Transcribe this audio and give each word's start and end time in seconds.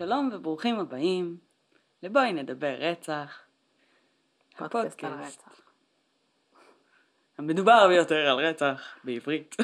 שלום 0.00 0.30
וברוכים 0.32 0.78
הבאים 0.78 1.36
לבואי 2.02 2.32
נדבר 2.32 2.74
רצח. 2.78 3.40
פודקאסט 4.56 5.04
על 5.04 5.12
רצח. 5.12 5.60
המדובר 7.38 7.88
ביותר 7.88 8.30
על 8.30 8.46
רצח 8.46 8.96
בעברית. 9.04 9.56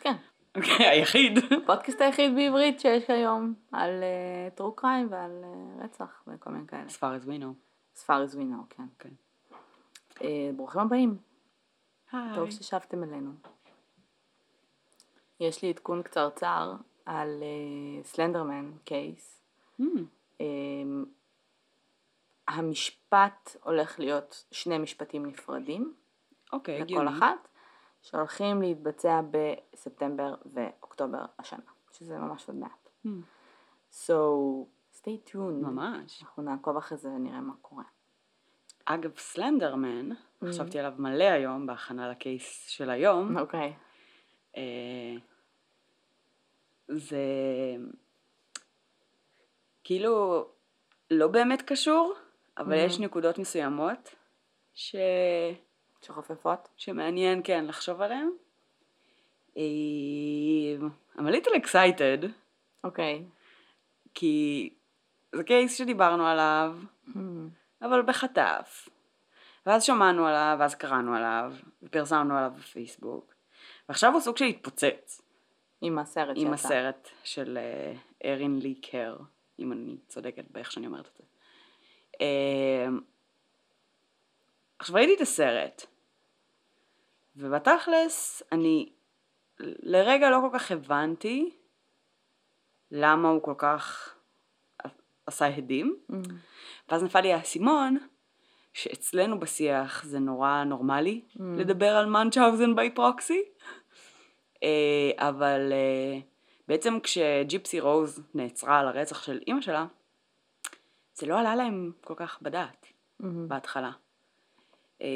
כן. 0.00 0.16
אוקיי, 0.56 0.86
היחיד. 0.86 1.38
הפודקאסט 1.62 2.00
היחיד 2.00 2.34
בעברית 2.34 2.80
שיש 2.80 3.10
היום 3.10 3.54
על 3.72 4.02
טרו 4.54 4.72
קריים 4.72 5.08
ועל 5.10 5.44
אה, 5.44 5.84
רצח 5.84 6.22
וכל 6.26 6.50
מיני 6.50 6.66
כאלה. 6.66 6.86
as 6.86 6.92
far 6.92 7.22
as 7.22 7.26
we 7.26 7.42
know. 7.42 7.54
as 7.96 8.00
far 8.00 8.32
as 8.32 8.34
we 8.34 8.40
know, 8.40 8.76
כן. 8.76 8.84
כן. 8.98 9.10
אה, 10.22 10.50
ברוכים 10.56 10.80
הבאים. 10.80 11.16
טוב 12.34 12.50
ששבתם 12.50 13.04
אלינו. 13.04 13.32
יש 15.40 15.62
לי 15.62 15.70
עדכון 15.70 16.02
קצרצר 16.02 16.74
על 17.06 17.42
סלנדרמן 18.04 18.70
קייס. 18.84 19.42
Hmm, 19.80 19.84
המשפט 22.48 23.56
הולך 23.62 23.98
להיות 24.00 24.44
שני 24.50 24.78
משפטים 24.78 25.26
נפרדים 25.26 25.94
אוקיי, 26.52 26.74
לכל 26.74 26.82
הגיוני. 26.82 27.10
אחת, 27.18 27.48
שהולכים 28.02 28.62
להתבצע 28.62 29.20
בספטמבר 29.30 30.34
ואוקטובר 30.52 31.24
השנה, 31.38 31.60
שזה 31.92 32.18
ממש 32.18 32.48
עוד 32.48 32.56
מעט. 32.56 32.88
Hmm, 33.06 33.08
So, 33.92 34.12
stay 35.00 35.30
tuned. 35.32 35.36
ממש. 35.62 36.22
אנחנו 36.22 36.42
נעקוב 36.42 36.76
אחרי 36.76 36.98
זה 36.98 37.08
ונראה 37.08 37.40
מה 37.40 37.52
קורה. 37.62 37.84
אגב, 38.84 39.10
סלנדרמן, 39.18 40.10
Mm. 40.12 40.46
חשבתי 40.48 40.78
עליו 40.78 40.92
מלא 40.98 41.24
היום 41.24 41.66
בהכנה 41.66 42.10
לקייס 42.10 42.68
של 42.68 42.90
היום. 42.90 43.38
אוקיי. 43.38 43.74
אה, 44.56 44.62
זה 46.92 47.16
כאילו 49.84 50.46
לא 51.10 51.28
באמת 51.28 51.62
קשור, 51.62 52.14
אבל 52.58 52.72
Mhm. 52.72 52.86
יש 52.86 52.98
נקודות 53.00 53.38
מסוימות 53.38 54.14
ש... 54.74 54.96
שחופפות? 56.02 56.68
שמעניין 56.76 57.40
כן 57.44 57.64
לחשוב 57.66 58.00
עליהן. 58.00 58.30
אה, 59.56 59.62
I'm 61.16 61.20
a 61.20 61.32
little 61.32 61.54
excited, 61.64 62.26
אוקיי. 62.84 63.24
כי 64.14 64.70
זה 65.32 65.44
קייס 65.44 65.78
שדיברנו 65.78 66.26
עליו, 66.26 66.76
Hmm. 67.06 67.18
אבל 67.82 68.02
בחטף. 68.02 68.88
ואז 69.66 69.82
שמענו 69.82 70.26
עליו, 70.26 70.56
ואז 70.60 70.74
קראנו 70.74 71.14
עליו, 71.16 71.52
ופרסמנו 71.82 72.36
עליו 72.38 72.52
בפייסבוק. 72.58 73.34
ועכשיו 73.88 74.12
הוא 74.12 74.20
סוג 74.20 74.36
של 74.36 74.44
התפוצץ. 74.44 75.21
עם 75.82 75.98
הסרט 75.98 76.36
עם 76.36 76.56
שיצא. 76.56 76.68
הסרט 76.68 77.08
של 77.24 77.58
אה, 77.58 77.92
ארין 78.32 78.58
לי 78.58 78.74
קר, 78.74 79.16
אם 79.58 79.72
אני 79.72 79.96
צודקת 80.08 80.44
באיך 80.50 80.72
שאני 80.72 80.86
אומרת 80.86 81.08
את 81.08 81.16
זה. 81.16 81.24
אה, 82.20 82.86
עכשיו 84.78 84.96
ראיתי 84.96 85.14
את 85.14 85.20
הסרט, 85.20 85.86
ובתכלס 87.36 88.42
אני 88.52 88.92
לרגע 89.82 90.30
לא 90.30 90.38
כל 90.50 90.58
כך 90.58 90.70
הבנתי 90.70 91.50
למה 92.90 93.28
הוא 93.28 93.42
כל 93.42 93.54
כך 93.58 94.14
עשה 95.26 95.46
הדים, 95.46 95.96
Hmm. 96.10 96.14
ואז 96.88 97.02
נפל 97.02 97.20
לי 97.20 97.32
האסימון 97.32 97.98
שאצלנו 98.72 99.40
בשיח 99.40 100.04
זה 100.04 100.18
נורא 100.18 100.64
נורמלי 100.64 101.20
Mm. 101.36 101.40
לדבר 101.56 101.96
על 101.96 102.06
מנצ'האוזן 102.06 102.76
ביי 102.76 102.94
פרוקסי, 102.94 103.42
אבל 105.16 105.72
אה, 105.72 106.18
בעצם 106.68 107.00
כשג'יפסי 107.02 107.80
רוז 107.80 108.22
נעצרה 108.34 108.78
על 108.78 108.88
הרצח 108.88 109.22
של 109.22 109.40
אימא 109.46 109.60
שלה, 109.60 109.86
זה 111.14 111.26
לא 111.26 111.38
עלה 111.38 111.56
להם 111.56 111.92
כל 112.04 112.14
כך 112.16 112.38
בדעת 112.42 112.92
Hmm. 113.22 113.24
בהתחלה. 113.48 113.90
אה, 115.02 115.08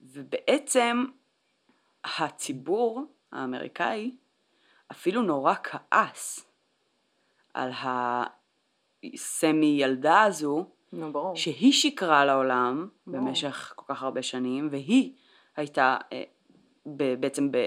ובעצם 0.00 1.04
הציבור 2.04 3.04
האמריקאי 3.32 4.16
אפילו 4.92 5.22
נורא 5.22 5.54
כעס 5.62 6.46
על 7.54 7.70
הסמי 9.04 9.76
ילדה 9.78 10.22
הזו, 10.22 10.66
נו, 10.92 11.12
ברור. 11.12 11.36
שהיא 11.36 11.72
שיקרה 11.72 12.24
לעולם 12.24 12.88
ברור. 13.06 13.20
במשך 13.20 13.72
כל 13.76 13.94
כך 13.94 14.02
הרבה 14.02 14.22
שנים, 14.22 14.68
והיא 14.70 15.12
הייתה 15.56 15.96
אה, 16.12 16.22
ב, 16.86 17.14
בעצם 17.20 17.52
ב, 17.52 17.66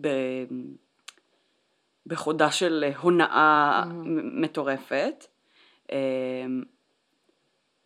ב, 0.00 0.08
בחודה 2.06 2.50
של 2.50 2.84
הונאה 3.00 3.82
Mhm. 3.84 3.92
מ- 3.92 4.40
מטורפת, 4.42 5.26
אה, 5.92 5.96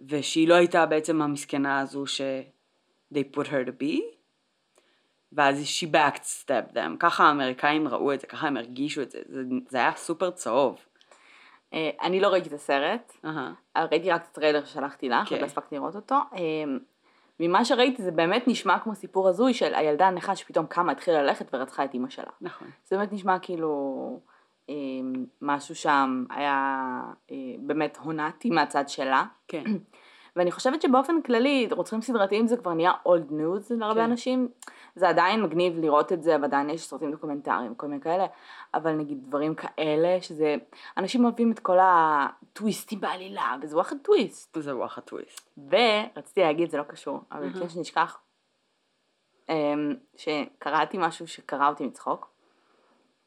ושהיא 0.09 0.49
לא 0.49 0.55
הייתה 0.55 0.87
בעצם 0.87 1.23
המסכנה 1.23 1.81
הזו 1.81 2.07
ש- 2.07 2.21
they 3.15 3.37
put 3.37 3.45
her 3.47 3.67
to 3.67 3.83
be, 3.83 4.01
ואז 5.33 5.63
she 5.65 5.87
backstabbed 5.97 6.75
them, 6.75 6.97
ככה 6.99 7.25
האמריקאים 7.25 7.89
ראו 7.89 8.13
את 8.13 8.21
זה, 8.21 8.27
ככה 8.27 8.47
הם 8.47 8.57
הרגישו 8.57 9.03
את 9.03 9.11
זה, 9.11 9.19
זה, 9.29 9.41
זה 9.69 9.79
היה 9.79 9.93
סופר 9.97 10.31
צהוב. 10.31 10.79
אה, 11.75 11.91
אני 12.03 12.21
לא 12.21 12.29
ראיתי 12.29 12.49
את 12.49 12.53
הסרט. 12.55 13.13
אה, 13.77 13.85
ראיתי 13.91 14.11
רק 14.11 14.23
את 14.23 14.29
הטריילר 14.31 14.65
ששלחתי 14.65 15.09
לך, 15.09 15.29
כן. 15.29 15.35
עוד 15.35 15.41
לא 15.41 15.47
הספקתי 15.47 15.75
לראות 15.75 15.97
אותו. 15.97 16.15
אה, 16.15 16.65
ממה 17.41 17.65
שראיתי 17.65 18.03
זה 18.03 18.11
באמת 18.11 18.45
נשמע 18.47 18.79
כמו 18.79 18.95
סיפור 18.95 19.29
הזוי 19.29 19.55
של 19.55 19.75
הילדה 19.75 20.07
הנכה 20.07 20.37
שפתאום 20.37 20.67
קמה, 20.67 20.93
התחילה 20.93 21.23
ללכת 21.23 21.55
ורצחה 21.55 21.85
את 21.85 21.95
אימא 21.95 22.11
שלה. 22.11 22.31
נכון. 22.41 22.69
זה 22.85 22.97
באמת 22.97 23.13
נשמע 23.13 23.39
כאילו 23.39 24.21
אה, 24.71 24.75
משהו 25.43 25.75
שם 25.75 26.25
היה 26.31 26.77
אה, 27.31 27.37
באמת 27.59 27.99
הונאתי 28.03 28.51
מהצד 28.51 28.89
שלה. 28.89 29.25
כן. 29.49 29.65
ואני 30.37 30.53
חושבת 30.53 30.83
שבאופן 30.83 31.23
כללי, 31.23 31.69
רוצחים 31.71 32.03
סדרתיים 32.03 32.47
זה 32.47 32.57
כבר 32.57 32.75
נהיה 32.75 32.93
old 33.07 33.31
news 33.31 33.75
להרבה 33.79 33.95
כן. 34.05 34.11
אנשים. 34.11 34.49
זה 34.95 35.09
עדיין 35.09 35.43
מגניב 35.43 35.79
לראות 35.79 36.13
את 36.13 36.23
זה, 36.23 36.37
ועדיין 36.43 36.71
יש 36.71 36.83
סרטים 36.83 37.11
דוקומנטריים, 37.11 37.75
כל 37.75 37.87
מיני 37.87 38.01
כאלה, 38.01 38.27
אבל 38.75 38.93
נגיד 38.93 39.19
דברים 39.27 39.55
כאלה, 39.55 40.23
שזה, 40.23 40.57
אנשים 40.97 41.25
אוהבים 41.25 41.53
את 41.53 41.59
כל 41.59 41.77
הטוויסטים 41.83 43.01
בעלילה, 43.01 43.57
וזה 43.63 43.77
וואחד 43.77 43.97
טוויסט. 44.03 44.59
זה 44.61 44.77
וואחד 44.77 45.03
טוויסט. 45.03 45.51
ורציתי 45.59 46.41
להגיד, 46.41 46.71
זה 46.71 46.79
לא 46.79 46.83
קשור, 46.83 47.21
אבל. 47.33 47.47
לפני 47.47 47.69
שנשכח, 47.69 48.19
אמ, 49.49 49.95
שקראתי 50.17 50.97
משהו 51.01 51.27
שקרע 51.27 51.69
אותי 51.69 51.87
מצחוק, 51.87 52.31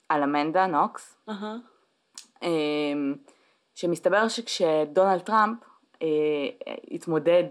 על 0.10 0.24
אמנדה 0.24 0.68
נוקס. 0.68 1.18
אמ, 2.44 3.16
שמסתבר 3.76 4.28
שכשדונלד 4.28 5.22
טראמפ 5.22 5.58
התמודד 6.92 7.44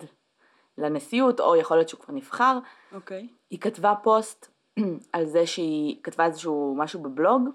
לנשיאות, 0.79 1.41
או 1.41 1.57
יכול 1.57 1.77
להיות 1.77 1.89
שהוא 1.89 2.01
כבר 2.01 2.15
נבחר, 2.15 2.59
אוקיי. 2.95 3.29
היא 3.51 3.61
כתבה 3.61 3.95
פוסט 4.03 4.51
על 5.13 5.27
זה 5.27 5.47
שהיא 5.47 5.97
כתבה 6.03 6.27
איזשהו 6.27 6.75
משהו 6.79 7.03
בבלוג, 7.03 7.49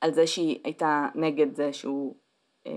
על 0.00 0.12
זה 0.12 0.26
שהיא 0.26 0.60
הייתה 0.64 1.08
נגד 1.14 1.54
זה 1.54 1.72
שהוא 1.72 2.14
אה, 2.66 2.72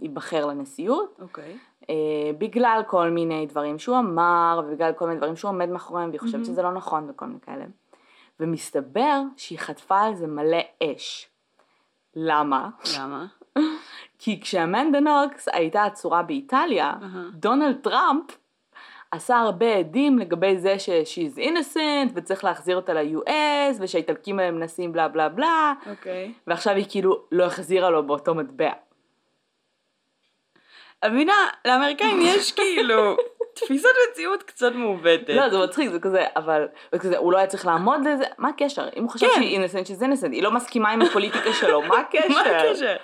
ייבחר 0.00 0.46
לנשיאות, 0.46 1.18
אוקיי. 1.22 1.58
אה, 1.90 2.30
בגלל 2.38 2.82
כל 2.86 3.10
מיני 3.10 3.46
דברים 3.46 3.78
שהוא 3.78 3.98
אמר, 3.98 4.62
ובגלל 4.66 4.92
כל 4.92 5.06
מיני 5.06 5.18
דברים 5.18 5.36
שהוא 5.36 5.48
עומד 5.48 5.68
מאחוריהם, 5.68 6.08
והיא 6.08 6.20
חושבת 6.20 6.34
מהמם. 6.34 6.44
שזה 6.44 6.62
לא 6.62 6.72
נכון 6.72 7.10
וכל 7.10 7.26
מיני 7.26 7.40
כאלה. 7.40 7.64
ומסתבר 8.40 9.22
שהיא 9.36 9.58
חטפה 9.58 10.00
על 10.00 10.14
זה 10.14 10.26
מלא 10.26 10.60
אש. 10.82 11.30
למה? 12.14 12.70
למה? 12.98 13.26
כי 14.18 14.40
כשאמנדה 14.40 15.00
נוקס 15.00 15.48
הייתה 15.52 15.84
עצורה 15.84 16.22
באיטליה, 16.22 16.92
אהה. 17.02 17.22
דונלד 17.32 17.76
טראמפ 17.82 18.24
עשה 19.10 19.36
הרבה 19.36 19.74
עדים 19.74 20.18
לגבי 20.18 20.58
זה 20.58 20.78
ש-she's 20.78 21.38
innocent 21.38 22.12
וצריך 22.14 22.44
להחזיר 22.44 22.76
אותה 22.76 22.92
ל-US 22.94 23.76
ושהאיטלקים 23.80 24.38
האלה 24.38 24.50
מנסים 24.50 24.92
בלה 24.92 25.08
בלה 25.08 25.28
בלה 25.28 25.72
אוקיי. 25.90 26.32
ועכשיו 26.46 26.74
היא 26.74 26.84
כאילו 26.88 27.22
לא 27.32 27.44
החזירה 27.44 27.90
לו 27.90 28.06
באותו 28.06 28.34
מטבע. 28.34 28.70
את 30.98 31.10
מבינה, 31.10 31.32
לאמריקאים 31.64 32.20
יש 32.22 32.52
כאילו 32.52 33.16
תפיסת 33.54 33.88
מציאות 34.10 34.42
קצת 34.42 34.72
מעוותת. 34.72 35.28
לא 35.28 35.48
זה 35.48 35.58
מצחיק 35.58 35.90
זה 35.90 36.00
כזה 36.00 36.24
אבל 36.36 36.68
זה 36.92 36.98
כזה, 36.98 37.18
הוא 37.18 37.32
לא 37.32 37.38
היה 37.38 37.46
צריך 37.46 37.66
לעמוד 37.66 38.00
לזה 38.06 38.24
מה 38.38 38.48
הקשר 38.48 38.88
אם 38.96 39.02
הוא 39.02 39.10
חשב 39.10 39.26
כן. 39.26 39.32
שהיא 39.34 39.58
innocent 39.58 39.86
she's 39.86 40.02
innocent 40.02 40.32
היא 40.32 40.42
לא 40.42 40.50
מסכימה 40.50 40.90
עם 40.90 41.02
הפוליטיקה 41.02 41.52
שלו 41.52 41.82
מה 41.82 42.00
הקשר? 42.00 42.28
מה 42.34 42.40
הקשר? 42.40 42.96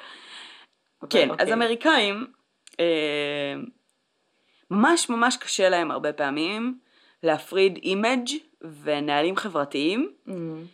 אבל 1.02 1.10
כן, 1.10 1.30
אז 1.30 1.40
אוקיי. 1.40 1.52
אמריקאים, 1.52 2.26
אה, 2.80 3.54
ממש 4.70 5.08
ממש 5.08 5.36
קשה 5.36 5.68
להם 5.68 5.90
הרבה 5.90 6.12
פעמים 6.12 6.78
להפריד 7.22 7.76
image 7.82 8.28
ונהלים 8.82 9.36
חברתיים 9.36 10.12
אמ, 10.28 10.64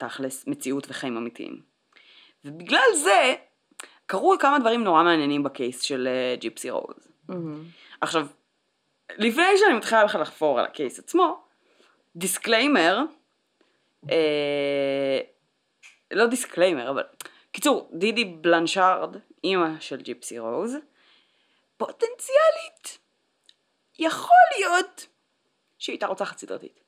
מתכל'ס 0.00 0.46
מציאות 0.46 0.86
וחיים 0.90 1.16
אמיתיים. 1.16 1.60
ובגלל 2.44 2.94
זה 2.94 3.34
קרו 4.06 4.34
כמה 4.40 4.58
דברים 4.58 4.84
נורא 4.84 5.02
מעניינים 5.02 5.42
ב 5.42 5.50
case 5.50 5.80
של 5.80 6.08
אה, 6.08 6.36
ג'יפסי 6.36 6.70
רוז. 6.70 7.08
אמ, 7.30 7.62
עכשיו, 8.00 8.26
לפני 9.18 9.44
שאני 9.56 9.74
מתחילה 9.76 10.04
בכלל 10.04 10.20
לחפור 10.20 10.58
על 10.58 10.64
ה 10.64 10.71
case 10.71 10.98
עצמו, 10.98 11.40
disclaimer, 12.16 13.00
אה, 14.10 15.20
לא 16.10 16.26
disclaimer, 16.26 16.90
אבל 16.90 17.02
קיצור, 17.52 17.90
דידי 17.92 18.24
בלנשארד, 18.24 19.16
אימא 19.44 19.80
של 19.80 20.02
ג'יפסי 20.02 20.38
רוז, 20.38 20.76
פוטנציאלית, 21.76 22.98
יכול 23.98 24.36
להיות 24.58 25.06
שהיא 25.78 25.94
הייתה 25.94 26.06
רוצחת 26.06 26.38
סדרתית. 26.38 26.80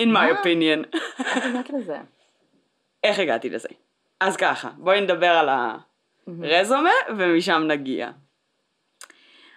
In 0.00 0.06
my 0.06 0.42
opinion. 0.42 0.98
איך 1.18 1.46
הגעת 1.46 1.70
לזה? 1.70 1.98
איך 3.04 3.18
הגעתי 3.18 3.50
לזה? 3.50 3.68
אז 4.20 4.36
ככה, 4.36 4.70
בואי 4.76 5.00
נדבר 5.00 5.26
על 5.30 5.48
הרזומה 5.48 6.90
ומשם 7.18 7.62
נגיע. 7.66 8.10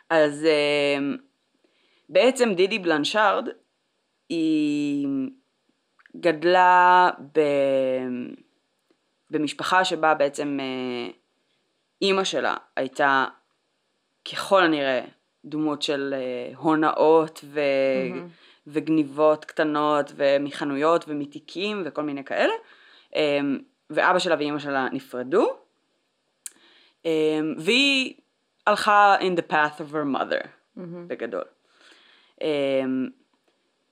אז 0.09 0.45
אמ, 0.45 1.17
בעצם 2.09 2.53
דידי 2.53 2.79
בלנשארד 2.79 3.47
היא 4.29 5.07
גדלה 6.17 7.09
ב... 7.33 7.39
במשפחה 9.31 9.85
שבה 9.85 10.13
בעצם 10.13 10.57
אה, 10.61 11.11
אימא 12.01 12.23
שלה 12.23 12.55
הייתה 12.75 13.25
ככל 14.31 14.63
הנראה 14.63 15.01
דמות 15.45 15.81
של 15.81 16.13
אה, 16.17 16.57
הונאות 16.57 17.45
ו... 17.45 17.59
מהמם. 18.09 18.27
וגניבות 18.67 19.45
קטנות 19.45 20.11
ומחנויות 20.15 21.05
ומתיקים 21.07 21.83
וכל 21.85 22.01
מיני 22.01 22.23
כאלה 22.23 22.53
אמ, 23.15 23.59
ואבא 23.89 24.19
שלה 24.19 24.35
ואימא 24.35 24.59
שלה 24.59 24.87
נפרדו 24.91 25.57
והיא 27.57 28.13
הלכה 28.67 29.15
in 29.19 29.39
the 29.39 29.51
path 29.51 29.79
of 29.79 29.93
her 29.93 30.15
mother 30.15 30.47
מהמם. 30.75 31.07
בגדול. 31.07 31.43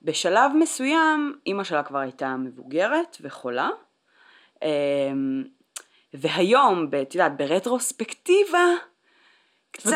בשלב 0.02 0.52
מסוים 0.60 1.40
אימא 1.46 1.64
שלה 1.64 1.84
כבר 1.84 2.00
הייתה 2.00 2.36
מבוגרת 2.36 3.18
וחולה 3.22 3.70
והיום, 6.14 6.90
ב- 6.90 6.96
את 6.96 7.16
יודעת, 7.16 7.38
ברטרוספקטיבה 7.38 8.66
קצת. 9.72 9.90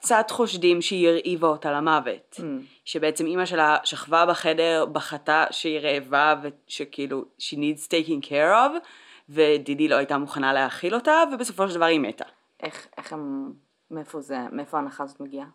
קצת 0.00 0.26
חושדים 0.30 0.82
שהיא 0.82 1.08
הרעיבה 1.08 1.48
אותה 1.48 1.72
למוות. 1.72 2.36
Mm. 2.36 2.42
שבעצם 2.84 3.26
אימא 3.26 3.46
שלה 3.46 3.76
שכבה 3.84 4.26
בחדר, 4.26 4.86
בכתה 4.86 5.44
שהיא 5.50 5.80
רעבה 5.80 6.34
ושכאילו 6.42 7.24
she 7.38 7.54
needs 7.54 7.88
taking 7.88 8.26
care 8.26 8.52
of 8.52 8.88
ודידי 9.28 9.88
לא 9.88 9.94
הייתה 9.94 10.18
מוכנה 10.18 10.52
להאכיל 10.52 10.94
אותה 10.94 11.22
ובסופו 11.32 11.68
של 11.68 11.74
דבר 11.74 11.84
היא 11.84 12.00
מתה. 12.00 12.24
איך, 12.62 12.86
איך 12.98 13.12
הם, 13.12 13.52
מאיפה 13.90 14.20
זה, 14.20 14.38
מאיפה 14.52 14.76
ההנחה 14.76 15.04
הזאת 15.04 15.20
מגיעה? 15.20 15.46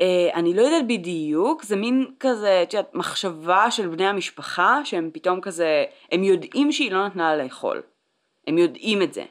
אה, 0.00 0.30
אני 0.34 0.54
לא 0.54 0.62
יודעת 0.62 0.86
בדיוק, 0.86 1.62
זה 1.62 1.76
מין 1.76 2.06
כזה, 2.20 2.62
את 2.62 2.74
יודעת, 2.74 2.94
מחשבה 2.94 3.70
של 3.70 3.88
בני 3.88 4.06
המשפחה 4.06 4.80
שהם 4.84 5.10
פתאום 5.12 5.40
כזה, 5.40 5.84
הם 6.12 6.24
יודעים 6.24 6.72
שהיא 6.72 6.92
לא 6.92 7.06
נתנה 7.06 7.36
לה 7.36 7.44
לאכול. 7.44 7.82
הם 8.46 8.58
יודעים 8.58 9.02
את 9.02 9.12
זה. 9.14 9.24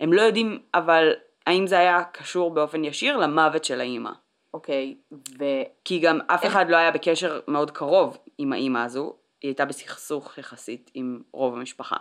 הם 0.00 0.12
לא 0.12 0.22
יודעים, 0.22 0.58
אבל 0.74 1.12
האם 1.46 1.66
זה 1.66 1.78
היה 1.78 2.04
קשור 2.04 2.50
באופן 2.54 2.84
ישיר 2.84 3.16
למוות 3.16 3.64
של 3.64 3.80
האימא. 3.80 4.10
אוקיי, 4.54 4.96
ו... 5.12 5.44
כי 5.84 5.98
גם 5.98 6.20
אף 6.26 6.44
איך- 6.44 6.52
אחד 6.52 6.70
לא 6.70 6.76
היה 6.76 6.90
בקשר 6.90 7.40
מאוד 7.48 7.70
קרוב 7.70 8.18
עם 8.38 8.52
האימא 8.52 8.78
הזו, 8.78 9.14
היא 9.42 9.48
הייתה 9.48 9.64
בסכסוך 9.64 10.38
יחסית 10.38 10.90
עם 10.94 11.20
רוב 11.32 11.54
המשפחה. 11.54 11.96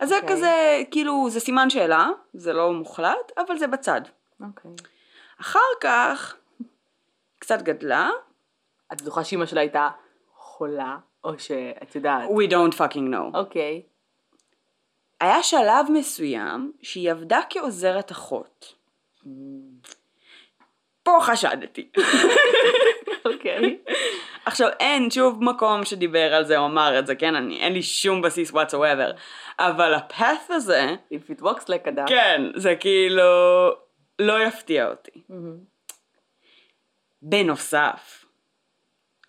אז 0.00 0.08
זה 0.08 0.16
אוקיי. 0.16 0.28
כזה, 0.36 0.82
כאילו, 0.90 1.30
זה 1.30 1.40
סימן 1.40 1.70
שאלה, 1.70 2.08
זה 2.34 2.52
לא 2.52 2.72
מוחלט, 2.72 3.32
אבל 3.38 3.58
זה 3.58 3.66
בצד. 3.66 4.00
אוקיי. 4.40 4.70
אחר 5.40 5.58
כך, 5.80 6.36
קצת 7.38 7.62
גדלה, 7.62 8.10
את 8.92 9.02
בטוחה 9.02 9.24
שאימא 9.24 9.46
שלה 9.46 9.60
הייתה 9.60 9.88
חולה, 10.36 10.96
או 11.24 11.38
שאת 11.38 11.94
יודעת? 11.94 12.28
we 12.28 12.50
don't 12.50 12.74
fucking 12.74 13.12
know. 13.12 13.34
אוקיי. 13.38 13.82
היה 15.20 15.42
שלב 15.42 15.86
מסוים 15.92 16.72
שהיא 16.82 17.10
עבדה 17.10 17.40
כעוזרת 17.50 18.10
אחות. 18.10 18.74
פה 21.02 21.18
חשדתי. 21.22 21.88
אוקיי. 23.24 23.78
עכשיו 24.44 24.68
אין 24.80 25.10
שוב 25.10 25.44
מקום 25.44 25.84
שדיבר 25.84 26.34
על 26.34 26.44
זה 26.44 26.58
או 26.58 26.66
אמר 26.66 26.98
את 26.98 27.06
זה, 27.06 27.14
כן? 27.14 27.34
אני, 27.34 27.60
אין 27.60 27.72
לי 27.72 27.82
שום 27.82 28.22
בסיס 28.22 28.50
whatsoever. 28.50 29.16
אבל 29.58 29.94
הפאth 29.94 30.52
הזה, 30.52 30.94
If 31.12 31.38
it 31.38 31.42
walks 31.42 31.64
like 31.64 31.86
a 31.86 31.90
duck. 31.90 32.08
כן, 32.08 32.42
זה 32.56 32.76
כאילו 32.76 33.22
לא 34.20 34.42
יפתיע 34.42 34.88
אותי. 34.88 35.22
מהמם. 35.28 35.56
בנוסף, 37.22 38.24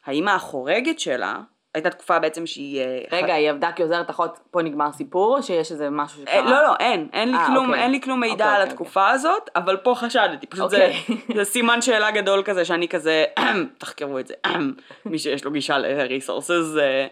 האימא 0.06 0.32
החורגת 0.32 1.00
שלה, 1.00 1.42
הייתה 1.74 1.90
תקופה 1.90 2.20
בעצם 2.20 2.46
שהיא... 2.46 2.82
אה, 2.82 3.00
רגע, 3.12 3.34
היא 3.34 3.50
עבדה 3.50 3.72
כעוזרת 3.76 4.10
אחות, 4.10 4.40
פה 4.52 4.62
נגמר 4.62 4.92
סיפור, 4.92 5.38
או 5.38 5.44
שיש 5.44 5.72
איזה 5.72 5.90
משהו 5.90 6.22
שקרה? 6.22 6.34
אה, 6.34 6.42
לא, 6.42 6.64
לא, 6.64 6.76
אין, 6.80 7.10
אין 7.14 7.32
לי 7.32 7.38
אה, 7.38 7.48
כלום, 7.48 7.68
אוקיי. 7.70 7.84
אין 7.84 7.92
לי 7.92 8.02
כלום 8.02 8.20
מידע 8.20 8.34
אוקיי, 8.34 8.48
על 8.48 8.62
אוקיי, 8.62 8.72
התקופה 8.72 9.10
הזאת, 9.10 9.50
אבל 9.56 9.78
פה 9.78 9.94
חשדתי, 9.96 10.48
פשוט 10.48 10.70
זה, 10.70 10.92
אוקיי. 11.10 11.36
זה 11.38 11.44
סימן 11.44 11.82
שאלה 11.82 12.12
גדול 12.12 12.44
כזה, 12.44 12.66
שאני 12.66 12.88
כזה, 12.88 13.26
תחקרו 13.78 14.20
את 14.20 14.28
זה, 14.28 14.34
מי 15.06 15.20
שיש 15.20 15.46
לו 15.46 15.52
גישה 15.52 15.78
ל-resources, 15.78 16.80
אה, 16.80 17.08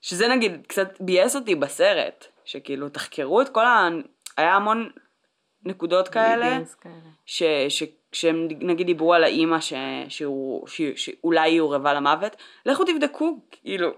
שזה 0.00 0.28
נגיד 0.28 0.66
קצת 0.66 1.00
ביאס 1.00 1.36
אותי 1.36 1.54
בסרט, 1.54 2.26
שכאילו 2.44 2.88
תחקרו 2.88 3.40
את 3.40 3.48
כל 3.48 3.66
ה... 3.66 3.88
היה 4.36 4.54
המון 4.54 4.90
נקודות 5.64 6.08
כאלה, 6.08 6.58
כאלה. 6.80 6.94
ש, 7.26 7.42
ש, 7.68 7.82
שהם 8.12 8.48
נגיד 8.50 8.86
דיברו 8.86 9.14
על 9.14 9.24
האימא 9.24 9.60
ש, 9.60 9.72
שהוא, 10.08 10.66
ש, 10.68 10.82
שאולי 10.96 11.50
היא 11.50 11.60
הורעבה 11.60 11.94
למוות, 11.94 12.36
לכו 12.66 12.84
תבדקו, 12.84 13.40
כאילו, 13.50 13.90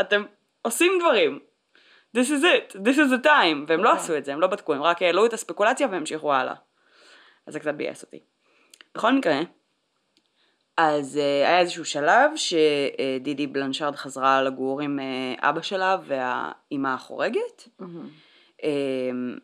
אתם 0.00 0.22
עושים 0.62 0.92
דברים. 1.00 1.38
This 2.16 2.30
is 2.30 2.42
it, 2.42 2.76
this 2.76 2.96
is 2.96 3.12
the 3.12 3.24
time, 3.24 3.64
והם 3.68 3.84
לא 3.84 3.90
אוקיי. 3.90 4.02
עשו 4.02 4.16
את 4.16 4.24
זה, 4.24 4.32
הם 4.32 4.40
לא 4.40 4.46
בדקו, 4.46 4.74
הם 4.74 4.82
רק 4.82 5.02
העלו 5.02 5.26
את 5.26 5.32
הספקולציה 5.32 5.88
והמשיכו 5.90 6.34
הלאה. 6.34 6.54
אז 7.46 7.52
זה 7.52 7.60
קצת 7.60 7.74
ביאס 7.74 8.02
אותי. 8.02 8.20
בכל 8.94 9.12
מקרה, 9.12 9.40
אז 10.76 11.16
uh, 11.16 11.46
היה 11.46 11.60
איזשהו 11.60 11.84
שלב 11.84 12.30
שדידי 12.36 13.46
בלנשארד 13.46 13.96
חזרה 13.96 14.42
לגור 14.42 14.80
עם 14.80 14.98
uh, 14.98 15.48
אבא 15.48 15.62
שלה 15.62 15.96
והאימא 16.06 16.88
החורגת, 16.88 17.68
מהמם. 17.78 18.08
אמ, 18.62 19.38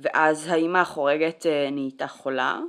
ואז 0.00 0.46
האימא 0.48 0.78
החורגת 0.78 1.46
אה, 1.46 1.68
נהייתה 1.70 2.06
חולה, 2.06 2.60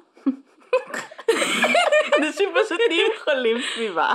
אנשים 2.18 2.50
פשוט 2.64 2.80
נהיים 2.88 3.12
חולים 3.24 3.58
סביבה. 3.76 4.14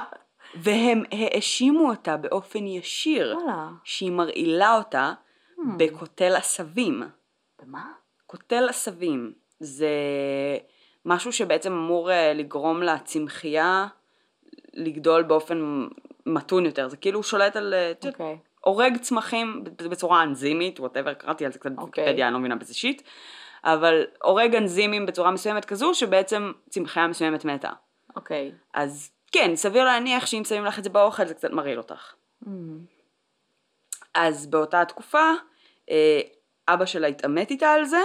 והם 0.54 1.02
האשימו 1.12 1.90
אותה 1.90 2.16
באופן 2.16 2.66
ישיר 2.66 3.38
וואלה. 3.38 3.68
שהיא 3.84 4.10
מרעילה 4.12 4.76
אותה 4.76 5.12
Hmm. 5.58 5.62
בקוטל 5.76 6.36
עשבים. 6.36 7.02
במה? 7.62 7.92
קוטל 8.26 8.68
עשבים 8.68 9.32
זה 9.60 9.88
משהו 11.04 11.32
שבעצם 11.32 11.72
אמור 11.72 12.10
אה, 12.10 12.32
לגרום 12.34 12.82
לצמחייה 12.82 13.86
לגדול 14.74 15.22
באופן 15.22 15.86
מתון 16.26 16.66
יותר, 16.66 16.88
זה 16.88 16.96
כאילו 16.96 17.22
שולט 17.22 17.56
על, 17.56 17.74
אה, 17.74 17.92
אוקיי. 18.06 18.38
הורג 18.66 18.96
צמחים 18.96 19.64
בצורה 19.90 20.22
אנזימית, 20.22 20.80
ווטאבר, 20.80 21.14
קראתי 21.14 21.46
על 21.46 21.52
זה 21.52 21.58
קצת 21.58 21.70
אוקיי. 21.70 21.84
בוויקיפדיה, 21.84 22.26
אני 22.26 22.34
לא 22.34 22.38
מבינה 22.40 22.56
בזה 22.56 22.74
שיט, 22.74 23.02
אבל 23.64 24.04
הורג 24.22 24.54
אנזימים 24.54 25.06
בצורה 25.06 25.30
מסוימת 25.30 25.64
כזו 25.64 25.94
שבעצם 25.94 26.52
צמחייה 26.70 27.06
מסוימת 27.06 27.44
מתה. 27.44 27.70
אוקיי. 28.16 28.52
אז 28.74 29.10
כן, 29.32 29.56
סביר 29.56 29.84
להניח 29.84 30.26
שאם 30.26 30.42
שמים 30.44 30.64
לך 30.64 30.78
את 30.78 30.84
זה 30.84 30.90
באוכל 30.90 31.26
זה 31.26 31.34
קצת 31.34 31.50
מרעיל 31.50 31.78
אותך. 31.78 32.14
מהמם. 32.42 32.78
אז 34.14 34.46
באותה 34.46 34.84
תקופה, 34.84 35.30
אה, 35.90 36.20
אבא 36.68 36.86
שלה 36.86 37.06
התעמת 37.06 37.50
איתה 37.50 37.68
על 37.68 37.84
זה, 37.84 38.02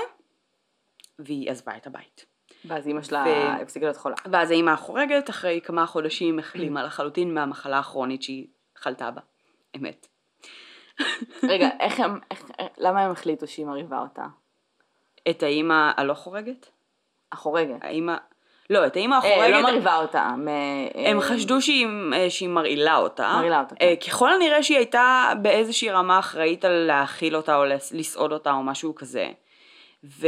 והיא 1.19 1.51
עזבה 1.51 1.77
את 1.77 1.87
הבית. 1.87 2.25
ואז 2.65 2.87
אימא 2.87 3.01
שלה 3.01 3.23
ו- 3.27 3.61
הפסיקה 3.61 3.85
להיות 3.85 3.97
חולה. 3.97 4.15
ואז 4.31 4.51
האימא 4.51 4.71
החורגת, 4.71 5.29
אחרי 5.29 5.61
כמה 5.63 5.85
חודשים 5.85 6.39
החלימה 6.39 6.83
לחלוטין 6.83 7.33
מהמחלה 7.33 7.79
הכרונית 7.79 8.23
שהיא 8.23 8.47
חלתה 8.77 9.11
בה. 9.11 9.21
אמת. 9.77 10.10
רגע, 11.43 11.69
איך 11.79 11.99
הם, 11.99 12.19
איך, 12.31 12.43
למה 12.77 13.01
הם 13.01 13.11
החליטו 13.11 13.47
שהיא 13.47 13.65
מרעיבה 13.65 13.99
אותה? 13.99 14.23
את 15.29 15.43
האימא 15.43 15.91
הלא 15.97 16.13
חורגת? 16.13 16.69
החורגת. 17.31 17.75
האימא... 17.81 18.15
לא, 18.69 18.85
את 18.87 18.95
האימא 18.95 19.13
אה, 19.15 19.19
החורגת... 19.19 19.53
לא 19.53 19.61
מרעיבה 19.61 19.95
אותה. 19.97 20.29
מ- 20.37 20.47
הם 21.07 21.17
אה, 21.17 21.21
חשו 21.21 21.61
שהיא, 21.61 21.87
אה, 22.13 22.29
שהיא 22.29 22.49
מרעילה 22.49 22.97
אותה. 22.97 23.33
מרעילה 23.37 23.59
אותה, 23.59 23.75
אה, 23.81 23.93
כן. 23.99 24.09
ככל 24.09 24.33
הנראה 24.33 24.63
שהיא 24.63 24.77
הייתה 24.77 25.33
באיזושהי 25.41 25.89
רמה 25.89 26.19
אחראית 26.19 26.65
על 26.65 26.71
להאכיל 26.71 27.35
אותה 27.35 27.55
או 27.55 27.65
לס- 27.65 27.91
לסעוד 27.91 28.31
אותה 28.31 28.51
או 28.51 28.63
משהו 28.63 28.95
כזה. 28.95 29.29
ו... 30.03 30.27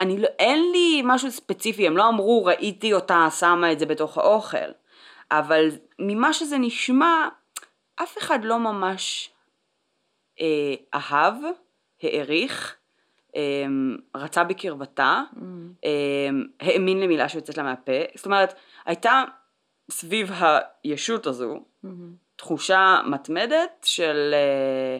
אני 0.00 0.18
לא, 0.20 0.28
אין 0.38 0.70
לי 0.72 1.02
משהו 1.04 1.30
ספציפי, 1.30 1.86
הם 1.86 1.96
לא 1.96 2.08
אמרו 2.08 2.44
ראיתי 2.44 2.92
אותה 2.92 3.26
שמה 3.38 3.72
את 3.72 3.78
זה 3.78 3.86
בתוך 3.86 4.18
האוכל. 4.18 4.56
אבל 5.30 5.68
ממה 5.98 6.32
שזה 6.32 6.58
נשמע, 6.58 7.28
אף 8.02 8.18
אחד 8.18 8.44
לא 8.44 8.58
ממש 8.58 9.30
אה, 10.40 10.74
אהב, 10.94 11.34
העריך, 12.02 12.76
אה, 13.36 13.40
רצה 14.14 14.44
בקרבתה. 14.44 15.22
מהמם. 15.32 15.72
אמ, 15.84 16.44
האמין 16.60 17.00
למילה 17.00 17.28
שיוצאת 17.28 17.56
לה 17.56 17.62
מהפה, 17.62 17.92
זאת 18.14 18.26
אומרת, 18.26 18.54
הייתה 18.84 19.22
סביב 19.90 20.30
הישות 20.84 21.26
הזו 21.26 21.60
מהמם. 21.82 22.14
תחושה 22.36 23.00
מתמדת 23.06 23.70
של 23.84 24.34
אה, 24.34 24.98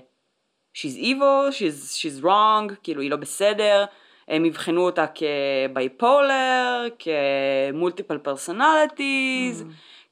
she's 0.75 0.99
evil, 0.99 1.52
she's, 1.52 1.97
she's 1.97 2.25
wrong, 2.25 2.75
כאילו 2.83 3.02
היא 3.02 3.11
לא 3.11 3.16
בסדר, 3.16 3.85
הם 4.28 4.45
אבחנו 4.45 4.81
אותה 4.80 5.07
כ 5.07 5.42
bipolar, 5.42 6.85
כ 6.99 7.23
multiple 7.23 8.19
personalities, 8.19 9.64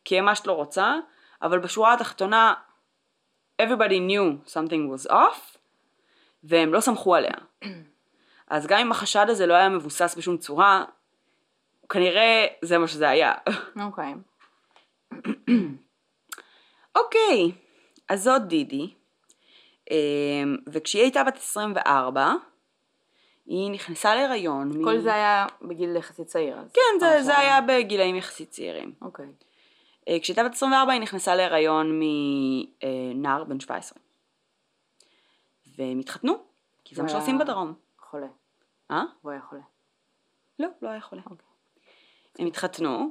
כמה 0.04 0.34
שאת 0.34 0.46
לא 0.46 0.52
רוצה, 0.52 0.94
אבל 1.42 1.58
בשורה 1.58 1.94
התחתונה, 1.94 2.54
everybody 3.62 3.98
knew 4.08 4.50
something 4.52 5.06
was 5.06 5.10
off, 5.10 5.58
והם 6.44 6.74
לא 6.74 6.80
סמכו 6.80 7.14
עליה. 7.14 7.34
אז 8.50 8.66
גם 8.66 8.78
אם 8.78 8.90
החשד 8.92 9.26
הזה 9.28 9.46
לא 9.46 9.54
היה 9.54 9.68
מבוסס 9.68 10.14
בשום 10.18 10.36
צורה, 10.36 10.84
כנראה 11.88 12.46
זה 12.62 12.78
מה 12.78 12.88
שזה 12.88 13.08
היה. 13.08 13.32
אוקיי. 13.80 14.14
אוקיי, 16.96 17.52
אז 18.08 18.22
זאת 18.22 18.42
דידי, 18.46 18.94
אמ, 19.90 19.96
וכשהיא 20.68 21.02
הייתה 21.02 21.24
בת 21.24 21.36
24, 21.36 22.32
היא 23.46 23.70
נכנסה 23.70 24.14
להיריון. 24.14 24.84
כל 24.84 24.94
מ- 24.98 25.00
זה 25.00 25.14
היה 25.14 25.46
בגיל 25.62 25.96
יחסית 25.96 26.26
צעיר. 26.26 26.56
כן, 26.74 27.00
זה, 27.00 27.22
זה 27.22 27.38
היה 27.38 27.60
בגילאים 27.60 28.16
יחסית 28.16 28.50
צעירים. 28.50 28.92
אוקיי. 29.02 29.24
אה, 29.26 29.30
כשהייתה 30.22 30.44
בת 30.44 30.52
24 30.52 30.92
היא 30.92 31.00
נכנסה 31.00 31.34
להיריון 31.34 32.00
מנער 32.00 33.44
בן 33.44 33.60
17. 33.60 33.98
והם 35.78 35.98
התחתנו, 35.98 36.36
כי 36.84 36.94
זה 36.94 37.02
מה 37.02 37.08
שעושים 37.08 37.38
בדרום. 37.38 37.74
חולה. 37.98 38.26
אה? 38.90 39.02
הוא 39.22 39.32
היה 39.32 39.40
חולה. 39.40 39.62
לא, 40.58 40.68
לא 40.82 40.88
היה 40.88 41.00
חולה. 41.00 41.22
אוקיי. 41.30 41.46
הם 42.38 42.46
התחתנו. 42.46 43.10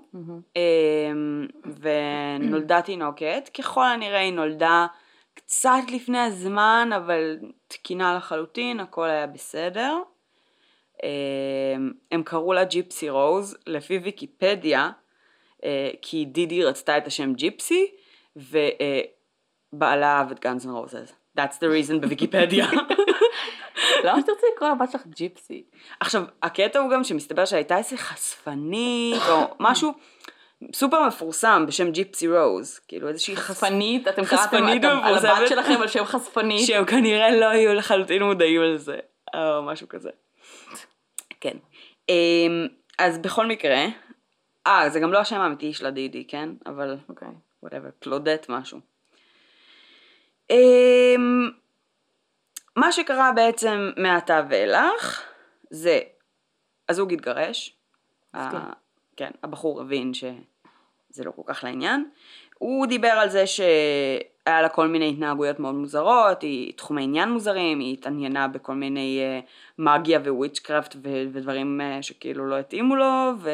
אמ, 0.55 1.47
ונולדה 1.65 2.81
תינוקת, 2.81 3.49
ככל 3.57 3.83
הנראה 3.83 4.19
היא 4.19 4.33
נולדה 4.33 4.87
קצת 5.33 5.91
לפני 5.93 6.19
הזמן, 6.19 6.89
אבל 6.95 7.37
תקינה 7.67 8.15
לחלוטין, 8.15 8.79
הכל 8.79 9.09
היה 9.09 9.27
בסדר. 9.27 9.97
אמ, 11.03 11.91
הם 12.11 12.23
קראו 12.23 12.53
לה 12.53 12.63
ג'יפסי 12.63 13.09
רוז, 13.09 13.57
לפי 13.67 13.97
ויקיפדיה, 13.97 14.79
אה, 14.81 14.91
כי 16.01 16.25
דידי 16.25 16.63
רצתה 16.63 16.97
את 16.97 17.07
השם 17.07 17.33
ג'יפסי, 17.33 17.91
ובעלה 18.35 20.17
אהב 20.17 20.31
את 20.31 20.39
גאנז 20.39 20.65
רוזז. 20.65 21.11
That's 21.37 21.57
the 21.59 21.67
reason 21.89 22.01
בוויקיפדיה. 22.01 22.67
למה 24.03 24.21
שתרצי 24.21 24.45
לקרוא 24.55 24.69
לבת 24.69 24.91
שלך 24.91 25.01
ג'יפסי? 25.07 25.63
עכשיו, 25.99 26.23
הקטע 26.43 26.79
הוא 26.79 26.91
גם 26.91 27.03
שמסתבר 27.03 27.45
שהייתה 27.45 27.77
איזה 27.77 27.97
חשפנית, 27.97 29.21
או 29.29 29.55
משהו 29.59 29.93
סופר 30.73 31.07
מפורסם 31.07 31.65
בשם 31.67 31.91
ג'יפסי 31.91 32.27
רוז, 32.27 32.79
כאילו 32.87 33.07
איזושהי 33.07 33.35
חשפנית, 33.35 34.07
אתם 34.07 34.25
קראתם 34.25 34.63
על. 35.03 35.25
הבת 35.25 35.47
שלכם 35.47 35.81
על 35.81 35.87
שם 35.87 36.05
חשפנית. 36.05 36.67
שהם 36.67 36.85
כנראה 36.85 37.31
לא 37.31 37.45
היו 37.45 37.73
לחלוטין 37.73 38.23
מודעים 38.23 38.61
לזה, 38.61 38.97
או 39.35 39.63
משהו 39.63 39.87
כזה. 39.87 40.09
כן. 41.41 41.57
אמ, 42.09 42.67
אז 42.99 43.17
בכל 43.17 43.45
מקרה, 43.45 43.85
אה, 44.67 44.89
זה 44.89 44.99
גם 44.99 45.13
לא 45.13 45.19
השם 45.19 45.35
האמיתי 45.39 45.73
של 45.73 45.85
הדידי, 45.85 46.23
כן? 46.27 46.49
אבל 46.65 46.97
אוקיי. 47.09 47.27
Whatever, 47.63 47.89
קלודט 47.99 48.45
משהו. 48.49 48.79
אמ, 50.49 51.49
מה 52.75 52.91
שקרה 52.91 53.31
בעצם 53.31 53.91
מעתה 53.97 54.41
ואילך, 54.49 55.23
זה, 55.69 55.99
הזוג 56.89 57.13
התגרש. 57.13 57.77
ה- 58.33 58.73
כן, 59.17 59.31
הבחור 59.43 59.81
הבין 59.81 60.13
שזה 60.13 61.23
לא 61.25 61.31
כל 61.35 61.41
כך 61.45 61.63
לעניין, 61.63 62.09
הוא 62.59 62.85
דיבר 62.87 63.07
על 63.07 63.29
זה 63.29 63.47
שהיה 63.47 64.61
לה 64.61 64.69
כל 64.69 64.87
מיני 64.87 65.09
התנהגויות 65.09 65.59
מאוד 65.59 65.75
מוזרות, 65.75 66.41
היא 66.41 66.73
תחומי 66.73 67.03
עניין 67.03 67.29
מוזרים, 67.29 67.79
היא 67.79 67.93
התעניינה 67.93 68.47
בכל 68.47 68.73
מיני 68.73 69.19
אה, 69.21 69.39
מגיה 69.77 70.19
וויצ'קראפט 70.27 70.95
ו- 70.95 71.23
ודברים 71.33 71.81
אה, 71.81 72.03
שכאילו 72.03 72.47
לא 72.47 72.59
התאימו 72.59 72.95
לו, 72.95 73.31
ו... 73.39 73.49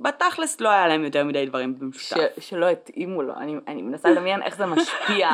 ובתכלס 0.00 0.60
לא 0.60 0.68
היה 0.68 0.86
להם 0.88 1.04
יותר 1.04 1.24
מדי 1.24 1.46
דברים 1.46 1.74
ש- 1.76 1.80
במשותף. 1.80 2.20
שלא 2.40 2.66
התאימו 2.66 3.22
לו. 3.22 3.34
אני 3.36 3.56
אני 3.68 3.82
מנסה 3.82 4.10
לדמיין 4.10 4.42
איך 4.42 4.56
זה 4.56 4.66
משפיע 4.66 5.30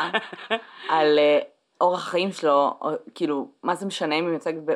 על 0.89 1.19
אה, 1.19 1.39
אורח 1.81 2.09
החיים 2.09 2.33
שלו, 2.33 2.75
או 2.81 2.91
כאילו, 3.15 3.49
מה 3.63 3.75
זה 3.75 3.87
משנה 3.87 4.15
אם 4.15 4.25
היא 4.25 4.31
מיוצגת 4.31 4.63
ב... 4.65 4.73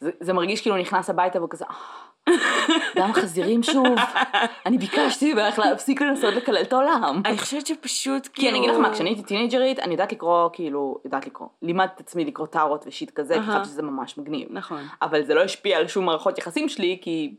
זה- 0.00 0.10
זה 0.20 0.32
מרגיש 0.32 0.60
כאילו 0.62 0.76
הוא 0.76 0.82
נכנס 0.82 1.10
הביתה 1.10 1.38
והוא 1.38 1.50
כזה, 1.50 1.64
"אה, 2.28 2.34
דם 2.96 3.12
חזירים 3.12 3.62
שוב, 3.62 3.86
אני 4.66 4.78
ביקשתי 4.78 5.34
ממך 5.34 5.58
להפסיק 5.58 6.02
לנסות 6.02 6.34
לקלל 6.34 6.62
את 6.62 6.72
העולם. 6.72 7.22
אני 7.26 7.38
חושבת 7.38 7.66
שפשוט 7.66 8.26
כי 8.26 8.32
כאילו... 8.34 8.50
אני 8.50 8.58
אגיד 8.58 8.70
לך 8.70 8.76
מה, 8.76 8.92
כשאני 8.92 9.08
הייתי 9.10 9.22
טינג'רית, 9.22 9.78
אני 9.78 9.92
יודעת 9.92 10.12
לקרוא, 10.12 10.48
כאילו, 10.52 10.98
יודעת 11.04 11.26
לקרוא. 11.26 11.48
לימדתי 11.62 11.92
את 11.94 12.00
עצמי 12.00 12.24
לקרוא 12.24 12.46
טארות 12.46 12.84
ושיט 12.86 13.10
כזה, 13.10 13.34
כי. 13.34 13.40
חשבתי 13.42 13.64
שזה 13.68 13.82
ממש 13.82 14.18
מגניב. 14.18 14.48
נכון. 14.50 14.82
אבל 15.02 15.24
זה 15.24 15.34
לא 15.34 15.40
השפיע 15.42 15.78
על 15.78 15.88
שום 15.88 16.04
מערכות 16.06 16.38
יחסים 16.38 16.68
שלי, 16.68 16.98
כי... 17.02 17.34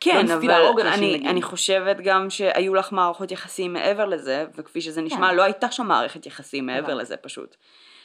כן, 0.00 0.22
ניסיתי 0.22 0.46
אבל 0.46 0.86
אני. 0.86 1.28
אני 1.28 1.42
חושבת 1.42 1.96
גם 2.04 2.30
שהיו 2.30 2.74
לך 2.74 2.92
מערכות 2.92 3.30
יחסים 3.30 3.72
מעבר 3.72 4.04
לזה, 4.04 4.46
וכפי 4.54 4.80
שזה 4.80 5.02
נשמע, 5.02 5.28
כן. 5.30 5.34
לא 5.34 5.42
הייתה 5.42 5.70
שם 5.70 5.86
מערכת 5.86 6.26
יחסים 6.26 6.66
מעבר 6.66 6.86
הבנתי. 6.86 7.00
לזה 7.00 7.16
פשוט. 7.16 7.56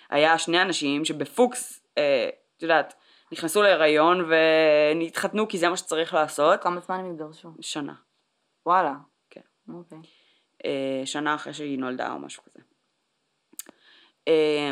היה 0.09 0.37
שני 0.37 0.61
אנשים 0.61 1.05
שבפוקס, 1.05 1.83
אה, 1.97 2.29
את 2.57 2.63
יודעת, 2.63 2.93
נכנסו 3.31 3.61
להיריון 3.61 4.29
והתחתנו 4.29 5.47
כי 5.47 5.57
זה 5.57 5.69
מה 5.69 5.77
שצריך 5.77 6.13
לעשות. 6.13 6.63
כמה 6.63 6.79
זמן 6.79 6.99
הם 6.99 7.11
התגרשו? 7.11 7.49
שנה. 7.61 7.93
וואלה. 8.65 8.93
כן. 9.29 9.41
אוקיי. 9.73 9.97
אה, 10.65 11.01
שנה 11.05 11.35
אחרי 11.35 11.53
שהיא 11.53 11.79
נולדה 11.79 12.13
או 12.13 12.19
משהו 12.19 12.43
כזה. 12.43 12.59
אה, 14.27 14.71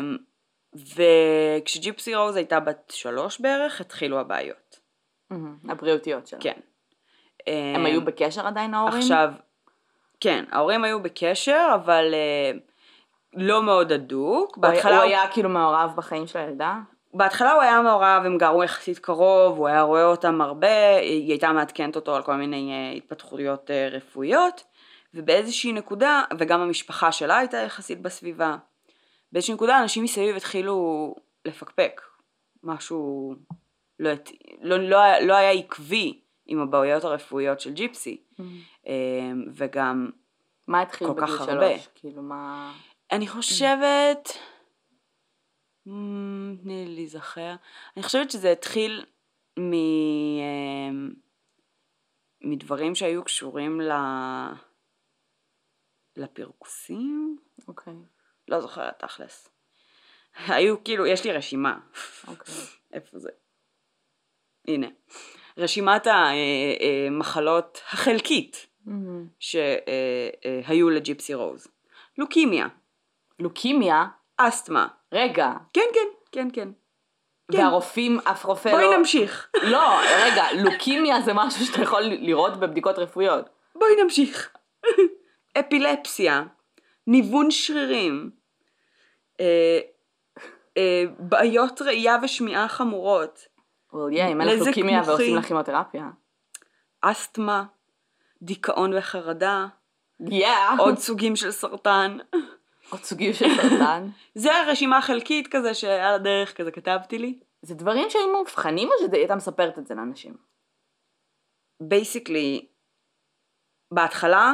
וכשג'יפסי 0.74 2.14
רוז 2.14 2.36
הייתה 2.36 2.60
בת 2.60 2.92
שלוש 2.96 3.40
בערך, 3.40 3.80
התחילו 3.80 4.20
הבעיות. 4.20 4.80
הבריאותיות 5.68 6.26
שלה. 6.26 6.40
כן. 6.40 6.60
הם 7.46 7.86
היו 7.86 8.04
בקשר 8.04 8.46
עדיין 8.46 8.74
ההורים? 8.74 8.98
עכשיו, 8.98 9.32
כן, 10.20 10.44
ההורים 10.50 10.84
היו 10.84 11.02
בקשר, 11.02 11.70
אבל 11.74 12.14
אה, 12.14 12.58
לא 13.34 13.62
מאוד 13.62 13.92
הדוק. 13.92 14.54
הוא 14.56 14.62
בהתחלה 14.62 14.96
הוא 14.96 15.04
היה 15.04 15.28
כאילו 15.32 15.48
מעורב 15.48 15.92
בחיים 15.96 16.26
של 16.26 16.38
הילדה? 16.38 16.78
בהתחלה 17.14 17.52
הוא 17.52 17.62
היה 17.62 17.82
מעורב, 17.82 18.22
הם 18.24 18.38
גרו 18.38 18.64
יחסית 18.64 18.98
קרוב, 18.98 19.58
הוא 19.58 19.68
היה 19.68 19.82
רואה 19.82 20.04
אותם 20.04 20.40
הרבה, 20.40 20.96
היא 21.00 21.30
הייתה 21.30 21.52
מעדכנת 21.52 21.96
אותו 21.96 22.16
על 22.16 22.22
כל 22.22 22.34
מיני 22.34 22.72
אה, 22.72 22.96
התפתחויות 22.96 23.70
אה, 23.70 23.88
רפואיות, 23.92 24.64
ובאיזושהי 25.14 25.72
נקודה, 25.72 26.22
וגם 26.38 26.60
המשפחה 26.60 27.12
שלה 27.12 27.38
הייתה 27.38 27.56
יחסית 27.56 28.02
בסביבה, 28.02 28.56
באיזושהי 29.32 29.54
נקודה 29.54 29.82
אנשים 29.82 30.04
מסביב 30.04 30.36
התחילו 30.36 31.14
לפקפק, 31.44 32.00
משהו 32.62 33.34
לא, 33.98 34.10
לא, 34.60 34.76
לא, 34.76 35.18
לא 35.18 35.34
היה 35.34 35.50
עקבי 35.50 36.20
עם 36.50 36.60
הבעיות 36.60 37.04
הרפואיות 37.04 37.60
של 37.60 37.72
ג'יפסי, 37.72 38.22
אה, 38.86 38.94
וגם 39.54 40.10
מה 40.66 40.82
התחיל 40.82 41.08
בגיל 41.08 41.36
שלוש? 41.46 41.88
כאילו 41.94 42.22
מה... 42.22 42.72
אני 43.12 43.28
חושבת, 43.28 44.28
אמ, 45.86 46.56
תני 46.62 46.86
לי 46.86 46.94
להיזכר, 46.94 47.54
אני 47.96 48.02
חושבת 48.02 48.30
שזה 48.30 48.52
התחיל 48.52 49.04
מ... 49.58 49.72
אמ, 49.72 51.12
מדברים 52.40 52.94
שהיו 52.94 53.24
קשורים 53.24 53.80
ל... 53.80 53.92
לפרכוסים? 56.16 57.38
אוקיי. 57.68 57.94
לא 58.48 58.60
זוכרת 58.60 58.98
תכלס. 58.98 59.48
היו 60.46 60.84
כאילו, 60.84 61.06
יש 61.06 61.24
לי 61.24 61.32
רשימה. 61.32 61.78
אוקיי. 62.28 62.54
איפה 62.92 63.18
זה? 63.18 63.30
הנה. 64.68 64.86
רשימת 65.60 66.06
המחלות 66.06 67.80
החלקית 67.92 68.66
מהמם. 68.86 69.26
שהיו 69.38 70.90
לג'יפסי 70.90 71.34
רוז. 71.34 71.68
לוקימיה, 72.18 72.66
לוקימיה? 73.38 74.06
אסתמה, 74.36 74.86
רגע. 75.12 75.52
כן, 75.72 75.80
כן, 75.94 76.08
כן, 76.32 76.48
כן. 76.52 76.68
כן. 77.52 77.58
והרופאים, 77.58 78.18
אף 78.24 78.44
רופא 78.44 78.68
לא... 78.68 78.74
בואי 78.74 78.98
נמשיך. 78.98 79.48
לא, 79.62 80.00
רגע, 80.00 80.44
לוקימיה 80.54 81.20
זה 81.20 81.32
משהו 81.34 81.66
שאתה 81.66 81.82
יכול 81.82 82.02
לראות 82.02 82.56
בבדיקות 82.56 82.98
רפואיות. 82.98 83.48
בואי 83.74 84.02
נמשיך. 84.02 84.50
אפילפסיה, 85.60 86.42
ניוון 87.06 87.50
שרירים, 87.50 88.30
אה, 89.40 89.80
אה, 90.76 91.04
בעיות 91.18 91.82
ראייה 91.82 92.16
ושמיעה 92.22 92.68
חמורות, 92.68 93.46
well, 93.92 94.14
yeah, 94.16 94.32
אם 94.32 94.40
אין 94.40 94.48
לך 94.48 94.66
לוקימיה. 94.66 95.02
ועושים 95.06 95.36
לך 95.36 95.46
כימותרפיה. 95.46 96.10
אסתמה, 97.00 97.64
דיכאון 98.42 98.96
וחרדה, 98.98 99.66
Yeah. 100.22 100.78
עוד 100.78 100.98
סוגים 100.98 101.36
של 101.36 101.50
סרטן. 101.50 102.18
עוד 102.90 103.00
סוגים 103.02 103.32
של 103.32 103.46
סרטן. 103.56 104.08
זה 104.34 104.54
הרשימה 104.54 105.02
חלקית 105.02 105.48
כזה 105.50 105.74
שעל 105.74 106.14
הדרך 106.14 106.56
כזה 106.56 106.70
כתבתי 106.70 107.18
לי. 107.18 107.40
זה 107.62 107.74
דברים 107.74 108.10
שהיו 108.10 108.32
מאובחנים 108.32 108.88
או 108.88 108.92
שהיא 108.98 109.20
הייתה 109.20 109.36
מספרת 109.36 109.78
את 109.78 109.86
זה 109.86 109.94
לאנשים? 109.94 110.36
בייסיקלי, 111.82 112.66
בהתחלה, 113.94 114.52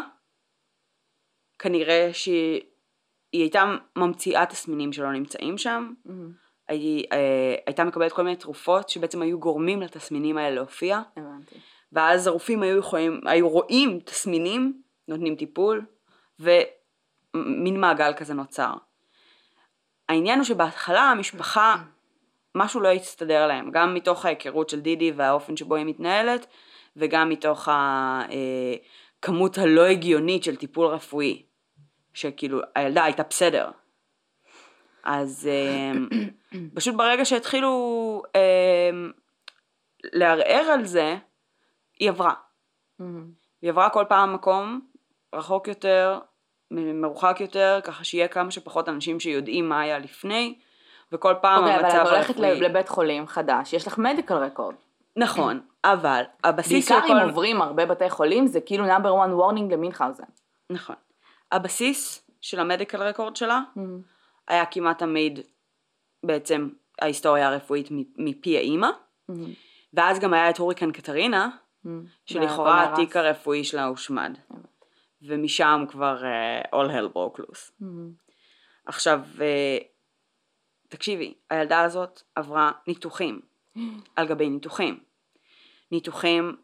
כנראה 1.59 2.11
שהיא 2.13 2.63
היא 3.33 3.43
הייתה 3.43 3.65
ממציאה 3.97 4.47
תסמינים 4.47 4.93
שלא 4.93 5.13
נמצאים 5.13 5.59
שם, 5.59 5.95
היא 6.69 7.05
אה, 7.13 7.55
הייתה 7.67 7.85
מקבלת 7.85 8.13
כל 8.13 8.23
מיני 8.23 8.37
תרופות 8.37 8.89
שבעצם 8.89 9.23
היו 9.23 9.39
גורמים 9.39 9.83
לתסמינים 9.83 10.39
האלה 10.39 10.55
להופיע, 10.55 11.01
הבנתי. 11.17 11.55
ואז 11.93 12.27
הרופאים 12.27 12.63
היו 12.63 12.79
יכולים, 12.79 13.21
היו 13.27 13.49
רואים 13.49 14.01
תסמינים, 14.01 14.83
נותנים 15.09 15.37
טיפול, 15.37 15.85
ומין 16.41 17.81
מעגל 17.81 18.13
כזה 18.17 18.35
נוצר. 18.35 18.73
העניין 20.09 20.39
הוא 20.39 20.45
שבהתחלה 20.45 21.01
המשפחה, 21.01 21.77
משהו 22.55 22.81
לא 22.81 22.89
הסתדר 22.89 23.47
להם, 23.47 23.71
גם 23.71 23.95
מתוך 23.95 24.25
ההיכרות 24.27 24.69
של 24.69 24.81
דידי 24.81 25.13
והאופן 25.13 25.57
שבו 25.57 25.75
היא 25.75 25.87
מתנהלת, 25.87 26.47
וגם 26.97 27.29
מתוך 27.29 27.69
הכמות 29.19 29.59
הלא 29.59 29.85
הגיונית 29.85 30.45
של 30.45 30.57
טיפול 30.57 30.87
רפואי, 30.87 31.43
שכאילו 32.15 32.61
הילדה 32.75 33.05
הייתה 33.05 33.23
בסדר. 33.23 33.71
אז 35.07 35.49
אמ, 35.49 36.09
פשוט 36.75 36.95
ברגע 36.95 37.25
שהתחילו 37.25 38.23
אמ, 38.35 39.11
לערער 40.13 40.71
על 40.73 40.85
זה, 40.85 41.17
היא 41.99 42.11
עברה. 42.11 42.35
היא 43.63 43.71
עברה 43.71 43.91
כל 43.91 44.05
פעם 44.09 44.35
מקום 44.35 44.81
רחוק 45.35 45.69
יותר, 45.69 46.19
מרוחק 46.71 47.37
יותר, 47.41 47.81
ככה 47.85 48.05
שיהיה 48.05 48.29
כמה 48.29 48.51
שפחות 48.51 48.89
אנשים 48.89 49.21
שיודעים 49.21 49.69
מה 49.69 49.81
היה 49.81 49.99
לפני, 49.99 50.59
וכל 51.13 51.35
פעם 51.43 51.59
אוקיי, 51.59 51.77
אבל 51.77 51.85
המצב 51.85 51.99
את 51.99 52.07
הולכת 52.07 52.37
הרפואי... 52.37 52.61
לבית 52.61 52.89
חולים 52.89 53.27
חדש, 53.27 53.73
יש 53.73 53.87
לך 53.87 53.99
מדיקל 53.99 54.35
רקורד. 54.35 54.75
נכון, 55.17 55.61
אבל 55.85 56.23
הבסיס 56.45 56.91
בעיקר 56.91 57.07
של 57.07 57.13
אם 57.13 57.19
כל... 57.21 57.29
עוברים 57.29 57.63
הרבה 57.63 57.87
בתי 57.87 58.11
חולים, 58.11 58.47
זה 58.47 58.61
כאילו 58.61 58.85
number 58.85 59.09
one 59.27 59.41
warning 59.41 59.73
למינכאוזן. 59.73 60.25
נכון. 60.71 60.97
הבסיס 61.53 62.31
של 62.41 62.61
המדיקל 62.61 63.03
רקורד 63.03 63.37
שלה 63.37 63.61
היה 64.49 64.67
כמעט 64.67 64.99
תמיד 64.99 65.41
בעצם 66.23 66.69
ההיסטוריה 67.01 67.49
הרפואית 67.49 67.89
מפי 68.17 68.57
האימא, 68.57 68.89
ואז 69.95 70.19
גם 70.19 70.35
היה 70.35 70.51
את 70.51 70.59
הוריקן 70.59 70.93
קטרינה, 70.93 71.51
שלכאורה 72.25 72.77
והכל 72.77 73.03
התיק. 73.03 73.17
הרפואי 73.17 73.65
שלה 73.65 73.85
הושמד. 73.85 74.39
ומשם 75.23 75.85
כבר 75.89 76.23
uh, 76.23 76.67
all 76.75 76.89
hell 76.89 77.17
broke 77.17 77.41
loose. 77.41 77.85
עכשיו, 78.87 79.21
uh, 79.35 79.41
תקשיבי, 80.89 81.35
הילדה 81.51 81.81
הזאת 81.81 82.23
עברה 82.35 82.73
ניתוחים 82.87 83.41
על 84.17 84.29
גבי 84.29 84.49
ניתוחים. 84.51 85.01
ניתוחים, 85.93 86.57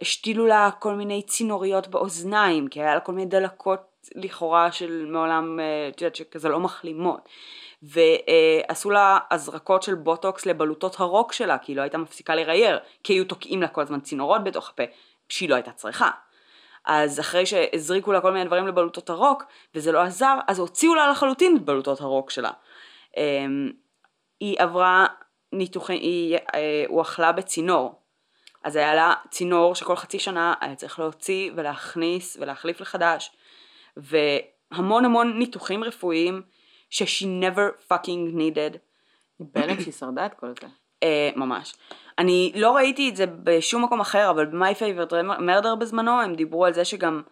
השתילו 0.00 0.46
לה 0.46 0.70
כל 0.78 0.94
מיני 0.94 1.22
צינוריות 1.22 1.88
באוזניים, 1.88 2.68
כי 2.68 2.80
היה 2.80 2.94
לה 2.94 3.00
כל 3.00 3.12
מיני 3.12 3.30
דלקות 3.30 3.93
לכאורה 4.14 4.72
של 4.72 5.06
מעולם, 5.08 5.60
אה, 5.60 5.88
את 5.88 6.00
יודעת, 6.00 6.16
שכזה 6.16 6.48
לא 6.48 6.60
מחלימות. 6.60 7.28
ועשו 7.82 8.90
לה 8.90 9.18
הזרקות 9.30 9.82
של 9.82 9.94
בוטוקס 9.94 10.46
לבלוטות 10.46 11.00
הרוק 11.00 11.32
שלה, 11.32 11.58
כי 11.58 11.72
היא 11.72 11.76
לא 11.76 11.82
הייתה 11.82 11.98
מפסיקה 11.98 12.34
לרייר, 12.34 12.78
כי 13.02 13.12
היו 13.12 13.24
תוקעים 13.24 13.62
לה 13.62 13.68
כל 13.68 13.82
הזמן 13.82 14.00
צינורות 14.00 14.44
בתוך 14.44 14.68
הפה, 14.68 14.82
שהיא 15.28 15.48
לא 15.48 15.54
הייתה 15.54 15.72
צריכה. 15.72 16.10
אז 16.84 17.20
אחרי 17.20 17.46
שהזריקו 17.46 18.12
לה 18.12 18.20
כל 18.20 18.32
מיני 18.32 18.44
דברים 18.44 18.66
לבלוטות 18.66 19.10
הרוק, 19.10 19.42
וזה 19.74 19.92
לא 19.92 20.00
עזר, 20.02 20.38
אז 20.48 20.58
הוציאו 20.58 20.94
לה 20.94 21.10
לחלוטין 21.10 21.56
את 21.56 21.62
בלוטות 21.62 22.00
הרוק 22.00 22.30
שלה. 22.30 22.50
אמ, 23.16 23.72
היא 24.40 24.56
עברה 24.58 25.06
ניתוחים, 25.52 26.00
היא 26.00 26.38
אה, 26.54 26.84
הואכלה 26.88 27.32
בצינור. 27.32 28.00
אז 28.64 28.76
היה 28.76 28.94
לה 28.94 29.14
צינור 29.30 29.74
שכל 29.74 29.96
חצי 29.96 30.18
שנה 30.18 30.54
היה 30.60 30.74
צריך 30.74 30.98
להוציא 30.98 31.50
ולהכניס 31.56 32.36
ולהחליף 32.40 32.80
לחדש. 32.80 33.30
והמון 33.96 35.04
המון 35.04 35.38
ניתוחים 35.38 35.84
רפואיים 35.84 36.42
ש-she 36.90 37.24
never 37.24 37.90
fucking 37.92 38.36
needed. 38.36 38.78
בהלם 39.40 39.80
שהיא 39.80 39.92
שרדה 39.92 40.26
את 40.26 40.34
כל 40.34 40.52
זה. 40.60 40.66
אה, 41.02 41.30
ממש. 41.36 41.74
אני 42.18 42.52
לא 42.54 42.76
ראיתי 42.76 43.08
את 43.08 43.16
זה 43.16 43.26
בשום 43.26 43.84
מקום 43.84 44.00
אחר, 44.00 44.30
אבל 44.30 44.46
ב-My 44.46 44.74
Favorite 44.74 45.12
Murder 45.40 45.74
בזמנו 45.78 46.20
הם 46.20 46.34
דיברו 46.34 46.64
על 46.64 46.72
זה 46.72 46.84
שגם 46.84 47.22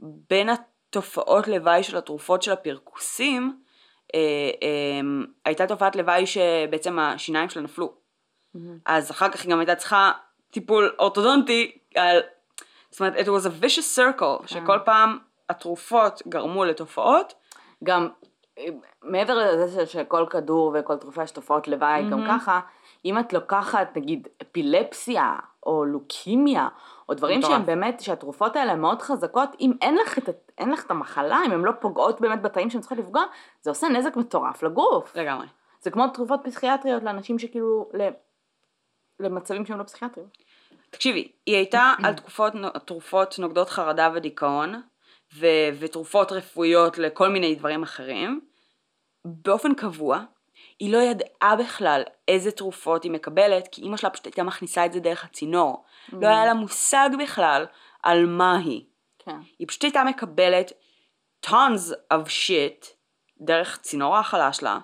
בין 0.00 0.48
התופעות 0.48 1.48
לוואי 1.48 1.82
של 1.82 1.96
התרופות 1.96 2.42
של 2.42 2.52
הפרכוסים, 2.52 3.60
אה, 4.14 4.20
אה, 4.62 5.00
הייתה 5.44 5.66
תופעת 5.66 5.96
לוואי 5.96 6.26
שבעצם 6.26 6.98
השיניים 6.98 7.48
שלה 7.48 7.62
נפלו. 7.62 7.92
אז 8.86 9.10
אחר 9.10 9.28
כך 9.28 9.42
היא 9.42 9.50
גם 9.50 9.58
הייתה 9.58 9.74
צריכה 9.74 10.12
טיפול 10.50 10.94
אורתודונטי 10.98 11.78
על... 11.94 12.20
זאת 12.90 13.00
אומרת, 13.00 13.14
it 13.16 13.28
was 13.28 13.46
a 13.46 13.64
vicious 13.64 13.98
circle, 13.98 14.46
שכל 14.46 14.78
פעם 14.84 15.18
התרופות 15.50 16.22
גרמו 16.28 16.64
לתופעות, 16.64 17.34
גם 17.84 18.08
אה, 18.58 18.64
מעבר 19.02 19.38
לזה 19.38 19.86
שכל 19.86 20.26
כדור 20.30 20.76
וכל 20.78 20.96
תרופה 20.96 21.22
יש 21.22 21.30
תופעות 21.30 21.68
לוואי 21.68 22.10
גם 22.10 22.24
ככה, 22.28 22.60
אם 23.04 23.18
את 23.18 23.32
לוקחת 23.32 23.96
נגיד 23.96 24.28
אפילפסיה 24.42 25.36
או 25.66 25.84
לוקימיה 25.84 26.68
או 27.08 27.14
דברים. 27.14 27.42
שהם 27.42 27.66
באמת, 27.66 28.00
שהתרופות 28.00 28.56
האלה 28.56 28.72
הן 28.72 28.80
מאוד 28.80 29.02
חזקות, 29.02 29.48
אם 29.60 29.72
אין 29.80 29.96
לך, 29.96 30.18
את, 30.18 30.28
אין 30.58 30.70
לך 30.70 30.86
את 30.86 30.90
המחלה, 30.90 31.38
אם 31.46 31.52
הן 31.52 31.60
לא 31.60 31.72
פוגעות 31.80 32.20
באמת 32.20 32.42
בתאים 32.42 32.70
שהן 32.70 32.80
צריכות 32.80 32.98
לפגוע, 32.98 33.22
זה 33.62 33.70
עושה 33.70 33.88
נזק 33.88 34.16
מטורף 34.16 34.62
לגוף. 34.62 35.16
לגמרי. 35.16 35.46
זה 35.80 35.90
כמו 35.90 36.08
תרופות 36.08 36.40
פסיכיאטריות 36.44 37.02
לאנשים 37.02 37.38
שכאילו, 37.38 37.88
ל- 37.94 38.08
למצבים 39.20 39.66
שהם 39.66 39.78
לא 39.78 39.84
פסיכיאטריים. 39.84 40.28
תקשיבי, 40.90 41.32
היא 41.46 41.56
הייתה 41.56 41.92
על 42.04 42.14
תקופות, 42.14 42.52
תרופות 42.84 43.38
נוגדות 43.38 43.70
חרדה 43.70 44.10
ודיכאון, 44.14 44.82
ו, 45.34 45.46
ותרופות 45.78 46.32
רפואיות 46.32 46.98
לכל 46.98 47.28
מיני 47.28 47.54
דברים 47.54 47.82
אחרים, 47.82 48.40
באופן 49.24 49.74
קבוע. 49.74 50.24
היא 50.78 50.92
לא 50.92 50.98
ידעה 50.98 51.56
בכלל 51.56 52.02
איזה 52.28 52.50
תרופות 52.50 53.04
היא 53.04 53.12
מקבלת, 53.12 53.68
כי 53.72 53.82
אימא 53.82 53.96
שלה 53.96 54.10
פשוט 54.10 54.26
הייתה 54.26 54.42
מכניסה 54.42 54.86
את 54.86 54.92
זה 54.92 55.00
דרך 55.00 55.24
הצינור. 55.24 55.84
לא 56.12 56.28
היה 56.28 56.46
לה 56.46 56.54
מושג 56.54 57.10
בכלל 57.22 57.66
על 58.02 58.26
מה 58.26 58.58
היא. 58.58 58.84
כן. 59.18 59.36
היא 59.58 59.68
פשוט 59.68 59.84
הייתה 59.84 60.04
מקבלת 60.04 60.72
tons 61.46 61.92
of 62.12 62.26
shit 62.26 62.86
דרך 63.40 63.78
צינור 63.82 64.14
ההאכלה 64.14 64.52
שלה, 64.52 64.78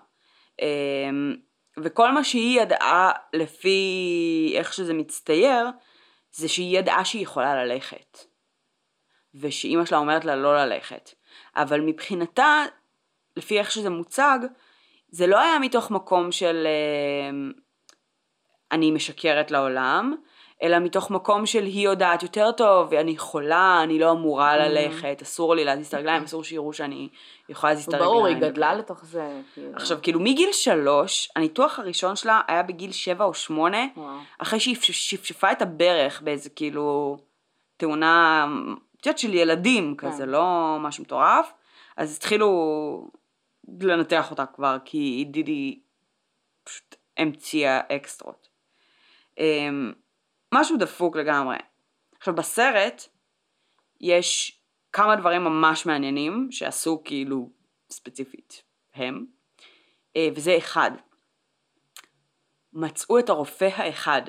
אמ, 0.63 1.37
וכל 1.79 2.13
מה 2.13 2.25
שהיא 2.25 2.61
ידעה 2.61 3.13
לפי 3.33 4.53
איך 4.59 4.73
שזה 4.73 4.95
מצטייר, 4.95 5.67
זה 6.33 6.49
שהיא 6.49 6.79
ידעה 6.79 7.05
שהיא 7.05 7.23
יכולה 7.23 7.65
ללכת. 7.65 8.19
ושאימא 9.41 9.85
שלה 9.85 9.99
אומרת 9.99 10.25
לה 10.25 10.37
לא 10.37 10.57
ללכת. 10.57 11.11
אבל 11.57 11.81
מבחינתה, 11.81 12.65
לפי 13.37 13.59
איך 13.59 13.71
שזה 13.71 13.91
מוצג, 13.91 14.39
זה 15.09 15.27
לא 15.27 15.41
היה 15.41 15.59
מתוך 15.59 15.91
מקום 15.91 16.33
של 16.33 16.67
אמ, 17.31 17.53
אני 18.73 18.91
משקרת 18.91 19.51
לעולם, 19.51 20.15
אלא 20.63 20.79
מתוך 20.79 21.11
מקום 21.11 21.47
של 21.47 21.65
היא 21.65 21.85
יודעת 21.85 22.23
יותר 22.23 22.53
טוב, 22.53 22.89
ואני 22.91 23.19
חולה, 23.19 23.81
אני 23.83 23.99
לא 23.99 24.11
אמורה 24.11 24.57
ללכת, 24.57 25.23
אסור 25.23 25.55
לי 25.55 25.65
להזיז 25.65 25.87
את 25.87 25.95
הרגליים, 25.95 26.23
אסור 26.23 26.45
שיראו 26.45 26.73
שאני 26.73 27.09
יכולה 27.49 27.73
להזיז 27.73 27.89
את 27.89 27.95
הרגליים. 27.95 28.13
ברור, 28.13 28.27
היא 28.27 28.37
גדלה 28.37 28.75
לתוך 28.75 29.05
זה. 29.05 29.41
כאילו. 29.55 29.73
עכשיו, 29.75 29.99
כאילו 30.03 30.21
מגיל 30.21 30.53
שלוש, 30.53 31.29
הניתוח 31.37 31.79
הראשון 31.79 32.17
שלה 32.17 32.41
היה 32.49 32.63
בגיל 32.63 32.93
שבע 32.93 33.25
או 33.25 33.35
שמונה. 33.35 33.87
אחרי 34.39 34.61
שהיא 34.61 34.77
שפשפה 34.81 35.53
את 35.53 35.63
הברך 35.63 36.23
באיזה 36.23 36.51
כאילו 36.51 37.17
תאונה, 37.77 38.47
יודעת, 39.07 39.19
של 39.19 39.35
ילדים 39.35 39.97
כזה, 39.97 40.23
כן. 40.23 40.29
לא 40.29 40.77
משהו 40.81 41.05
מטורף, 41.05 41.53
אז 41.97 42.17
התחילו 42.17 43.11
לנתח 43.81 44.31
אותה 44.31 44.47
כבר, 44.47 44.77
כי 44.85 45.27
דידי 45.31 45.81
פשוט 46.65 46.97
המציאה 47.17 47.81
אקסטרות. 47.97 48.49
אמ, 49.39 49.93
משהו 50.55 50.77
דפוק 50.77 51.17
לגמרי. 51.17 51.57
עכשיו 52.19 52.35
בסרט 52.35 53.03
יש 54.01 54.61
כמה 54.93 55.17
דברים 55.17 55.45
ממש 55.45 55.87
מעניינים 55.87 56.49
שעשו 56.51 57.03
כאילו 57.05 57.51
ספציפית 57.91 58.63
הם, 58.95 59.27
אה, 60.17 60.29
וזה 60.35 60.57
אחד. 60.59 60.91
מצאו 62.73 63.19
את 63.19 63.29
הרופא 63.29 63.69
האחד 63.77 64.23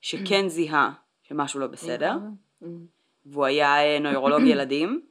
שכן 0.00 0.48
זיהה 0.48 0.92
שמשהו 1.22 1.60
לא 1.60 1.66
בסדר, 1.66 2.12
והוא 3.30 3.44
היה 3.44 3.84
אה, 3.84 3.98
נוירולוג 3.98 4.42
ילדים, 4.50 5.06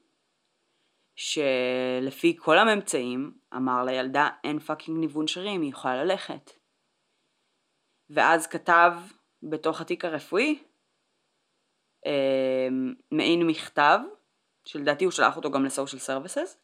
שלפי 1.16 2.38
כל 2.40 2.58
הממצאים 2.58 3.32
אמר 3.56 3.84
לילדה 3.84 4.30
אין 4.44 4.60
fucking 4.60 5.00
ניוון 5.00 5.28
שרירים, 5.28 5.62
היא 5.62 5.70
יכולה 5.70 6.04
ללכת. 6.04 6.52
ואז 8.10 8.48
כתב 8.48 8.94
בתוך 9.44 9.82
התיק 9.82 10.06
הרפואי 10.06 10.60
אה, 12.06 12.68
מעין 13.12 13.48
מכתב, 13.48 14.00
שלדעתי 14.66 15.06
הוא 15.06 15.12
שלח 15.12 15.36
אותו 15.36 15.52
גם 15.52 15.66
ל 15.66 15.71
social 15.71 16.02
services, 16.02 16.58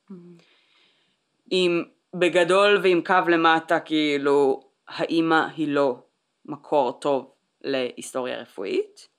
עם 1.52 1.84
בגדול 2.14 2.80
ועם 2.84 3.02
קו 3.06 3.30
למטה 3.30 3.80
כאילו 3.80 4.70
האימא 4.88 5.48
היא 5.56 5.68
לא 5.68 6.04
מקור 6.46 6.92
טוב 6.92 7.32
להיסטוריה 7.62 8.38
רפואית, 8.38 9.15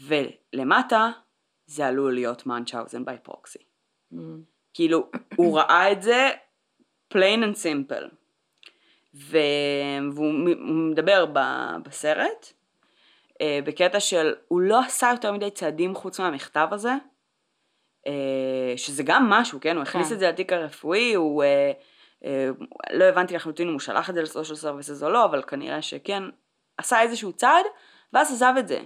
ולמטה 0.00 1.10
זה 1.66 1.86
עלול 1.86 2.14
להיות 2.14 2.46
מאנצ'אוזן 2.46 3.04
ביי 3.04 3.18
פרוקסי. 3.22 3.58
כאילו, 4.74 5.10
הוא 5.36 5.58
ראה 5.58 5.92
את 5.92 6.02
זה 6.02 6.30
plain 7.14 7.42
and 7.42 7.56
simple. 7.56 8.14
ו... 9.14 9.38
והוא 10.14 10.32
מדבר 10.90 11.26
ב- 11.32 11.76
בסרט, 11.84 12.52
אה, 13.40 13.58
בקטע 13.64 14.00
של, 14.00 14.34
הוא 14.48 14.60
לא 14.60 14.80
עשה 14.80 15.10
יותר 15.12 15.32
מדי 15.32 15.50
צעדים 15.50 15.94
חוץ 15.94 16.20
מהמכתב 16.20 16.68
הזה, 16.70 16.92
אה, 18.06 18.74
שזה 18.76 19.02
גם 19.02 19.30
משהו, 19.30 19.60
כן? 19.60 19.76
הוא 19.76 19.82
הכניס 19.82 20.08
כן. 20.08 20.14
את 20.14 20.18
זה 20.18 20.28
לתיק 20.28 20.52
הרפואי, 20.52 21.14
הוא... 21.14 21.44
אה, 21.44 21.72
לא 22.92 23.04
הבנתי 23.04 23.34
לחלוטין 23.34 23.66
אם 23.66 23.72
הוא 23.72 23.80
שלח 23.80 24.10
את 24.10 24.14
זה 24.14 24.22
לסושיאל 24.22 24.56
סרוויסס 24.56 25.02
או 25.02 25.10
לא, 25.10 25.24
אבל 25.24 25.42
כנראה 25.42 25.82
שכן, 25.82 26.22
עשה 26.76 27.00
איזשהו 27.02 27.32
צעד, 27.32 27.64
ואז 28.12 28.32
עזב 28.32 28.54
את 28.58 28.68
זה. 28.68 28.80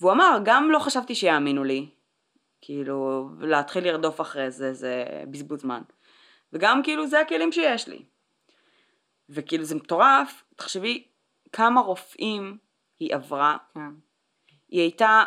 והוא 0.00 0.12
אמר, 0.12 0.38
גם 0.44 0.70
לא 0.70 0.78
חשבתי 0.78 1.14
שיאמינו 1.14 1.64
לי, 1.64 1.86
כאילו, 2.60 3.28
להתחיל 3.40 3.84
לרדוף 3.84 4.20
אחרי 4.20 4.50
זה, 4.50 4.72
זה 4.74 5.04
בזבוז 5.30 5.60
זמן. 5.60 5.82
וגם 6.52 6.82
כאילו, 6.82 7.06
זה 7.06 7.20
הכלים 7.20 7.52
שיש 7.52 7.88
לי. 7.88 8.02
וכאילו, 9.28 9.64
זה 9.64 9.74
מטורף, 9.74 10.44
תחשבי 10.56 11.04
כמה 11.52 11.80
רופאים 11.80 12.56
היא 13.00 13.14
עברה, 13.14 13.56
כן. 13.74 13.80
היא 14.68 14.80
הייתה 14.80 15.24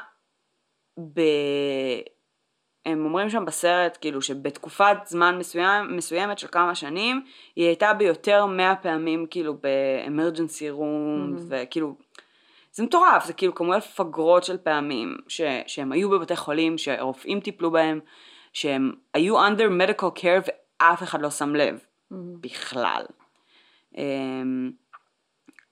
ב... 1.13 1.21
הם 2.85 3.05
אומרים 3.05 3.29
שם 3.29 3.45
בסרט, 3.45 3.97
כאילו, 4.01 4.21
שבתקופת 4.21 4.97
זמן 5.05 5.37
מסוים, 5.37 5.97
מסוימת 5.97 6.39
של 6.39 6.47
כמה 6.47 6.75
שנים, 6.75 7.25
היא 7.55 7.65
הייתה 7.65 7.93
ביותר 7.93 8.45
מאה 8.45 8.75
פעמים, 8.75 9.25
כאילו, 9.29 9.53
באמרג'נסי 9.57 10.69
רום, 10.69 11.35
Mhm. 11.37 11.41
וכאילו, 11.49 11.95
זה 12.73 12.83
מטורף, 12.83 13.25
זה 13.25 13.33
כאילו 13.33 13.55
כמויות 13.55 13.83
פגרות 13.83 14.43
של 14.43 14.57
פעמים, 14.57 15.17
ש, 15.27 15.41
שהם 15.67 15.91
היו 15.91 16.09
בבתי 16.09 16.35
חולים, 16.35 16.77
שהרופאים 16.77 17.39
טיפלו 17.39 17.71
בהם, 17.71 17.99
שהם 18.53 18.91
היו 19.13 19.47
under 19.47 19.69
medical 19.81 20.19
care 20.19 20.51
ואף 20.81 21.03
אחד 21.03 21.21
לא 21.21 21.29
שם 21.29 21.55
לב, 21.55 21.79
מהמם. 22.11 22.41
בכלל. 22.41 23.05
אמ, 23.97 24.71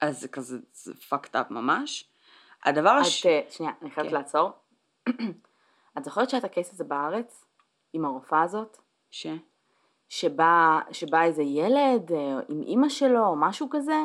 אז 0.02 0.22
זה 0.22 0.28
כזה, 0.28 0.58
זה 0.74 0.94
fucked 1.10 1.36
up 1.36 1.54
ממש. 1.54 2.10
הדבר 2.66 2.90
הש... 2.90 3.26
את, 3.26 3.32
אה, 3.32 3.42
שנייה, 3.50 3.74
אני 3.82 3.92
חייבת 3.92 4.10
כן. 4.10 4.16
לעצור. 4.16 4.52
את 5.98 6.04
זוכרת 6.04 6.30
שהיה 6.30 6.40
את 6.40 6.46
הקייס 6.46 6.74
הזה 6.74 6.84
בארץ, 6.84 7.46
עם 7.94 8.06
הרופאה 8.06 8.42
הזאת? 8.42 8.78
ש... 9.12 9.28
שבא, 10.10 10.80
שבא 10.92 11.24
איזה 11.24 11.44
ילד 11.44 12.12
אה, 12.12 12.40
עם 12.50 12.62
אימא 12.62 12.90
שלו 12.90 13.26
או 13.26 13.36
משהו 13.36 13.68
כזה, 13.72 13.98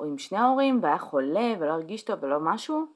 או 0.00 0.04
עם 0.04 0.18
שני 0.18 0.38
ההורים, 0.38 0.78
והיה 0.82 0.98
חולה 0.98 1.54
ולא 1.58 1.72
הרגיש 1.72 2.02
טוב 2.02 2.18
ולא 2.22 2.36
משהו, 2.40 2.86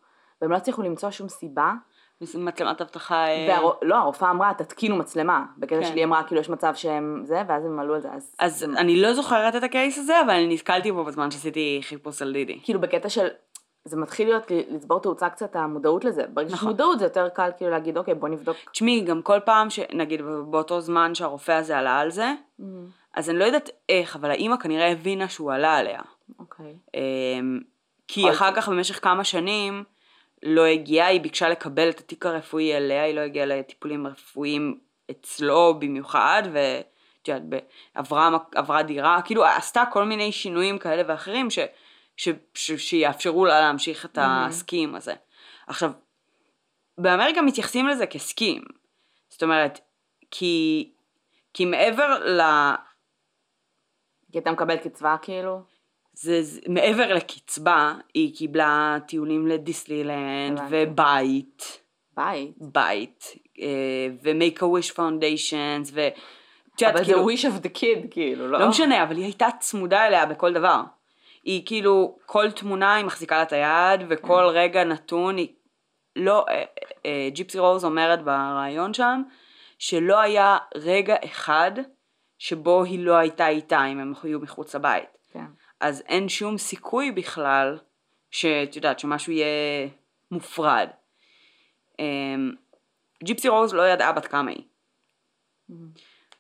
והם 0.43 0.51
לא 0.51 0.57
הצליחו 0.57 0.83
למצוא 0.83 1.11
שום 1.11 1.29
סיבה. 1.29 1.73
מצלמת 2.21 2.81
אבטחה... 2.81 3.27
אה, 3.27 3.47
והר... 3.49 3.71
לא, 3.83 3.97
הרופאה 3.97 4.31
אמרה, 4.31 4.53
תתקינו 4.59 4.97
מצלמה. 4.97 5.45
בקטע 5.59 5.81
כן. 5.81 5.87
שלי 5.87 6.05
אמרה, 6.05 6.23
כאילו 6.23 6.41
יש 6.41 6.49
מצב 6.49 6.75
שהם 6.75 7.23
זה, 7.25 7.43
ואז 7.49 7.65
הם 7.65 7.81
עלו 7.81 7.95
על 7.95 8.01
זה. 8.01 8.09
אז, 8.13 8.35
אז 8.39 8.65
אני 8.77 9.03
לא 9.03 9.15
זוכרת 9.15 9.57
את 9.57 9.63
הקייס 9.63 9.99
הזה, 9.99 10.21
אבל 10.21 10.31
אני 10.31 10.55
נתקלתי 10.55 10.93
בו 10.93 11.05
בזמן 11.05 11.31
שעשיתי 11.31 11.81
חיפוש 11.83 12.23
על 12.23 12.33
דידי. 12.33 12.61
כאילו 12.63 12.81
בקטע 12.81 13.09
של, 13.09 13.27
זה 13.85 13.97
מתחיל 13.97 14.29
להיות, 14.29 14.51
לצבור 14.71 15.01
תאוצה 15.01 15.29
קצת 15.29 15.57
המודעות 15.57 16.05
לזה. 16.05 16.23
ברגע 16.29 16.49
שיש 16.49 16.59
נכון. 16.59 16.69
מודעות 16.69 16.99
זה 16.99 17.05
יותר 17.05 17.29
קל 17.29 17.51
כאילו 17.57 17.71
להגיד, 17.71 17.99
אוקיי, 17.99 18.15
בוא 18.15 18.29
נבדוק. 18.29 18.57
תשמעי, 18.73 19.01
גם 19.01 19.23
כל 19.23 19.41
פעם 19.45 19.71
שנגיד 19.71 20.23
באותו 20.51 20.81
זמן 20.81 21.15
שהרופא 21.15 21.53
הזה 21.53 21.79
עלה 21.79 21.99
על 21.99 22.11
זה, 22.11 22.33
אז 23.15 23.31
אני 23.31 23.39
לא 23.39 23.45
יודעת 23.45 23.71
איך, 23.89 24.17
אבל 24.17 24.31
האימא 24.31 24.57
כנראה 24.57 24.93
הבינה 24.93 25.29
שהוא 25.29 25.53
עלה 25.53 25.77
עליה. 25.77 26.01
אוקיי. 26.39 26.77
אמ, 26.95 27.61
כי 28.09 28.31
אחר 28.31 28.55
כך 28.55 28.69
במשך 28.69 29.03
כמה 29.03 29.25
שנים 29.25 29.85
לא 30.43 30.65
הגיעה, 30.65 31.07
היא 31.07 31.21
ביקשה 31.21 31.49
לקבל 31.49 31.89
את 31.91 32.01
התיק 32.01 32.27
הרפואי 32.27 32.77
אליה, 32.77 33.03
היא 33.03 33.15
לא 33.15 33.21
הגיעה 33.21 33.47
לטיפולים 33.47 34.07
רפואיים 34.07 34.81
אצלו 35.11 35.75
במיוחד, 35.79 36.43
ואת 36.53 37.29
יודעת, 37.29 37.63
עברה, 37.95 38.31
עברה 38.55 38.83
דירה, 38.83 39.23
כאילו 39.25 39.45
עשתה 39.45 39.85
כל 39.93 40.05
מיני 40.05 40.33
שינויים 40.33 40.79
כאלה 40.79 41.03
ואחרים 41.07 41.51
ש, 41.51 41.59
ש, 42.17 42.29
ש, 42.55 42.73
שיאפשרו 42.73 43.45
לה 43.45 43.61
להמשיך 43.61 44.05
את. 44.05 44.19
הסקים 44.23 44.95
הזה. 44.95 45.15
עכשיו, 45.67 45.91
באמריקה 46.99 47.43
מתייחסים 47.43 47.89
לזה 47.89 48.07
כסקים. 48.07 48.63
זאת 49.29 49.43
אומרת, 49.43 49.81
כי, 50.31 50.93
כי 51.55 51.65
מעבר 51.65 52.19
ל... 52.25 52.41
כי 54.33 54.39
אתה 54.39 54.53
מקבל 54.53 54.77
קצבה 54.77 55.17
כאילו? 55.23 55.63
זה, 56.15 56.43
זה 56.43 56.61
מעבר 56.69 57.15
לקצבה, 57.15 57.95
היא 58.15 58.37
קיבלה 58.37 58.99
טיולים 59.07 59.47
לדיסנילנד 59.47 60.59
הבנתי. 60.59 60.75
ובית, 60.91 61.81
בית. 62.17 62.55
בית, 62.59 63.25
אה, 63.61 64.09
ו-make 64.23 64.59
a 64.59 64.63
wish 64.63 64.95
foundations, 64.97 65.91
ו... 65.93 66.09
אבל 66.83 67.05
כאילו, 67.05 67.29
זה 67.29 67.49
wish 67.49 67.53
of 67.53 67.65
the 67.65 67.79
kid 67.79 68.09
כאילו, 68.11 68.49
לא? 68.49 68.59
לא 68.59 68.69
משנה, 68.69 69.03
אבל 69.03 69.17
היא 69.17 69.25
הייתה 69.25 69.47
צמודה 69.61 70.07
אליה 70.07 70.27
בכל 70.27 70.53
דבר. 70.53 70.81
היא 71.45 71.63
כאילו, 71.67 72.19
כל 72.27 72.51
תמונה 72.51 72.95
היא 72.95 73.05
מחזיקה 73.05 73.37
לה 73.37 73.43
את 73.43 73.53
היד, 73.53 74.01
וכל 74.09 74.51
כן. 74.51 74.59
רגע 74.59 74.85
נתון 74.85 75.37
היא... 75.37 75.49
לא, 76.17 76.45
אה, 76.49 76.65
אה, 77.07 77.29
ג'יפסי 77.33 77.59
רוז 77.59 77.85
אומרת 77.85 78.25
בריאיון 78.25 78.95
שם, 78.95 79.23
שלא 79.79 80.21
היה 80.21 80.57
רגע 80.75 81.17
אחד 81.25 81.73
שבו 82.39 82.85
היא 82.85 83.05
לא 83.05 83.17
הייתה 83.17 83.49
איתה 83.49 83.85
אם 83.87 83.99
הם 83.99 84.13
היו 84.23 84.41
מחוץ 84.41 84.75
לבית. 84.75 85.14
אז 85.81 86.03
אין 86.09 86.29
שום 86.29 86.59
סיכוי 86.59 87.11
בכלל 87.13 87.79
שאת 88.31 88.77
יודעת 88.77 88.99
שמשהו 88.99 89.33
יהיה 89.33 89.89
מופרד. 90.31 90.89
אמ, 91.99 92.53
ג'יפסי 93.25 93.49
רוז 93.49 93.75
לא 93.75 93.89
ידעה 93.89 94.13
בת 94.13 94.27
כמה 94.27 94.51
היא. 94.51 94.65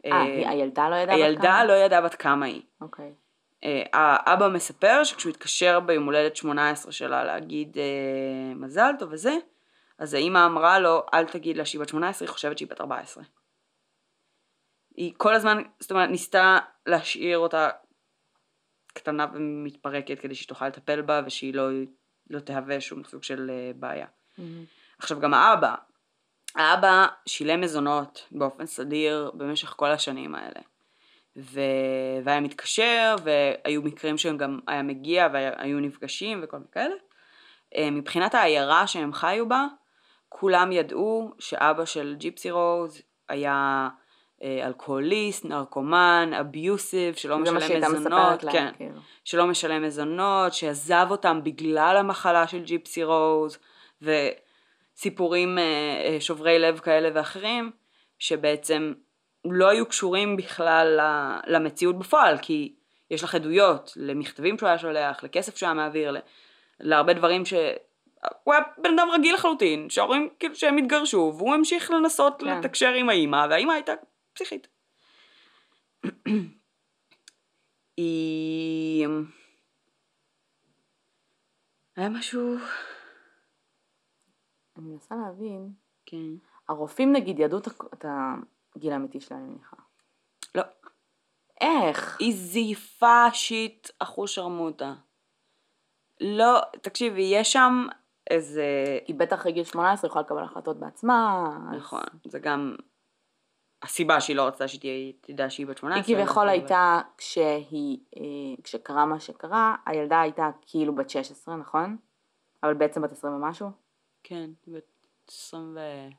אה, 0.04 0.22
היא- 0.22 0.48
הילדה 0.48 0.88
לא 0.88 0.94
ידעה 0.96 1.16
בת 1.16 1.22
הילדה 1.22 1.42
כמה? 1.42 1.64
לא 1.64 1.72
ידעה 1.72 2.00
בת 2.00 2.14
כמה 2.14 2.46
היא. 2.46 2.62
אוקיי. 2.80 3.14
אה, 3.64 3.82
האבא 3.92 4.48
מספר 4.48 5.04
שכשהוא 5.04 5.30
התקשר 5.30 5.80
ביום 5.80 6.04
הולדת 6.04 6.36
18 6.36 6.92
שלה 6.92 7.24
להגיד 7.24 7.78
אה, 7.78 8.54
מזל 8.54 8.92
טוב 8.98 9.08
וזה, 9.12 9.34
אז 9.98 10.14
האימא 10.14 10.46
אמרה 10.46 10.78
לו 10.78 11.02
אל 11.14 11.24
תגיד 11.24 11.56
לה 11.56 11.64
שהיא 11.64 11.80
בת 11.80 11.88
18, 11.88 12.26
היא 12.28 12.32
חושבת 12.32 12.58
שהיא 12.58 12.68
בת 12.68 12.80
14. 12.80 13.24
היא 14.96 15.12
כל 15.16 15.34
הזמן, 15.34 15.62
זאת 15.80 15.90
אומרת, 15.90 16.10
ניסתה 16.10 16.58
להשאיר 16.86 17.38
אותה 17.38 17.68
קטנה 18.94 19.26
ומתפרקת 19.34 20.20
כדי 20.20 20.34
שהיא 20.34 20.48
תוכל 20.48 20.68
לטפל 20.68 21.02
בה 21.02 21.20
ושהיא 21.26 21.54
לא, 21.54 21.68
לא 22.30 22.40
תהווה 22.40 22.80
שום 22.80 23.04
סוג 23.04 23.22
של 23.22 23.50
אה, 23.50 23.70
בעיה. 23.76 24.06
מהמם. 24.38 24.64
עכשיו 24.98 25.20
גם 25.20 25.34
האבא, 25.34 25.74
האבא 26.54 27.06
שילם 27.26 27.60
מזונות 27.60 28.28
באופן 28.30 28.66
סדיר 28.66 29.30
במשך 29.34 29.74
כל 29.76 29.90
השנים 29.90 30.34
האלה. 30.34 30.60
ו... 31.36 31.60
והיה 32.24 32.40
מתקשר, 32.40 33.16
והיו 33.24 33.82
מקרים 33.82 34.18
שהם 34.18 34.36
גם 34.36 34.60
היה 34.66 34.82
מגיע 34.82 35.28
והיו 35.32 35.80
נפגשים 35.80 36.40
וכל 36.42 36.56
מיני 36.56 36.70
כאלה. 36.72 36.94
אה, 37.76 37.90
מבחינת 37.90 38.34
העיירה 38.34 38.86
שהם 38.86 39.12
חיו 39.12 39.48
בה, 39.48 39.66
כולם 40.28 40.72
ידעו 40.72 41.30
שאבא 41.38 41.84
של 41.84 42.14
ג'יפסי 42.18 42.50
רוז 42.50 43.02
היה 43.28 43.88
אלכוהוליסט, 44.66 45.44
נרקומן, 45.44 46.30
אביוסיב, 46.40 47.14
שלא 47.14 47.38
משלם 47.38 47.92
מזונות, 47.94 48.44
להם, 48.44 48.52
כן, 48.52 48.70
כאילו. 48.76 48.98
שלא 49.24 49.46
משלם 49.46 49.82
מזונות, 49.82 50.54
שעזב 50.54 51.06
אותם 51.10 51.40
בגלל 51.44 51.96
המחלה 51.98 52.46
של 52.46 52.64
ג'יפסי 52.64 53.04
רוז, 53.04 53.58
וסיפורים 54.02 55.58
אה, 55.58 55.62
אה, 56.04 56.20
שוברי 56.20 56.58
לב 56.58 56.78
כאלה 56.78 57.08
ואחרים, 57.14 57.70
שבעצם 58.18 58.92
לא 59.44 59.68
היו 59.68 59.86
קשורים 59.86 60.36
בכלל 60.36 61.00
למציאות 61.46 61.98
בפועל, 61.98 62.38
כי 62.38 62.74
יש 63.10 63.24
לך 63.24 63.34
עדויות 63.34 63.92
למכתבים 63.96 64.58
שהוא 64.58 64.68
היה 64.68 64.78
שולח, 64.78 65.24
לכסף 65.24 65.56
שהוא 65.56 65.66
היה 65.66 65.74
מעביר, 65.74 66.16
להרבה 66.80 67.12
דברים 67.12 67.44
ש... 67.44 67.54
הוא 68.44 68.54
היה 68.54 68.62
בן 68.78 68.98
אדם 68.98 69.08
רגיל 69.12 69.34
לחלוטין, 69.34 69.90
שההורים 69.90 70.28
כאילו 70.38 70.54
שהם 70.54 70.76
התגרשו, 70.76 71.34
והוא 71.38 71.54
המשיך 71.54 71.90
לנסות 71.90 72.42
כן. 72.42 72.58
לתקשר 72.58 72.92
עם 72.92 73.08
האימא, 73.08 73.46
והאימא 73.50 73.72
הייתה 73.72 73.92
פסיכית. 74.34 74.68
היא... 77.96 79.06
היה 81.96 82.08
משהו... 82.08 82.56
אני 84.78 84.88
מנסה 84.90 85.14
להבין. 85.16 85.72
כן. 86.06 86.16
הרופאים 86.68 87.12
נגיד 87.12 87.38
ידעו 87.38 87.58
את 87.94 88.04
הגיל 88.76 88.92
האמיתי 88.92 89.20
שלה, 89.20 89.36
אני 89.38 89.46
מניחה. 89.46 89.76
לא. 90.54 90.62
איך? 91.60 92.16
היא 92.20 92.34
זייפה 92.36 93.24
שיט 93.32 93.88
אחוש 93.98 94.34
שרמוטה. 94.34 94.94
לא, 96.20 96.60
תקשיבי, 96.82 97.22
יש 97.22 97.52
שם 97.52 97.86
איזה... 98.30 98.64
היא 99.06 99.16
בטח 99.16 99.36
אחרי 99.36 99.52
גיל 99.52 99.64
18 99.64 100.08
יכולה 100.08 100.24
לקבל 100.24 100.44
החלטות 100.44 100.78
בעצמה. 100.80 101.46
אז- 101.70 101.76
נכון, 101.76 102.02
זה 102.24 102.38
גם 102.38 102.76
הסיבה 103.84 104.20
שהיא 104.20 104.36
לא 104.36 104.42
רצתה 104.42 104.68
שהיא 104.68 105.12
תדע 105.20 105.50
שהיא 105.50 105.66
בת 105.66 105.78
18. 105.78 106.04
היא 106.06 106.16
כביכול 106.16 106.48
הייתה, 106.48 107.00
כשהיא, 107.18 107.98
אה, 108.16 108.22
כשקרה 108.62 109.06
מה 109.06 109.20
שקרה, 109.20 109.74
הילדה 109.86 110.20
הייתה 110.20 110.50
כאילו 110.66 110.94
בת 110.94 111.10
16, 111.10 111.56
נכון? 111.56 111.96
אבל 112.62 112.74
בעצם 112.74 113.02
בת 113.02 113.12
20 113.12 113.34
ומשהו? 113.34 113.70
כן, 114.22 114.50
בת 114.68 114.90
23 115.28 116.14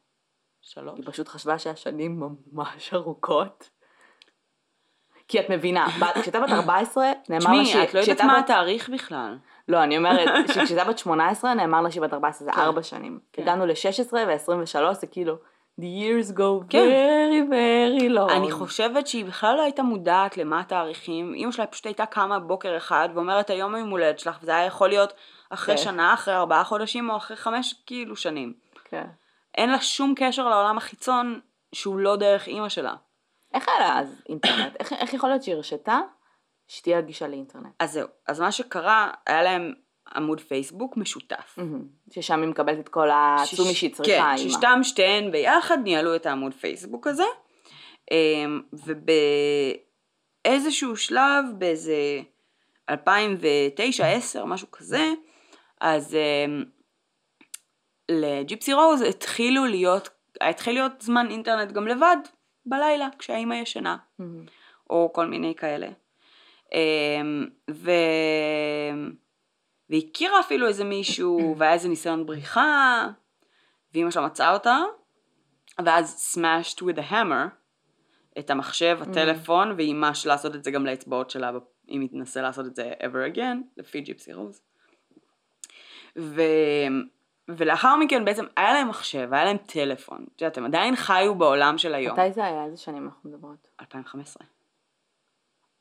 שלוש. 0.62 0.99
היא 0.99 1.06
פשוט 1.06 1.28
חשבה 1.28 1.60
שהשנים 1.60 2.23
ממש 2.51 2.93
ארוכות. 2.93 3.69
כי 5.28 5.39
את 5.39 5.49
מבינה, 5.49 5.88
כשהייתה 6.21 6.39
בת 6.39 6.49
14, 6.49 7.12
נאמר 7.30 7.39
לה 7.39 7.39
תשמעי, 7.39 7.65
שהיא... 7.65 7.84
את 7.84 7.93
לא 7.93 7.99
יודעת 7.99 8.21
מה 8.21 8.39
התאריך 8.39 8.89
בכלל. 8.89 9.38
לא, 9.67 9.84
אני 9.84 9.97
אומרת, 9.97 10.30
שכשהייתה 10.54 10.84
בת 10.89 10.97
18, 10.97 11.54
נאמר 11.54 11.82
לה 11.82 11.91
שהיא 11.91 12.01
בת 12.01 12.13
14, 12.13 12.45
זה 12.45 12.51
כן. 12.51 12.62
4 12.62 12.84
שנים. 12.84 13.19
כן. 13.34 13.41
הגענו 13.41 13.65
ל-16 13.65 14.13
ו-23, 14.13 14.93
זה 14.93 15.08
כאילו, 15.08 15.36
the 15.81 15.83
years 15.83 16.31
go 16.31 16.63
כן. 16.69 16.88
very 16.88 17.49
very 17.51 18.17
long. 18.17 18.31
אני 18.31 18.51
חושבת 18.51 19.07
שהיא 19.07 19.25
בכלל 19.25 19.55
לא 19.55 19.61
הייתה 19.61 19.83
מודעת 19.83 20.38
למה 20.38 20.59
התאריכים. 20.59 21.33
אימא 21.33 21.51
שלה 21.51 21.67
פשוט 21.67 21.85
הייתה 21.85 22.05
קמה 22.05 22.39
בוקר 22.39 22.77
אחד 22.77 23.09
ואומרת 23.13 23.49
היום 23.49 23.75
היום 23.75 23.89
הולדת 23.89 24.19
שלך, 24.19 24.38
וזה 24.41 24.55
היה 24.55 24.65
יכול 24.65 24.89
להיות 24.89 25.13
אחרי 25.49 25.77
כן. 25.77 25.83
שנה, 25.83 26.13
אחרי 26.13 26.35
ארבעה 26.35 26.63
חודשים 26.63 27.09
או 27.09 27.17
אחרי 27.17 27.38
חמש 27.38 27.73
כאילו 27.85 28.15
שנים. 28.15 28.53
כן. 28.85 29.05
אין 29.57 29.69
לה 29.69 29.81
שום 29.81 30.13
קשר 30.17 30.49
לעולם 30.49 30.77
החיצון 30.77 31.39
שהוא 31.75 31.97
לא 31.97 32.15
דרך 32.15 32.47
אימא 32.47 32.69
שלה. 32.69 32.93
איך 33.53 33.67
היה 33.67 33.79
לה 33.79 33.99
אז 33.99 34.21
אינטרנט? 34.29 34.75
איך, 34.79 34.93
איך 34.93 35.13
יכול 35.13 35.29
להיות 35.29 35.43
שהיא 35.43 35.55
הרשתה 35.55 35.99
שתהיה 36.67 36.95
לה 36.95 37.01
גישה 37.01 37.27
לאינטרנט? 37.27 37.73
אז 37.79 37.91
זהו, 37.91 38.07
אז 38.27 38.39
מה 38.39 38.51
שקרה, 38.51 39.11
היה 39.25 39.43
להם 39.43 39.73
עמוד 40.15 40.41
פייסבוק 40.41 40.97
משותף. 40.97 41.59
ששם 42.11 42.41
היא 42.41 42.49
מקבלת 42.49 42.79
את 42.79 42.89
כל 42.89 43.09
העצומי 43.09 43.73
שהיא 43.73 43.93
צריכה, 43.93 44.33
כן. 44.37 44.37
ששתם 44.37 44.79
שתיהן 44.83 45.31
ביחד 45.31 45.77
ניהלו 45.83 46.15
את 46.15 46.25
העמוד 46.25 46.53
פייסבוק 46.53 47.07
הזה, 47.07 47.23
אמ, 48.11 48.61
ובאיזשהו 50.43 50.97
שלב, 50.97 51.45
באיזה 51.57 52.21
2009-2010, 52.91 52.93
משהו 54.45 54.71
כזה, 54.71 55.13
אז 55.81 56.15
אמ, 56.15 56.63
לג'יפסי 58.09 58.73
רוז 58.73 59.01
התחילו 59.01 59.65
להיות, 59.65 60.09
התחיל 60.41 60.73
להיות 60.73 61.01
זמן 61.01 61.27
אינטרנט 61.29 61.71
גם 61.71 61.87
לבד, 61.87 62.17
בלילה, 62.65 63.07
כשהאימא 63.19 63.53
ישנה. 63.53 63.97
או 64.89 65.11
כל 65.13 65.25
מיני 65.25 65.55
כאלה. 65.55 65.87
אמ, 66.73 67.47
ו... 67.71 67.91
והכירה 69.89 70.39
אפילו 70.39 70.67
איזה 70.67 70.84
מישהו, 70.84 71.39
והיה 71.58 71.74
איזה 71.74 71.89
ניסיון 71.89 72.26
בריחה, 72.26 73.08
ואימא 73.93 74.12
שלה 74.12 74.26
מצאה 74.26 74.54
אותה, 74.54 74.78
ואז 75.86 76.36
smashed 76.36 76.80
with 76.82 76.98
a 76.98 77.12
hammer 77.12 77.56
את 78.39 78.50
המחשב, 78.50 78.98
הטלפון, 79.02 79.71
ואימש 79.78 80.26
לעשות 80.26 80.56
את 80.56 80.63
זה 80.63 80.71
גם 80.71 80.86
לאצבעות 80.86 81.30
שלה, 81.30 81.52
אם 81.89 82.02
היא 82.02 82.10
תנסה 82.10 82.41
לעשות 82.41 82.65
את 82.65 82.76
זה 82.76 82.93
ever 83.00 83.36
again, 83.36 83.58
לפי 83.78 84.02
ג'יפסי 84.02 84.34
רוז. 84.34 84.62
ו... 86.17 86.41
ולאחר 87.48 87.95
מכן 87.95 88.26
בעצם 88.26 88.45
היה 88.58 88.74
להם 88.74 88.89
מחשב, 88.89 89.30
היה 89.32 89.45
להם 89.45 89.58
טלפון. 89.58 90.26
את 90.36 90.41
יודעת, 90.41 90.58
הם 90.58 90.65
עדיין 90.65 90.95
חיו 90.95 91.36
בעולם 91.36 91.78
של 91.78 91.93
היום. 91.93 92.19
מתי 92.19 92.32
זה 92.32 92.45
היה? 92.45 92.65
איזה 92.65 92.78
שנים 92.78 93.06
אנחנו 93.06 93.30
מדברות? 93.30 93.67
2015. 93.82 94.48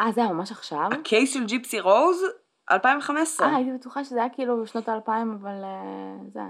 אה, 0.01 0.13
זה 0.13 0.21
היה 0.21 0.33
ממש 0.33 0.51
עכשיו? 0.51 0.89
הקייס 0.93 1.35
של 1.35 1.45
ג'יפסי 1.45 1.81
רוז, 1.81 2.25
2015. 2.71 3.47
אה, 3.47 3.57
הייתי 3.57 3.73
בטוחה 3.73 4.05
שזה 4.05 4.21
היה 4.21 4.29
כאילו 4.29 4.63
בשנות 4.63 4.89
האלפיים, 4.89 5.39
אבל 5.41 5.65
אה, 5.65 6.17
זה. 6.33 6.41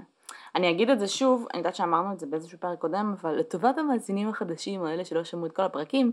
אני 0.55 0.69
אגיד 0.69 0.89
את 0.89 0.99
זה 0.99 1.07
שוב, 1.07 1.47
אני 1.53 1.57
יודעת 1.57 1.75
שאמרנו 1.75 2.13
את 2.13 2.19
זה 2.19 2.25
באיזשהו 2.25 2.59
פרק 2.59 2.79
קודם, 2.79 3.15
אבל 3.21 3.35
לטובת 3.35 3.77
המאזינים 3.77 4.29
החדשים, 4.29 4.83
האלה 4.83 5.05
שלא 5.05 5.23
שמעו 5.23 5.45
את 5.45 5.51
כל 5.51 5.61
הפרקים, 5.61 6.11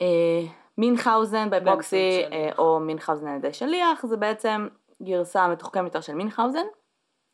אה, 0.00 0.06
מינכאוזן 0.78 1.48
אה, 1.52 1.82
שליח. 1.82 2.58
או 2.58 2.80
מינכאוזן 2.80 3.28
על 3.28 3.36
ידי 3.36 3.52
שליח, 3.52 4.06
זה 4.06 4.16
בעצם 4.16 4.68
גרסה 5.02 5.48
מתוחכמת 5.48 5.84
יותר 5.84 6.00
של 6.00 6.14
מינכאוזן. 6.14 6.66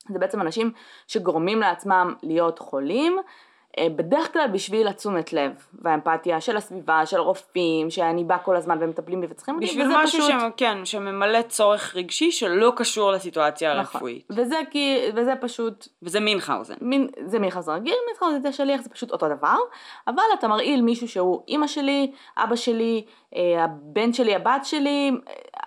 זה 0.08 0.18
בעצם 0.18 0.40
אנשים 0.40 0.72
שגורמים 1.06 1.60
לעצמם 1.60 2.14
להיות 2.22 2.58
חולים, 2.58 3.18
בדרך 3.80 4.32
כלל 4.32 4.46
בשביל 4.52 4.88
התשומת 4.88 5.32
לב 5.32 5.50
והאמפתיה 5.82 6.40
של 6.40 6.56
הסביבה, 6.56 7.06
של 7.06 7.20
רופאים, 7.20 7.90
שאני 7.90 8.24
בא 8.24 8.36
כל 8.44 8.56
הזמן 8.56 8.78
והם 8.80 8.90
מטפלים 8.90 9.20
בי 9.20 9.26
וצריכים 9.30 9.54
אותי, 9.54 9.66
בשביל 9.66 9.86
וזה 9.86 9.94
משהו 9.96 10.20
פשוט- 10.20 10.30
ש... 10.40 10.44
כן, 10.56 10.84
שממלא 10.84 11.42
צורך 11.42 11.96
רגשי 11.96 12.30
שלא 12.32 12.72
קשור 12.76 13.10
לסיטואציה 13.10 13.70
נכון. 13.70 13.80
הרפואית. 13.80 14.28
וזה 14.30 14.56
כי, 14.70 14.98
וזה 15.14 15.32
פשוט, 15.40 15.88
וזה 16.02 16.20
מינכאוזן. 16.20 16.74
מין, 16.80 17.08
זה 17.24 17.38
מלחץ 17.38 17.68
רגיל, 17.68 17.94
מלחץ 18.10 18.42
זה 18.42 18.52
שליח, 18.52 18.80
זה 18.80 18.90
פשוט 18.90 19.10
אותו 19.10 19.28
דבר, 19.28 19.56
אבל 20.08 20.22
אתה 20.38 20.48
מרעיל 20.48 20.82
מישהו 20.82 21.08
שהוא 21.08 21.42
אימא 21.48 21.66
שלי, 21.66 22.12
אבא 22.36 22.56
שלי, 22.56 23.04
אה, 23.36 23.64
הבן 23.64 24.12
שלי, 24.12 24.34
הבת 24.34 24.64
שלי, 24.64 25.10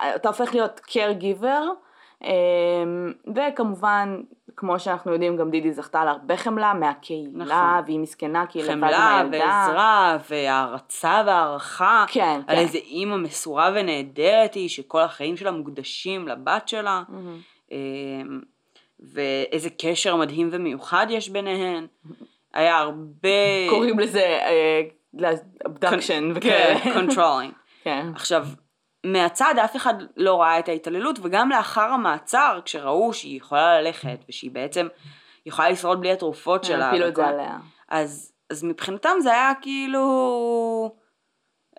אה, 0.00 0.14
אתה 0.14 0.28
הופך 0.28 0.54
להיות 0.54 0.80
caregiver, 0.88 1.62
אה, 2.24 2.30
וכמובן, 3.36 4.20
כמו 4.56 4.78
שאנחנו 4.78 5.12
יודעים, 5.12 5.36
גם 5.36 5.50
דידי 5.50 5.72
זכתה 5.72 6.04
להרבה 6.04 6.36
חמלה 6.36 6.74
מהקהילה, 6.74 7.44
נכון. 7.44 7.84
והיא 7.86 7.98
מסכנה 7.98 8.46
כי 8.46 8.58
היא 8.58 8.64
לבד 8.64 8.72
עם 8.72 8.80
חמלה. 8.80 9.22
ועזרה 9.32 10.18
והערצה 10.30 11.22
והערכה. 11.26 12.04
כן, 12.08 12.40
על 12.46 12.56
כן. 12.56 12.62
איזה 12.62 12.78
אימא 12.78 13.16
מסורה 13.16 13.70
ונהדרת 13.74 14.54
היא, 14.54 14.68
שכל 14.68 15.00
החיים 15.00 15.36
שלה 15.36 15.50
מוקדשים 15.50 16.28
לבת 16.28 16.68
שלה. 16.68 17.02
מהמם. 17.08 17.38
אמ, 17.72 18.40
ואיזה 19.00 19.68
קשר 19.78 20.16
מדהים 20.16 20.48
ומיוחד 20.52 21.06
יש 21.10 21.28
ביניהן. 21.28 21.86
היה 22.54 22.78
הרבה... 22.78 23.28
קוראים 23.70 23.98
לזה 23.98 24.38
abduction 25.66 26.22
וכאלה. 26.34 26.80
כן, 26.80 27.08
controlling. 27.08 27.52
כן. 27.84 28.06
עכשיו, 28.14 28.46
מהצד 29.06 29.54
אף 29.64 29.76
אחד 29.76 29.94
לא 30.16 30.40
ראה 30.40 30.58
את 30.58 30.68
ההתעללות, 30.68 31.18
וגם 31.22 31.50
לאחר 31.50 31.88
המעצר, 31.90 32.60
כשראו 32.64 33.12
שהיא 33.12 33.36
יכולה 33.36 33.80
ללכת, 33.80 34.18
ושהיא 34.28 34.50
בעצם 34.50 34.88
יכולה 35.46 35.70
לשרוד 35.70 36.00
בלי 36.00 36.12
התרופות 36.12 36.64
שלה, 36.64 36.88
הפילו 36.88 37.08
את 37.08 37.16
זה 37.16 37.26
עליה. 37.26 37.58
אז, 37.88 38.32
אז 38.50 38.64
מבחינתם 38.64 39.10
זה 39.20 39.32
היה 39.32 39.52
כאילו 39.62 40.94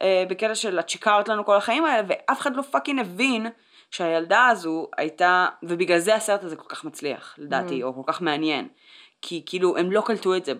אה, 0.02 0.24
בקטע 0.30 0.56
של 0.56 0.80
את 0.80 0.90
שיקרת 0.90 1.30
לנו 1.30 1.46
כל 1.46 1.56
החיים 1.56 1.86
האלה, 1.86 2.08
ואף 2.08 2.42
אחד 2.42 2.56
לא 2.56 2.62
פאקינג 2.62 3.00
הבין 3.00 3.48
שהילדה 3.92 4.48
הזו 4.48 4.88
הייתה, 4.98 5.48
ובגלל 5.64 6.00
זה 6.00 6.16
הסרט 6.16 6.44
הזה 6.44 6.56
כל 6.56 6.70
כך 6.70 6.86
מצליח, 6.86 7.36
לדעתי, 7.38 7.82
Mm. 7.82 7.86
או 7.86 7.96
כל 7.96 8.14
כך 8.14 8.22
מעניין. 8.22 8.68
כי 9.22 9.44
כאילו 9.46 9.78
הם 9.78 9.92
לא 9.92 10.02
קלטו 10.06 10.36
את 10.36 10.46
זה 10.46 10.54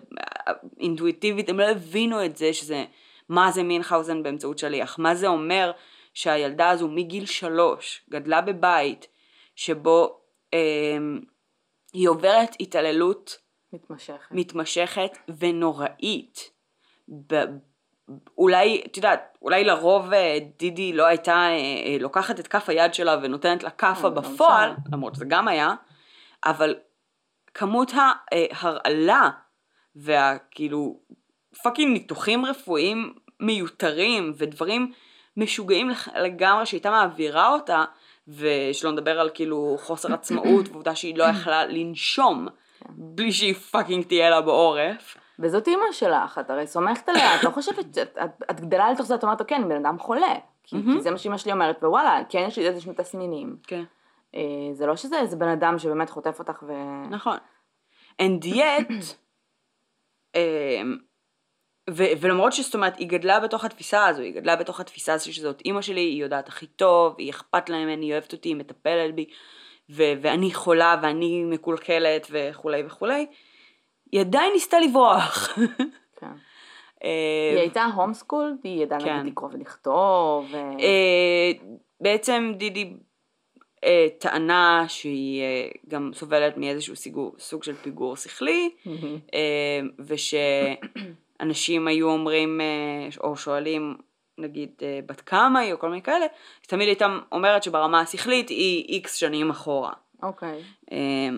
אינטואיטיבית, 0.80 1.48
הם 1.48 1.60
לא 1.60 1.64
הבינו 1.64 2.24
את 2.24 2.36
זה 2.36 2.52
שזה, 2.52 2.84
מה 3.28 3.50
זה 3.50 3.62
מינכאוזן 3.62 4.22
באמצעות 4.22 4.58
שליח, 4.58 4.98
מה 4.98 5.14
זה 5.14 5.26
אומר 5.26 5.72
שהילדה 6.14 6.70
הזו 6.70 6.88
מגיל 6.88 7.26
שלוש 7.26 8.04
גדלה 8.10 8.40
בבית 8.40 9.06
שבו 9.56 10.20
אה, 10.54 10.98
היא 11.92 12.08
עוברת 12.08 12.56
התעללות 12.60 13.38
מתמשכת. 13.72 14.28
מתמשכת 14.30 15.18
ונוראית. 15.38 16.50
ב- 17.08 17.44
אולי, 18.38 18.82
את 18.86 18.96
יודעת, 18.96 19.38
אולי 19.42 19.64
לרוב 19.64 20.12
אה, 20.12 20.38
דידי 20.58 20.92
לא 20.92 21.06
הייתה 21.06 21.32
אה, 21.32 21.48
אה, 21.86 21.96
לוקחת 22.00 22.40
את 22.40 22.48
כף 22.48 22.68
היד 22.68 22.94
שלה 22.94 23.16
ונותנת 23.22 23.62
לה 23.62 23.70
כאפה 23.70 24.10
בפועל. 24.10 24.74
למרות 24.92 25.14
שזה 25.14 25.24
גם 25.28 25.48
היה, 25.48 25.74
אבל 26.44 26.74
כמות 27.54 27.92
ההרעלה 27.94 29.30
והכאילו 29.96 31.00
fucking 31.62 31.92
ניתוחים 31.92 32.46
רפואיים 32.46 33.14
מיותרים 33.40 34.32
ודברים 34.36 34.92
משוגעים 35.36 35.90
לגמרי 36.16 36.66
שהייתה 36.66 36.90
מעבירה 36.90 37.52
אותה, 37.52 37.84
ושלא 38.28 38.92
נדבר 38.92 39.20
על 39.20 39.30
כאילו 39.34 39.76
חוסר 39.80 40.14
עצמאות 40.14 40.68
ועובדה 40.68 40.94
שהיא 40.94 41.18
לא 41.18 41.24
יכלה 41.24 41.64
לנשום. 41.64 42.48
בלי 42.88 43.32
שהיא 43.32 43.54
fucking 43.54 44.04
תהיה 44.04 44.30
לה 44.30 44.40
בעורף. 44.40 45.16
וזאת 45.38 45.68
אימא 45.68 45.92
שלך, 45.92 46.38
את 46.38 46.50
הרי 46.50 46.66
סומכת 46.66 47.08
עליה, 47.08 47.36
את 47.36 47.44
לא 47.44 47.50
חושבת, 47.50 47.78
את, 47.78 47.98
את, 48.24 48.42
את 48.50 48.60
גדלה 48.60 48.92
לתוך 48.92 49.06
זה, 49.06 49.14
את 49.14 49.22
אומרת, 49.22 49.42
כן, 49.42 49.54
אני 49.54 49.64
בן 49.64 49.86
אדם 49.86 49.98
חולה. 49.98 50.34
כי. 50.62 50.76
כי 50.76 51.00
זה 51.00 51.10
מה 51.10 51.18
שאימא 51.18 51.38
שלי 51.38 51.52
אומרת, 51.52 51.84
ווואלה, 51.84 52.22
כן 52.28 52.44
יש 52.48 52.58
לי 52.58 52.68
איזה 52.68 52.80
שני 52.80 52.94
תסמינים. 52.94 53.56
כן. 53.66 53.84
אה, 54.34 54.40
זה 54.72 54.86
לא 54.86 54.96
שזה 54.96 55.18
איזה 55.18 55.36
בן 55.36 55.48
אדם 55.48 55.78
שבאמת 55.78 56.10
חוטף 56.10 56.38
אותך 56.38 56.62
ו... 56.68 56.72
נכון. 57.10 57.36
And 58.22 58.44
yet, 58.44 59.14
אמ, 60.34 60.98
ו- 61.90 62.12
ולמרות 62.20 62.52
שזאת 62.52 62.74
אומרת, 62.74 62.96
היא 62.98 63.08
גדלה 63.08 63.40
בתוך 63.40 63.64
התפיסה 63.64 64.06
הזו, 64.06 64.22
היא 64.22 64.34
גדלה 64.34 64.56
בתוך 64.56 64.80
התפיסה 64.80 65.12
הזו 65.12 65.34
שזאת 65.34 65.62
אימא 65.64 65.82
שלי, 65.82 66.00
היא 66.00 66.22
יודעת 66.22 66.48
הכי 66.48 66.66
טוב, 66.66 67.14
היא 67.18 67.30
אכפת 67.30 67.68
לה 67.68 67.76
ממני, 67.76 68.06
היא 68.06 68.12
אוהבת 68.12 68.32
אותי, 68.32 68.48
היא 68.48 68.56
מטפלת 68.56 69.14
בי, 69.14 69.26
ו- 69.90 70.12
ואני 70.20 70.54
חולה 70.54 70.96
ואני 71.02 71.44
מקולקלת 71.44 72.26
וכולי 72.30 72.82
וכולי, 72.86 73.26
היא 74.12 74.20
עדיין 74.20 74.52
ניסתה 74.52 74.80
לברוח. 74.80 75.48
כן. 76.20 76.26
אה, 77.04 77.50
היא 77.50 77.58
הייתה 77.58 77.84
הום 77.84 78.14
סקול, 78.14 78.56
היא 78.64 78.82
ידעה 78.82 79.00
כן. 79.00 79.26
לקרוא 79.26 79.48
ולכתוב. 79.52 80.46
ו... 80.52 80.56
אה, 80.56 81.52
בעצם 82.00 82.52
דידי 82.56 82.92
אה, 83.84 84.06
טענה 84.18 84.84
שהיא 84.88 85.42
גם 85.88 86.10
סובלת 86.14 86.56
מאיזשהו 86.56 86.94
סוג 87.38 87.64
של 87.64 87.74
פיגור 87.74 88.16
שכלי, 88.16 88.70
מהמם. 88.86 89.18
ושאנשים 91.36 91.88
היו 91.88 92.10
אומרים 92.10 92.60
אה, 92.60 93.08
או 93.20 93.36
שואלים 93.36 93.96
נגיד 94.38 94.70
אה, 94.82 95.00
בת 95.06 95.20
כמה 95.20 95.60
היא 95.60 95.72
או 95.72 95.78
כל 95.78 95.88
מיני 95.88 96.02
כאלה, 96.02 96.26
אז 96.62 96.66
תמיד 96.68 96.88
הייתה 96.88 97.06
אומרת 97.32 97.62
שברמה 97.62 98.00
השכלית 98.00 98.48
היא 98.48 98.84
איקס 98.88 99.14
שנים 99.14 99.50
אחורה. 99.50 99.92
אוקיי. 100.22 100.62
אה, 100.92 101.28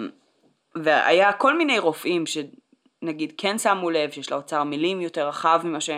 והיה 0.75 1.33
כל 1.33 1.57
מיני 1.59 1.79
רופאים 1.79 2.25
נגיד 3.03 3.33
כן 3.39 3.59
שמו 3.59 3.91
לב 3.91 4.11
שיש 4.11 4.31
לה 4.31 4.37
אוצר 4.37 4.65
מילים 4.65 5.01
יותר 5.01 5.29
רחב 5.29 5.61
ממה 5.65 5.81
ש, 5.81 5.91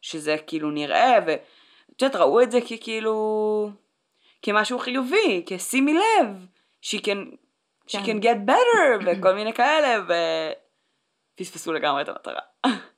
שזה 0.00 0.36
כאילו 0.46 0.70
נראה, 0.70 1.18
ואת 1.26 2.02
יודעת, 2.02 2.16
ראו 2.20 2.42
את 2.42 2.50
זה 2.50 2.60
ככאילו, 2.60 3.70
כמשהו 4.42 4.78
חיובי, 4.78 5.42
כשימי 5.46 5.94
לב, 5.94 6.46
she 6.84 6.98
can, 6.98 7.36
she 7.86 7.98
כן. 8.06 8.18
can 8.18 8.22
get 8.22 8.50
better, 8.50 9.04
וכל 9.06 9.34
מיני 9.34 9.52
כאלה, 9.52 10.04
ופספסו 11.38 11.72
לגמרי 11.72 12.02
את 12.02 12.08
המטרה. 12.08 12.40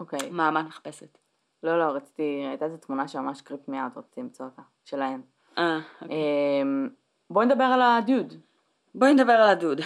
אוקיי. 0.00 0.30
מה, 0.30 0.50
מה 0.50 0.60
את 0.60 0.66
מחפשת? 0.66 1.18
לא, 1.62 1.78
לא, 1.78 1.84
רציתי, 1.84 2.22
הייתה 2.48 2.64
איזו 2.64 2.76
תמונה 2.76 3.08
שממש 3.08 3.40
קריפ 3.40 3.60
אאוט, 3.68 3.96
רציתי 3.96 4.20
למצוא 4.20 4.46
אותה, 4.46 4.62
שלהן. 4.84 5.20
אה, 5.58 5.78
אוקיי. 6.02 6.16
אמ, 6.62 6.88
בואי 7.30 7.46
נדבר 7.46 7.64
על 7.64 7.82
הדוד. 7.82 8.34
בואי 8.94 9.14
נדבר 9.14 9.32
על 9.32 9.48
הדוד. 9.48 9.80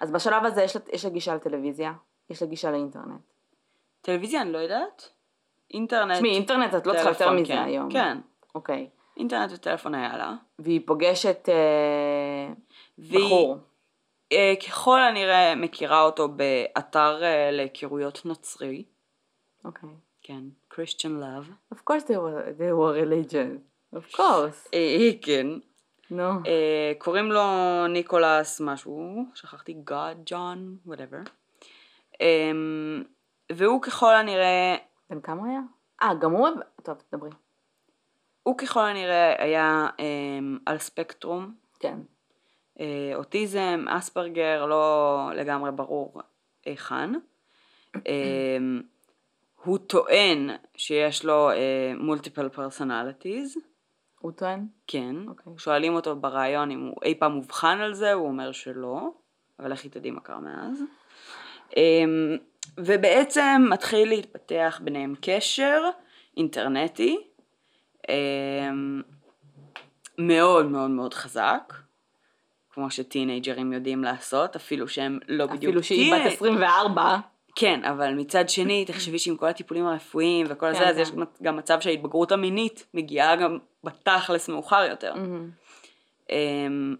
אז 0.00 0.10
בשלב 0.10 0.44
הזה 0.44 0.62
יש 0.62 0.76
לה, 0.76 0.82
יש 0.92 1.04
לה 1.04 1.10
גישה 1.10 1.34
לטלוויזיה, 1.34 1.92
יש 2.30 2.42
לה 2.42 2.48
גישה 2.48 2.70
לאינטרנט. 2.70 3.20
טלוויזיה 4.00 4.42
אני 4.42 4.52
לא 4.52 4.58
יודרת. 4.58 5.02
אינטרנט. 5.74 6.16
תשמעי, 6.16 6.30
אינטרנט 6.34 6.74
את 6.74 6.86
לא 6.86 6.92
צריכה 6.92 7.08
יותר 7.08 7.30
מזה 7.32 7.52
כן. 7.52 7.62
היום. 7.62 7.90
כן. 7.92 8.18
אוקיי. 8.54 8.88
אינטרנט 9.16 9.52
וטלפון 9.52 9.94
היה 9.94 10.16
לה. 10.16 10.34
והיא 10.58 10.80
פוגשת 10.86 11.48
אה, 11.48 12.52
והיא- 12.98 13.24
בחור. 13.26 13.56
אה, 14.32 14.54
ככל 14.66 15.00
הנראה 15.02 15.54
מכירה 15.54 16.02
אותו 16.02 16.28
באתר 16.28 17.22
אה, 17.22 17.50
להיכרויות 17.50 18.22
נוצרי. 18.24 18.84
אוקיי. 19.64 19.88
כן. 20.22 20.42
Christian 20.72 21.22
Love. 21.22 21.74
Of 21.74 21.78
course 21.90 22.04
they 22.04 22.16
were, 22.16 22.52
they 22.58 22.72
were 22.72 22.94
religion. 23.02 23.58
Of 23.96 24.16
course. 24.16 24.68
אה, 24.74 25.10
כן. 25.22 25.46
נו. 26.10 26.22
אה, 26.46 26.92
קוראים 26.98 27.32
לו 27.32 27.42
ניקולס 27.86 28.60
משהו, 28.60 29.24
שכחתי, 29.34 29.76
God, 29.90 30.30
John, 30.30 30.88
whatever. 30.88 31.30
אה, 32.20 32.50
והוא 33.52 33.82
ככל 33.82 34.14
הנראה, 34.14 34.76
בן 35.10 35.20
כמה 35.20 35.48
היה? 35.48 35.60
אה, 36.02 36.14
גם 36.20 36.32
הוא... 36.32 36.48
טוב, 36.82 37.02
תדברי. 37.10 37.30
הוא 38.42 38.58
ככל 38.58 38.80
הנראה 38.80 39.42
היה 39.44 39.88
אה, 40.00 40.38
על 40.66 40.78
ספקטרום. 40.78 41.54
כן. 41.80 41.98
אה, 42.80 43.12
אוטיזם, 43.14 43.84
אספרגר, 43.88 44.66
לא 44.66 45.30
לגמרי 45.34 45.72
ברור 45.72 46.20
היכן. 46.64 47.10
הוא 49.64 49.78
טוען 49.78 50.50
שיש 50.76 51.24
לו 51.24 51.50
multiple 51.98 52.48
personalities, 52.48 53.56
הוא 54.20 54.32
טוען? 54.32 54.66
כן. 54.86 55.16
אוקיי. 55.28 55.52
שואלים 55.58 55.94
אותו 55.94 56.16
בריאיון 56.16 56.70
אם 56.70 56.80
הוא 56.86 56.96
אי 57.04 57.14
פעם 57.14 57.36
אובחן 57.36 57.78
על 57.80 57.94
זה, 57.94 58.12
הוא 58.12 58.28
אומר 58.28 58.52
שלא, 58.52 59.10
אבל 59.58 59.72
לכי 59.72 59.88
תדעי 59.88 60.10
מה 60.10 60.20
קרה 60.20 60.40
מאז. 60.40 60.82
אה, 61.76 62.04
ובעצם 62.78 63.62
מתחיל 63.70 64.08
להתפתח 64.08 64.80
ביניהם 64.84 65.14
קשר 65.20 65.82
אינטרנטי 66.36 67.18
אה, 68.08 68.14
מאוד 70.18 70.66
מאוד 70.66 70.90
מאוד 70.90 71.14
חזק. 71.14 71.72
כמו 72.74 72.90
שטינג'רים 72.90 73.72
יודעים 73.72 74.04
לעשות, 74.04 74.56
אפילו 74.56 74.88
שהם 74.88 75.18
לא 75.28 75.46
בדיוק 75.46 75.62
אפילו 75.62 75.82
שהיא 75.82 76.12
בת 76.14 76.20
טינג'- 76.22 76.32
24. 76.32 77.18
כן, 77.54 77.84
אבל 77.84 78.14
מצד 78.14 78.48
שני, 78.48 78.84
תחשבי 78.84 79.18
שעם 79.18 79.36
כל 79.36 79.46
הטיפולים 79.46 79.86
הרפואיים 79.86 80.46
וכל 80.48 80.72
כן, 80.72 80.78
זה, 80.78 80.88
אז 80.88 80.96
כן. 80.96 81.02
יש 81.02 81.10
גם 81.42 81.56
מצב 81.56 81.80
שההתבגרות 81.80 82.32
המינית 82.32 82.86
מגיעה 82.94 83.36
גם 83.36 83.58
בתכלס 83.84 84.48
מאוחר 84.48 84.86
יותר. 84.90 85.14
אמ, 86.30 86.96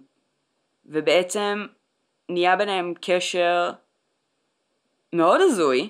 ובעצם 0.87 1.67
נהיה 2.29 2.57
ביניהם 2.57 2.95
קשר 3.01 3.71
מאוד 5.13 5.41
הזוי, 5.41 5.89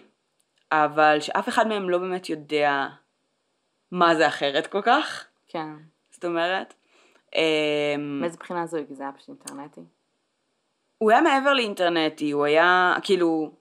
אבל 0.73 1.21
שאף 1.21 1.49
אחד 1.49 1.69
מהם 1.69 1.91
לא 1.91 1.99
באמת 1.99 2.29
יודע 2.29 2.87
מה 3.91 4.15
זה 4.15 4.29
אחרת 4.29 4.67
כל 4.67 4.83
כך, 4.83 5.27
כן. 5.49 5.69
זאת 6.11 6.25
אומרת. 6.25 6.75
אמ, 7.35 8.19
מאיזה 8.21 8.37
בחינה 8.37 8.67
זו? 8.67 8.79
כי 8.89 8.95
זה 8.95 9.03
היה 9.03 9.13
פשוט 9.13 9.29
אינטרנטי. 9.29 9.81
הוא 10.99 11.11
היה 11.11 11.21
מעבר 11.21 11.53
לאינטרנטי, 11.53 12.31
הוא 12.31 12.45
היה, 12.45 12.95
כאילו, 13.03 13.53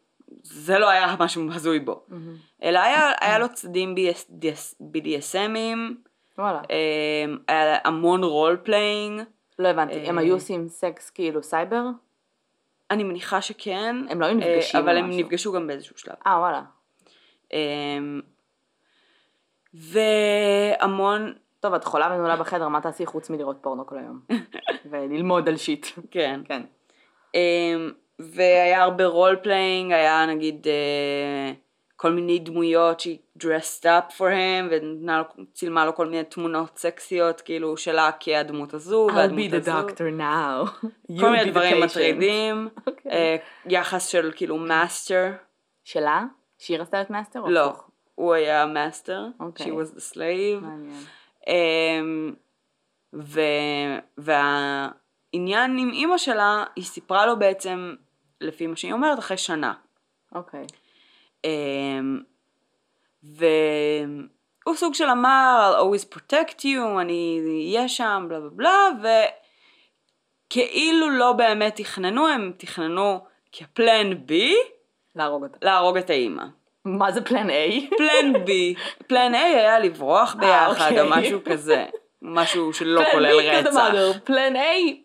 זה 0.44 0.80
לא 0.80 0.90
היה 0.90 1.16
משהו 1.20 1.52
הזוי 1.52 1.80
בו. 1.80 2.04
מהמם. 2.08 2.36
אלא 2.64 2.80
היה, 2.80 3.12
היה 3.22 3.40
לו 3.40 3.54
צדדים 3.54 3.96
BDSM 4.82 5.37
ים, 5.37 5.78
וואלה. 6.38 6.62
אמ, 6.70 7.38
היה 7.48 7.78
המון 7.84 8.24
role 8.24 8.58
playing, 8.64 9.22
לא 9.60 9.68
הבנתי. 9.68 9.94
הם 9.94 10.18
אה, 10.18 10.24
היו 10.24 10.34
עושים 10.34 10.68
סקס 10.68 11.10
כאילו 11.10 11.44
סייבר? 11.44 11.84
אני 12.92 13.04
מניחה 13.04 13.42
שכן. 13.42 13.96
הם 14.10 14.22
לא 14.22 14.26
היו 14.26 14.42
אה, 14.42 14.56
נפגשים 14.56 14.80
אבל 14.80 14.98
הם? 14.98 15.10
נפגשו 15.10 15.52
גם 15.52 15.68
באיזשהו 15.68 15.98
שלב. 15.98 16.16
אה, 16.28 16.40
וואלה. 16.40 16.62
אמ, 17.54 18.22
והמון, 19.74 21.34
טוב, 21.60 21.74
את 21.74 21.84
חולה 21.84 22.08
ונעולה 22.12 22.36
בחדר, 22.36 22.68
מה 22.68 22.82
תעשי 22.82 23.06
חוץ 23.06 23.30
מלראות 23.30 23.58
פורנו 23.62 23.88
כל 23.88 23.98
היום? 23.98 24.20
וללמוד 24.92 25.50
על 25.50 25.58
shit. 25.58 25.88
כן. 26.12 26.42
כן. 26.46 26.62
והיה 28.34 28.84
הרבה 28.84 29.06
role 29.06 29.36
playing, 29.44 29.92
היה 29.92 30.26
נגיד 30.26 30.68
אה, 30.68 31.54
כל 31.96 32.12
מיני 32.12 32.40
דמויות 32.40 33.00
שהיא 33.00 33.18
dressed 33.40 33.84
up 33.84 34.14
for 34.18 34.20
him, 34.32 34.72
וצילמה 34.72 35.86
לו 35.86 35.96
כל 35.96 36.08
מיני 36.08 36.24
תמונות 36.24 36.78
סקסיות, 36.78 37.42
כאילו 37.42 37.78
שלה 37.78 38.10
כהדמות 38.20 38.74
הזו, 38.74 39.10
I'll 39.10 39.14
והדמות 39.14 39.40
be 39.40 39.54
the 39.54 39.56
הזו. 39.56 39.72
doctor 39.72 40.20
now. 40.20 40.86
כל 41.22 41.30
מיני 41.30 41.52
דברים. 41.52 41.84
מטרידים, 41.84 42.68
אוקיי. 42.88 43.12
אה, 43.12 43.36
יחס 43.66 44.08
של 44.08 44.32
כאילו 44.36 44.58
master, 44.58 45.32
שלה? 45.84 46.24
שהיא 46.58 46.78
רצתה 46.80 46.98
להיות 46.98 47.10
master? 47.10 47.40
לא? 47.48 47.74
הוא 48.16 48.34
היה 48.34 48.66
master, 48.66 49.26
אוקיי. 49.40 49.66
she 49.66 49.70
was 49.70 49.96
the 49.98 50.14
slave, 50.14 50.62
מעניין. 50.62 51.04
אמ, 51.48 52.34
ו... 53.16 53.42
והעניין 54.18 55.78
עם 55.78 55.90
אימא 55.94 56.18
שלה, 56.18 56.64
היא 56.76 56.84
סיפרה 56.84 57.26
לו 57.26 57.40
בעצם, 57.40 57.96
לפי 58.42 58.68
מה 58.68 58.76
שהיא 58.76 58.94
אומרת, 58.94 59.20
אחרי 59.20 59.38
שנה. 59.38 59.74
אוקיי. 60.36 60.66
אמ, 61.44 62.20
והוא 63.24 64.76
סוג 64.76 64.94
של 64.94 65.10
אמר, 65.10 65.74
I'll 65.76 65.82
always 65.82 66.16
protect 66.16 66.60
you, 66.60 67.02
אני 67.02 67.42
אהיה 67.76 67.90
שם, 67.90 68.26
בלה 68.30 68.40
בלה 68.40 68.50
בלה, 69.02 69.26
וכאילו 70.48 71.10
לא 71.10 71.34
באמת 71.34 71.76
תכננו, 71.76 72.28
הם 72.28 72.52
תכננו 72.58 73.20
כפלן 73.52 74.26
בי 74.26 74.56
להרוג 75.16 75.44
אותה. 75.44 75.58
להרוג 75.62 75.98
את 75.98 76.10
האימא. 76.10 76.44
מה 76.86 77.12
זה 77.12 77.22
פלן 77.22 77.50
A? 77.50 77.96
פלן 77.98 78.46
בי, 78.46 78.76
פלן 79.08 79.36
A 79.36 79.38
היה 79.38 79.80
לברוח 79.80 80.36
ביחד 80.40 80.92
אוקיי. 80.92 81.02
או 81.02 81.10
משהו 81.10 81.40
כזה, 81.46 81.86
משהו 82.22 82.74
שלא 82.74 83.02
כולל 83.12 83.40
B, 83.40 83.44
רצח. 83.44 83.94
Plan 84.28 84.56
A, 84.56 84.96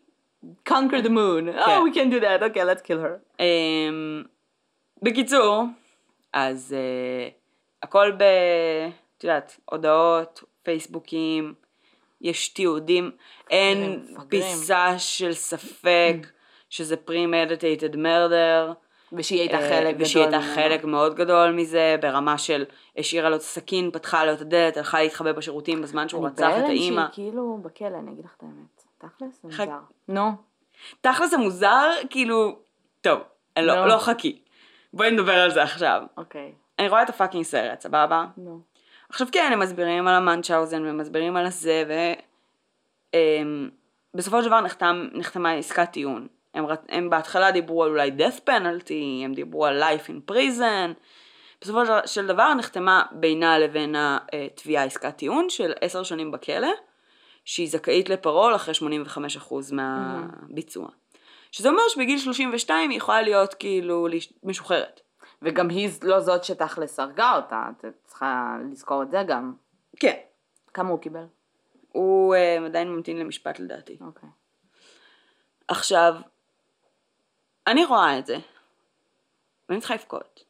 conquer 0.68 1.02
the 1.02 1.08
moon. 1.08 1.52
כן. 1.52 1.58
Oh, 1.58 1.82
we 1.84 1.94
can 1.94 2.10
do 2.10 2.20
that. 2.20 2.42
Okay, 2.42 2.64
let's 2.64 2.82
kill 2.82 3.00
her. 3.00 3.40
אמ, 3.40 4.22
בקיצור, 5.02 5.64
אז 6.32 6.76
אה, 6.78 7.28
הכל 7.82 8.12
ב... 8.18 8.22
את 9.18 9.24
יודעת, 9.24 9.56
הודעות, 9.64 10.42
פייסבוקים, 10.62 11.54
יש 12.20 12.48
תיעודים, 12.48 13.10
אין. 13.50 14.06
פיסה 14.28 14.98
של 14.98 15.32
ספק 15.32 16.16
שזה 16.70 16.96
pre-meditated 17.08 17.94
murder. 17.94 18.74
ושהיא 19.12 19.40
הייתה 19.40 19.56
אה, 19.56 19.68
חלק 19.68 19.94
גדול. 19.94 20.02
ושהיא 20.02 20.22
הייתה. 20.22 20.40
חלק 20.54 20.84
מאוד 20.84 21.14
גדול 21.14 21.52
מזה, 21.52 21.96
ברמה 22.00 22.38
של 22.38 22.64
השאירה 22.96 23.30
לו 23.30 23.36
את 23.36 23.40
הסכין, 23.40 23.90
פתחה 23.90 24.24
לו 24.24 24.32
את 24.32 24.40
הדלת, 24.40 24.76
הלכה 24.76 25.02
להתחבא 25.02 25.32
בשירותים 25.32 25.82
בזמן 25.82 26.08
שהוא 26.08 26.26
רצח 26.26 26.50
את 26.50 26.54
אני 26.54 26.68
האימא. 26.68 26.96
בהלם 26.96 27.12
שהיא 27.12 27.24
כאילו 27.24 27.58
בכלא, 27.62 27.98
אני 27.98 28.12
אגיד 28.12 28.24
לך 28.24 28.34
את 28.36 28.42
האמת. 28.42 28.84
תכלס, 28.98 29.42
זה 29.42 29.48
מוזר. 29.48 29.78
נו. 30.08 30.30
תכל'ס 31.00 31.30
זה 31.30 31.36
מוזר, 31.36 31.90
כאילו, 32.10 32.58
טוב, 33.00 33.20
לא, 33.58 33.74
נו. 33.74 33.86
לא 33.86 33.98
חכי. 33.98 34.38
בואי 34.92 35.10
נדבר 35.10 35.34
על 35.34 35.50
זה 35.50 35.62
עכשיו. 35.62 36.02
אוקיי. 36.16 36.52
אני 36.78 36.88
רואה 36.88 37.02
את 37.02 37.08
הפאקינג 37.08 37.44
סרט, 37.44 37.80
סבבה? 37.80 38.24
נו. 38.36 38.60
עכשיו 39.08 39.26
כן, 39.32 39.50
הם 39.52 39.60
מסבירים 39.60 40.08
על 40.08 40.14
המאנצ'אוזן 40.14 40.82
ומסבירים 40.86 41.36
על 41.36 41.46
הזה, 41.46 41.84
ו... 41.88 41.92
אמ, 43.14 43.70
בסופו 44.14 44.42
של 44.42 44.48
דבר 44.48 44.60
נחתם, 44.60 45.08
נחתמה 45.12 45.52
עסקת 45.52 45.90
טיעון. 45.92 46.26
הם, 46.54 46.66
רצ- 46.66 46.86
הם 46.88 47.10
בהתחלה 47.10 47.50
דיברו 47.50 47.84
על 47.84 47.90
אולי 47.90 48.10
death 48.18 48.48
penalty, 48.50 49.24
הם 49.24 49.34
דיברו 49.34 49.66
על 49.66 49.82
life 49.82 50.06
in 50.10 50.32
prison. 50.32 50.92
בסופו 51.60 51.86
של- 51.86 52.06
של 52.06 52.26
דבר 52.26 52.54
נחתמה 52.54 53.02
בינה 53.12 53.58
לבין 53.58 53.94
התביעה 53.98 54.84
עסקת 54.84 55.16
טיעון 55.16 55.50
של 55.50 55.72
עשר 55.80 56.02
שנים 56.02 56.30
בכלא, 56.30 56.68
שהיא 57.46 57.68
זכאית 57.68 58.08
לפרול 58.08 58.54
אחרי 58.54 58.74
85% 58.74 59.52
מהביצוע. 59.72 60.88
שזה 61.52 61.68
אומר 61.68 61.82
שבגיל 61.88 62.18
32 62.18 62.90
היא 62.90 62.96
יכולה 62.96 63.22
להיות 63.22 63.54
כאילו 63.54 64.06
משוחררת. 64.42 65.00
וגם 65.42 65.68
היא 65.68 65.90
לא 66.02 66.20
זאת 66.20 66.44
שתכלס 66.44 67.00
הרגה 67.00 67.36
אותה, 67.36 67.64
את 67.70 67.84
צריכה 68.04 68.56
לזכור 68.70 69.02
את 69.02 69.10
זה 69.10 69.22
גם. 69.28 69.54
כן. 70.00 70.16
כמה 70.74 70.90
הוא 70.90 71.00
קיבל? 71.00 71.24
הוא 71.92 72.34
uh, 72.34 72.66
עדיין 72.66 72.88
ממתין 72.88 73.16
למשפט 73.18 73.58
לדעתי. 73.58 73.98
אוקיי. 74.00 74.28
עכשיו, 75.68 76.14
אני 77.66 77.84
רואה 77.84 78.18
את 78.18 78.26
זה, 78.26 78.36
ואני 79.68 79.80
צריכה 79.80 79.94
לבכות. 79.94 80.44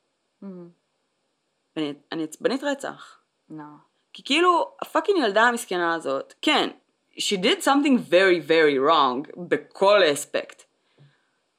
ואני 1.76 1.94
אני 2.12 2.24
עצבנית 2.24 2.64
רצח. 2.64 3.18
לא. 3.51 3.64
כי 4.12 4.22
כאילו, 4.24 4.72
הפאקינג 4.82 5.18
ילדה 5.18 5.42
המסכנה 5.42 5.94
הזאת, 5.94 6.34
כן, 6.42 6.70
she 7.19 7.37
did 7.37 7.62
something 7.62 7.99
very 8.11 8.41
very 8.49 8.79
wrong 8.89 9.41
בכל 9.49 10.01
אספקט, 10.12 10.62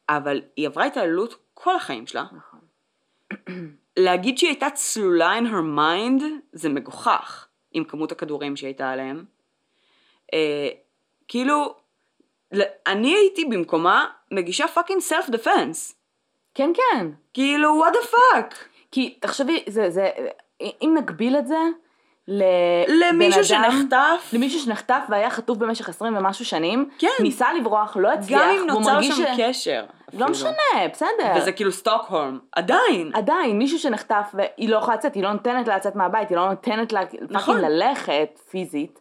אבל 0.10 0.42
היא 0.56 0.68
עברה 0.68 0.86
התעללות 0.86 1.36
כל 1.54 1.76
החיים 1.76 2.08
שלה. 2.08 2.26
נכון. 2.32 2.60
להגיד 3.98 4.38
שהיא 4.38 4.50
הייתה 4.50 4.70
צלולה 4.70 5.40
in 5.40 5.44
her 5.44 5.78
mind 5.78 6.24
זה 6.54 6.70
מגוחך 6.70 7.48
עם 7.72 7.84
כמות 7.84 8.12
הכדורים 8.12 8.56
שהיא 8.56 8.68
הייתה 8.68 8.90
עליהם. 8.90 9.26
אה, 10.34 10.70
כאילו, 11.28 11.76
אני 12.88 13.16
הייתי 13.16 13.46
במקומה 13.46 14.06
מגישה 14.32 14.68
fucking 14.68 15.02
self 15.02 15.30
defense. 15.30 15.96
כן, 16.54 16.72
כן. 16.76 17.08
כאילו, 17.34 17.84
what 17.86 17.94
the 17.96 18.08
fuck? 18.08 18.56
כי 18.92 19.18
תחשבי, 19.20 19.64
זה, 19.68 19.90
זה, 19.90 20.10
אם 20.62 20.96
נקביל 20.98 21.38
את 21.38 21.48
זה 21.48 21.60
למישהו 22.28 23.40
אדם, 23.40 23.72
שנחטף, 23.72 24.34
למישהו 24.34 24.60
שנחטף 24.60 25.02
והיה 25.10 25.30
חטוף 25.30 25.58
במשך 25.58 25.90
20 25.90 26.18
ומשהו 26.18 26.46
שנים, 26.46 26.90
כן. 27.00 27.08
ניסה 27.20 27.54
לברוח, 27.54 27.98
לא 28.00 28.14
הצליח, 28.14 28.42
גם 28.42 28.50
אם 28.50 28.68
נוצר 28.68 29.02
שם 29.02 29.14
ש... 29.14 29.22
קשר. 29.38 29.86
לא 30.14 30.26
אפילו. 30.26 30.30
משנה, 30.30 30.88
בסדר. 30.92 31.34
וזה 31.38 31.52
כאילו 31.52 31.72
סטוקהולם, 31.72 32.40
עדיין. 32.52 33.12
עדיין, 33.14 33.58
מישהו 33.58 33.80
שנחטף 33.80 34.34
והיא 34.34 34.70
לא 34.70 34.78
יכולה 34.78 34.98
לצאת, 34.98 35.16
היא 35.16 35.24
לא 35.24 35.32
נותנת 35.32 35.68
לה 35.68 35.76
לצאת 35.76 35.96
מהבית, 35.96 36.30
היא 36.30 36.38
לא 36.38 36.50
נותנת 36.50 36.94
לה 36.94 37.02
נכון. 37.30 37.62
ללכת 37.62 38.40
פיזית. 38.50 39.00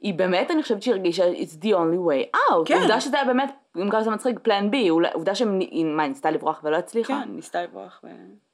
היא 0.00 0.14
באמת, 0.14 0.50
אני 0.50 0.62
חושבת 0.62 0.82
שהיא 0.82 0.94
הרגישה, 0.94 1.24
it's 1.24 1.64
the 1.64 1.68
only 1.68 2.08
way 2.08 2.36
out. 2.36 2.64
כן. 2.64 2.74
עובדה 2.74 3.00
שזה 3.00 3.16
היה 3.16 3.24
באמת, 3.24 3.50
אם 3.76 3.90
ככה 3.90 4.02
זה 4.02 4.10
מצחיק, 4.10 4.38
פלן 4.38 4.70
בי, 4.70 4.88
עובדה 4.88 5.34
שהיא, 5.34 5.84
מה, 5.84 6.08
ניסתה 6.08 6.30
לברוח 6.30 6.60
ולא 6.64 6.76
הצליחה? 6.76 7.20
כן, 7.24 7.30
ניסתה 7.30 7.62
לברוח 7.62 8.00
ו... 8.04 8.08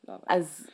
לא 0.09 0.15
עבד. 0.15 0.25
אז 0.29 0.67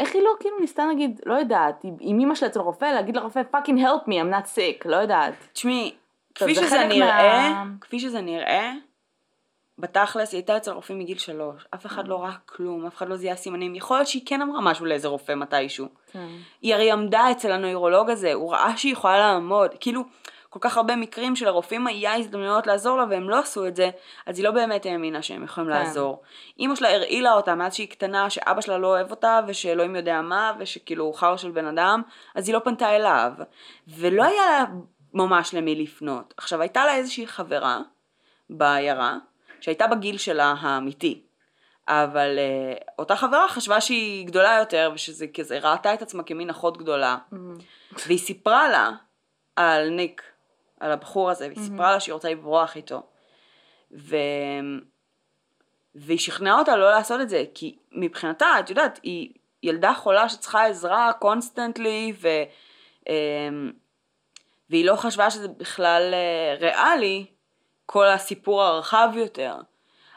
איך 0.00 0.14
היא 0.14 0.22
לא 0.22 0.30
כאילו 0.40 0.58
ניסתה 0.60 0.84
נגיד, 0.92 1.20
לא 1.26 1.34
יודעת, 1.34 1.84
עם 2.00 2.20
אמא 2.20 2.34
שלה 2.34 2.48
אצל 2.48 2.60
רופא, 2.60 2.84
להגיד 2.84 3.16
לרופא 3.16 3.42
fucking 3.54 3.78
help 3.78 4.08
me, 4.08 4.12
I'm 4.12 4.42
not 4.42 4.46
sick, 4.54 4.82
לא 4.88 4.96
יודעת. 4.96 5.34
תשמעי, 5.52 5.94
כפי 6.34 6.54
זה 6.54 6.66
שזה 6.66 6.84
נראה, 6.86 7.50
מה- 7.64 7.64
כפי 7.80 8.00
שזה 8.00 8.20
נראה, 8.20 8.72
בתכלס 9.78 10.32
היא 10.32 10.38
הייתה 10.38 10.56
אצל 10.56 10.70
רופאים 10.72 10.98
מגיל 10.98 11.18
שלוש, 11.18 11.66
אף 11.74 11.86
אחד 11.86 12.08
לא 12.08 12.22
ראה 12.22 12.32
כלום, 12.46 12.86
אף 12.86 12.96
אחד 12.96 13.08
לא 13.08 13.16
זיהה 13.16 13.36
סימנים, 13.36 13.74
יכול 13.74 13.96
להיות 13.96 14.08
שהיא 14.08 14.22
כן 14.26 14.42
אמרה 14.42 14.60
משהו 14.60 14.86
לאיזה 14.86 15.08
רופא 15.08 15.32
מתישהו. 15.32 15.86
כן. 16.12 16.26
היא 16.62 16.74
הרי 16.74 16.90
עמדה 16.90 17.30
אצל 17.30 17.52
הנוירולוג 17.52 18.10
הזה, 18.10 18.32
הוא 18.32 18.52
ראה 18.52 18.76
שהיא 18.76 18.92
יכולה 18.92 19.18
לעמוד, 19.18 19.70
כאילו, 19.80 20.02
כל 20.50 20.58
כך 20.62 20.76
הרבה 20.76 20.96
מקרים 20.96 21.36
שלרופאים 21.36 21.86
היה 21.86 22.14
הזדמנויות 22.14 22.66
לעזור 22.66 22.98
לה 22.98 23.04
והם 23.10 23.30
לא 23.30 23.38
עשו 23.38 23.66
את 23.66 23.76
זה, 23.76 23.90
אז 24.26 24.38
היא 24.38 24.44
לא 24.44 24.50
באמת 24.50 24.86
האמינה 24.86 25.22
שהם 25.22 25.44
יכולים 25.44 25.70
כן. 25.70 25.76
לעזור. 25.76 26.22
אמא 26.60 26.74
שלה 26.74 26.94
הרעילה 26.94 27.32
אותה 27.32 27.54
מאז 27.54 27.74
שהיא 27.74 27.88
קטנה, 27.88 28.30
שאבא 28.30 28.60
שלה 28.60 28.78
לא 28.78 28.86
אוהב 28.86 29.10
אותה, 29.10 29.40
ושאלוהים 29.46 29.96
יודע 29.96 30.20
מה, 30.20 30.52
ושכאילו 30.58 31.04
הוא 31.04 31.14
חרא 31.14 31.36
של 31.36 31.50
בן 31.50 31.66
אדם, 31.66 32.02
אז 32.34 32.48
היא 32.48 32.54
לא 32.54 32.58
פנתה 32.58 32.96
אליו. 32.96 33.32
ולא 33.88 34.24
היה 34.24 34.42
לה 34.50 34.64
ממש 35.14 35.54
למי 35.54 35.74
לפנות. 35.74 36.34
עכשיו, 36.36 36.60
הייתה 36.60 36.84
לה 36.84 36.94
איזושהי 36.94 37.26
חברה 37.26 37.80
בעיירה, 38.50 39.16
שהייתה 39.60 39.86
בגיל 39.86 40.18
שלה 40.18 40.54
האמיתי. 40.60 41.22
אבל 41.88 42.38
uh, 42.38 42.84
אותה 42.98 43.16
חברה 43.16 43.48
חשבה 43.48 43.80
שהיא 43.80 44.26
גדולה 44.26 44.56
יותר, 44.58 44.90
ושזה 44.94 45.26
כזה, 45.34 45.58
ראתה 45.62 45.94
את 45.94 46.02
עצמה 46.02 46.22
כמין 46.22 46.50
אחות 46.50 46.78
גדולה. 46.78 47.16
והיא 48.06 48.18
סיפרה 48.18 48.68
לה 48.68 48.90
על 49.56 49.88
ניק, 49.88 50.22
על 50.80 50.92
הבחור 50.92 51.30
הזה, 51.30 51.46
והיא 51.46 51.66
סיפרה 51.66 51.92
לה 51.92 52.00
שהיא 52.00 52.12
רוצה 52.12 52.30
לברוח 52.30 52.76
איתו. 52.76 53.02
ו... 53.92 54.16
והיא 55.94 56.18
שכנעה 56.18 56.58
אותה 56.58 56.76
לא 56.76 56.90
לעשות 56.90 57.20
את 57.20 57.28
זה, 57.28 57.44
כי 57.54 57.76
מבחינתה, 57.92 58.46
את 58.60 58.70
יודעת, 58.70 59.00
היא 59.02 59.32
ילדה 59.62 59.94
חולה 59.94 60.28
שצריכה 60.28 60.66
עזרה 60.66 61.12
constantly, 61.18 62.12
ו... 62.20 62.28
אמ, 63.08 63.72
והיא 64.70 64.84
לא 64.84 64.96
חשבה 64.96 65.30
שזה 65.30 65.48
בכלל 65.48 66.14
אה, 66.14 66.54
ריאלי, 66.60 67.26
כל 67.86 68.06
הסיפור 68.06 68.62
הרחב 68.62 69.08
יותר. 69.14 69.56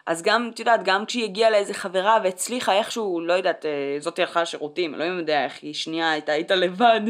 אז 0.05 0.22
גם, 0.22 0.51
את 0.53 0.60
יודעת, 0.60 0.84
גם 0.84 1.05
כשהיא 1.05 1.24
הגיעה 1.24 1.49
לאיזה 1.49 1.74
חברה 1.74 2.18
והצליחה 2.24 2.74
איכשהו, 2.74 3.22
לא 3.22 3.34
יודעת, 3.34 3.66
אה, 3.66 3.95
זאתי 3.99 4.22
הלכה 4.22 4.41
לשירותים, 4.41 4.95
אלוהים 4.95 5.20
יודע 5.20 5.43
איך 5.43 5.60
היא 5.62 5.74
שנייה 5.74 6.12
הייתה 6.12 6.34
איתה 6.34 6.55
לבד, 6.55 7.01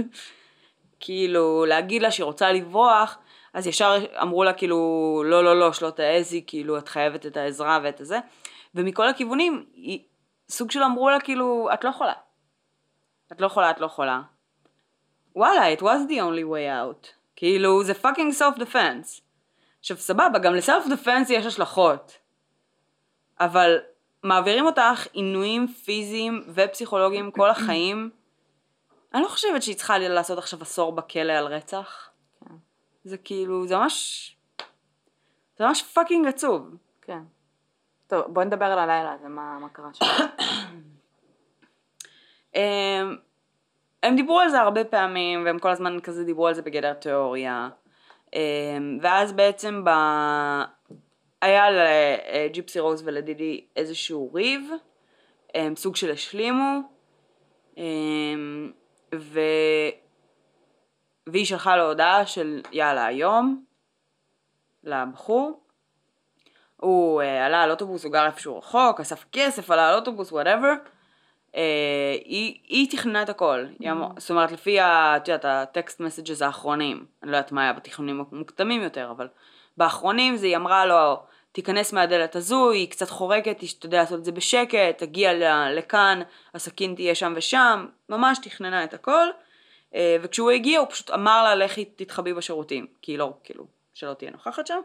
כאילו, 0.99 1.65
להגיד 1.65 2.01
לה 2.01 2.11
שהיא 2.11 2.23
רוצה 2.23 2.51
לברוח, 2.51 3.17
אז 3.53 3.67
ישר 3.67 4.05
אמרו 4.21 4.43
לה 4.43 4.53
כאילו, 4.53 5.23
לא, 5.25 5.43
לא, 5.43 5.59
לא, 5.59 5.73
שלא 5.73 5.89
תעזי, 5.89 6.43
כאילו, 6.47 6.77
את 6.77 6.87
חייבת 6.87 7.25
את 7.25 7.37
העזרה 7.37 7.79
ואת 7.83 8.01
הזה. 8.01 8.19
ומכל 8.75 9.07
הכיוונים, 9.07 9.65
היא, 9.73 9.99
סוג 10.49 10.71
של 10.71 10.83
אמרו 10.83 11.09
לה 11.09 11.19
כאילו, 11.19 11.69
את 11.73 11.83
לא 11.83 11.89
יכולה. 11.89 12.13
את 13.31 13.41
לא 13.41 13.45
יכולה, 13.45 13.71
את 13.71 13.79
לא 13.79 13.85
יכולה. 13.85 14.21
וואלה, 15.35 15.73
it 15.73 15.79
was 15.79 16.09
the 16.09 16.13
only 16.13 16.45
way 16.51 16.67
out. 16.83 17.07
כאילו, 17.35 17.83
זה 17.83 17.93
fucking 18.03 18.39
self 18.39 18.59
defense. 18.59 19.21
עכשיו, 19.79 19.97
סבבה, 19.97 20.39
גם 20.39 20.55
ל 20.55 20.62
self 20.62 20.87
defense 20.87 21.29
יש 21.29 21.45
השלכות. 21.45 22.17
אבל 23.39 23.77
מעבירים 24.23 24.65
אותך 24.65 25.07
עינויים 25.13 25.67
פיזיים 25.67 26.43
ופסיכולוגיים 26.53 27.31
כל 27.31 27.49
החיים. 27.49 28.09
אני 29.13 29.21
לא 29.23 29.27
חושבת 29.27 29.63
שהיא 29.63 29.75
צריכה 29.75 29.97
לעשות 29.97 30.37
עכשיו 30.37 30.61
עשור 30.61 30.91
בכלא 30.91 31.33
על 31.33 31.45
רצח. 31.45 32.08
זה 33.03 33.17
כאילו, 33.17 33.67
זה 33.67 33.77
ממש... 33.77 34.35
זה 35.57 35.65
ממש 35.65 35.83
fucking 35.83 36.27
עצוב. 36.27 36.75
כן. 37.01 37.21
טוב, 38.07 38.25
בואי 38.27 38.45
נדבר 38.45 38.65
על 38.65 38.79
הלילה 38.79 39.13
הזה, 39.13 39.27
מה, 39.27 39.57
מה 39.61 39.69
קרה 39.69 39.89
שם. 39.93 40.05
הם, 42.53 43.17
הם 44.03 44.15
דיברו 44.15 44.39
על 44.39 44.49
זה 44.49 44.59
הרבה 44.59 44.83
פעמים, 44.83 45.45
והם 45.45 45.59
כל 45.59 45.69
הזמן 45.69 45.99
כזה 45.99 46.23
דיברו 46.23 46.47
על 46.47 46.53
זה 46.53 46.61
בגדר 46.61 46.93
תיאוריה. 46.93 47.69
הם, 48.33 48.99
ואז 49.01 49.33
בעצם 49.33 49.83
ב... 49.85 49.89
היה 51.41 51.65
לג'יפסי 51.71 52.79
רוז 52.79 53.03
ולדידי 53.05 53.65
איזשהו 53.75 54.33
ריב, 54.33 54.69
סוג 55.75 55.95
של 55.95 56.11
השלימו, 56.11 56.79
הם, 57.77 58.71
ו... 59.15 59.39
והיא 61.31 61.45
שלחה 61.45 61.77
לו 61.77 61.87
הודעה 61.87 62.25
של 62.25 62.61
יאללה 62.71 63.05
היום, 63.05 63.63
לבחור. 64.83 65.59
הוא 66.77 67.21
uh, 67.21 67.25
עלה 67.25 67.63
על 67.63 67.71
אוטובוס, 67.71 68.03
הוא 68.03 68.13
גר 68.13 68.25
איפשהו 68.25 68.57
רחוק, 68.57 68.99
אסף 68.99 69.25
כסף, 69.31 69.71
עלה 69.71 69.89
על 69.89 69.95
אוטובוס, 69.95 70.31
whatever. 70.31 70.73
Uh, 71.51 71.55
היא, 72.25 72.59
היא 72.67 72.91
תכננה 72.91 73.21
את 73.21 73.29
הכל, 73.29 73.65
היא 73.79 73.91
אמר, 73.91 74.07
זאת 74.17 74.29
אומרת 74.29 74.51
לפי 74.51 74.79
ה- 74.79 75.17
את 75.17 75.27
יודעת, 75.27 75.45
הטקסט 75.45 75.99
מסג'ז 75.99 76.41
האחרונים, 76.41 77.05
אני 77.23 77.31
לא 77.31 77.37
יודעת 77.37 77.51
מה 77.51 77.61
היה 77.63 77.73
בתכנונים 77.73 78.25
המוקדמים 78.31 78.81
יותר, 78.81 79.11
אבל 79.11 79.27
באחרונים 79.77 80.37
זה 80.37 80.45
היא 80.45 80.55
אמרה 80.55 80.85
לו, 80.85 81.15
תיכנס 81.51 81.93
מהדלת 81.93 82.35
הזו, 82.35 82.71
היא 82.71 82.89
קצת 82.89 83.09
חורקת, 83.09 83.55
תשתדל 83.59 83.97
לעשות 83.97 84.19
את 84.19 84.25
זה 84.25 84.31
בשקט, 84.31 84.97
תגיע 84.97 85.31
לכאן, 85.69 86.21
הסכין 86.53 86.95
תהיה 86.95 87.15
שם 87.15 87.33
ושם, 87.35 87.85
ממש 88.09 88.39
תכננה 88.43 88.83
את 88.83 88.93
הכל, 88.93 89.27
וכשהוא 89.95 90.51
הגיע 90.51 90.79
הוא 90.79 90.87
פשוט 90.89 91.11
אמר 91.11 91.43
לה 91.43 91.55
לכי 91.55 91.85
תתחבאי 91.85 92.33
בשירותים, 92.33 92.87
כי 93.01 93.11
היא 93.11 93.19
לא, 93.19 93.33
כאילו, 93.43 93.67
שלא 93.93 94.13
תהיה 94.13 94.31
נוכחת 94.31 94.67
שם. 94.67 94.79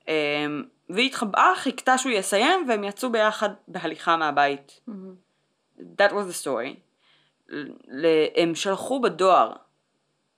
Um, 0.00 0.04
והיא 0.90 1.06
התחבאה, 1.06 1.52
חיכתה 1.56 1.98
שהוא 1.98 2.12
יסיים, 2.12 2.68
והם 2.68 2.84
יצאו 2.84 3.12
ביחד 3.12 3.48
בהליכה 3.68 4.16
מהבית. 4.16 4.80
That 5.78 6.10
was 6.10 6.30
the 6.30 6.46
story. 6.46 6.76
הם 8.36 8.54
שלחו 8.54 9.00
בדואר 9.00 9.52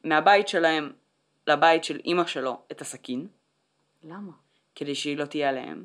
מהבית 0.04 0.48
שלהם 0.48 0.92
לבית 1.46 1.84
של 1.84 2.00
אימא 2.04 2.26
שלו 2.26 2.60
את 2.72 2.80
הסכין, 2.80 3.26
למה? 4.02 4.32
כדי 4.74 4.94
שהיא 4.94 5.16
לא 5.16 5.24
תהיה 5.24 5.48
עליהם. 5.48 5.84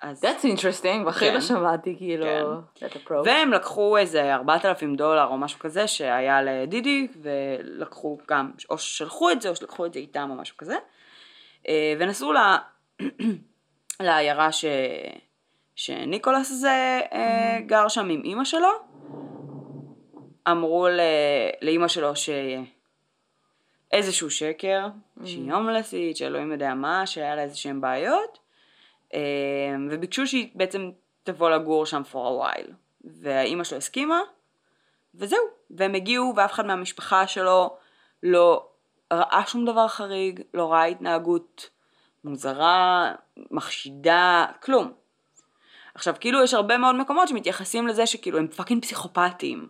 אז... 0.00 0.24
That's 0.24 0.44
interesting, 0.44 1.06
והכי 1.06 1.24
כן. 1.24 1.34
לא 1.34 1.40
שמעתי 1.40 1.94
כאילו, 1.98 2.26
כן. 2.74 2.86
that 2.86 2.92
approach. 2.92 3.24
והם 3.24 3.52
לקחו 3.52 3.96
איזה 3.96 4.34
4,000 4.34 4.96
דולר 4.96 5.26
או 5.26 5.38
משהו 5.38 5.58
כזה 5.58 5.86
שהיה 5.86 6.42
לדידי, 6.42 7.08
ולקחו 7.22 8.18
גם, 8.28 8.50
או 8.70 8.78
ששלחו 8.78 9.30
את 9.30 9.42
זה 9.42 9.48
או 9.48 9.56
שלקחו 9.56 9.86
את 9.86 9.92
זה 9.92 9.98
איתם 9.98 10.28
או 10.30 10.34
משהו 10.34 10.56
כזה, 10.56 10.76
אה, 11.68 11.94
ונסעו 11.98 12.32
ל... 12.32 12.38
לעיירה 14.00 14.52
ש... 14.52 14.64
שניקולס 15.74 16.50
הזה 16.50 17.00
אה, 17.12 17.58
גר 17.66 17.88
שם 17.88 18.08
עם 18.08 18.22
אימא 18.24 18.44
שלו. 18.44 18.68
אמרו 20.50 20.88
ל... 20.88 21.00
לאימא 21.62 21.88
שלו 21.88 22.12
שאיזשהו 23.92 24.30
שקר, 24.30 24.86
שהיא 25.24 25.52
הומלסית, 25.52 26.16
שאלוהים 26.16 26.52
יודע 26.52 26.74
מה, 26.74 27.06
שהיה 27.06 27.36
לה 27.36 27.42
איזה 27.42 27.56
שהם 27.56 27.80
בעיות, 27.80 28.38
וביקשו 29.90 30.26
שהיא 30.26 30.50
בעצם 30.54 30.90
תבוא 31.22 31.50
לגור 31.50 31.86
שם 31.86 32.02
for 32.12 32.14
a 32.14 32.42
while. 32.44 32.72
והאימא 33.04 33.64
שלו 33.64 33.78
הסכימה, 33.78 34.20
וזהו. 35.14 35.44
והם 35.70 35.94
הגיעו 35.94 36.32
ואף 36.36 36.52
אחד 36.52 36.66
מהמשפחה 36.66 37.26
שלו 37.26 37.76
לא 38.22 38.68
ראה 39.12 39.42
שום 39.46 39.64
דבר 39.64 39.88
חריג, 39.88 40.42
לא 40.54 40.72
ראה 40.72 40.84
התנהגות 40.84 41.70
מוזרה, 42.24 43.12
מחשידה, 43.50 44.46
כלום. 44.62 44.92
עכשיו, 45.94 46.14
כאילו 46.20 46.42
יש 46.42 46.54
הרבה 46.54 46.78
מאוד 46.78 46.94
מקומות 46.94 47.28
שמתייחסים 47.28 47.86
לזה 47.86 48.06
שכאילו 48.06 48.38
הם 48.38 48.48
fucking 48.48 48.82
פסיכופטים. 48.82 49.68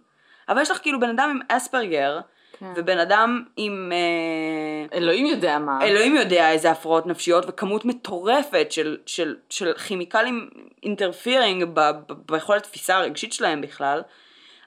אבל 0.49 0.62
יש 0.62 0.70
לך 0.70 0.78
כאילו 0.82 1.01
בן 1.01 1.11
אדם 1.11 1.30
עם 1.30 1.41
אספרגר, 1.49 2.20
כן. 2.61 2.72
ובן 2.76 2.98
אדם 2.98 3.44
עם... 3.56 3.92
אה, 3.92 4.98
אלוהים 4.98 5.26
יודע 5.26 5.58
מה. 5.58 5.78
אלוהים 5.82 6.16
יודע 6.16 6.50
איזה 6.50 6.70
הפרעות 6.70 7.06
נפשיות 7.06 7.44
וכמות 7.48 7.84
מטורפת 7.84 8.66
של, 8.70 8.98
של, 9.06 9.36
של 9.50 9.72
כימיקלים 9.74 10.50
interfering 10.82 11.64
ב, 11.64 11.80
ב, 11.80 12.12
ביכולת 12.32 12.62
תפיסה 12.62 12.96
הרגשית 12.96 13.32
שלהם 13.32 13.61
בכלל. 13.61 14.02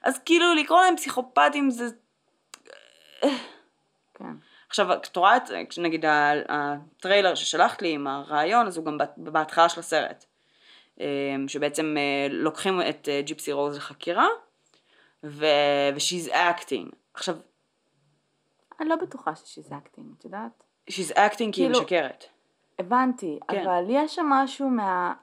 אז 0.02 0.18
כאילו 0.18 0.54
לקרוא 0.54 0.80
להם 0.80 0.96
פסיכופטים 0.96 1.70
זה... 1.70 1.84
כן. 4.14 4.34
עכשיו, 4.68 4.92
את 4.92 5.16
רואה 5.16 5.36
את, 5.36 5.42
נגיד 5.78 6.04
ה- 6.04 6.32
הטריילר 6.48 7.34
ששלחת 7.34 7.82
לי 7.82 7.92
עם 7.92 8.06
הרעיון, 8.06 8.66
אז 8.66 8.76
הוא 8.76 8.84
גם 8.86 8.98
בהתחלה 9.16 9.68
של 9.68 9.80
הסרט. 9.80 10.24
אה, 11.00 11.06
שבעצם 11.48 11.96
אה, 11.98 12.26
לוקחים 12.30 12.80
את 12.88 13.08
אה, 13.08 13.20
ג'יפסי 13.22 13.52
רוז 13.52 13.76
לחקירה, 13.76 14.26
ו- 15.24 15.90
ו-she's 15.94 16.30
acting. 16.32 16.94
עכשיו, 17.14 17.36
אני 18.80 18.88
לא 18.88 18.96
בטוחה 18.96 19.34
שזה 19.34 19.76
acting, 19.76 20.06
את 20.18 20.24
יודעת? 20.24 20.62
she's 20.90 21.12
acting 21.12 21.36
כי 21.36 21.44
היא 21.44 21.52
כאילו- 21.52 21.80
משקרת. 21.80 22.24
הבנתי, 22.78 23.38
כן. 23.48 23.60
אבל 23.60 23.84
יש 23.88 24.14
שם 24.14 24.26
משהו 24.26 24.70
מה... 24.70 25.14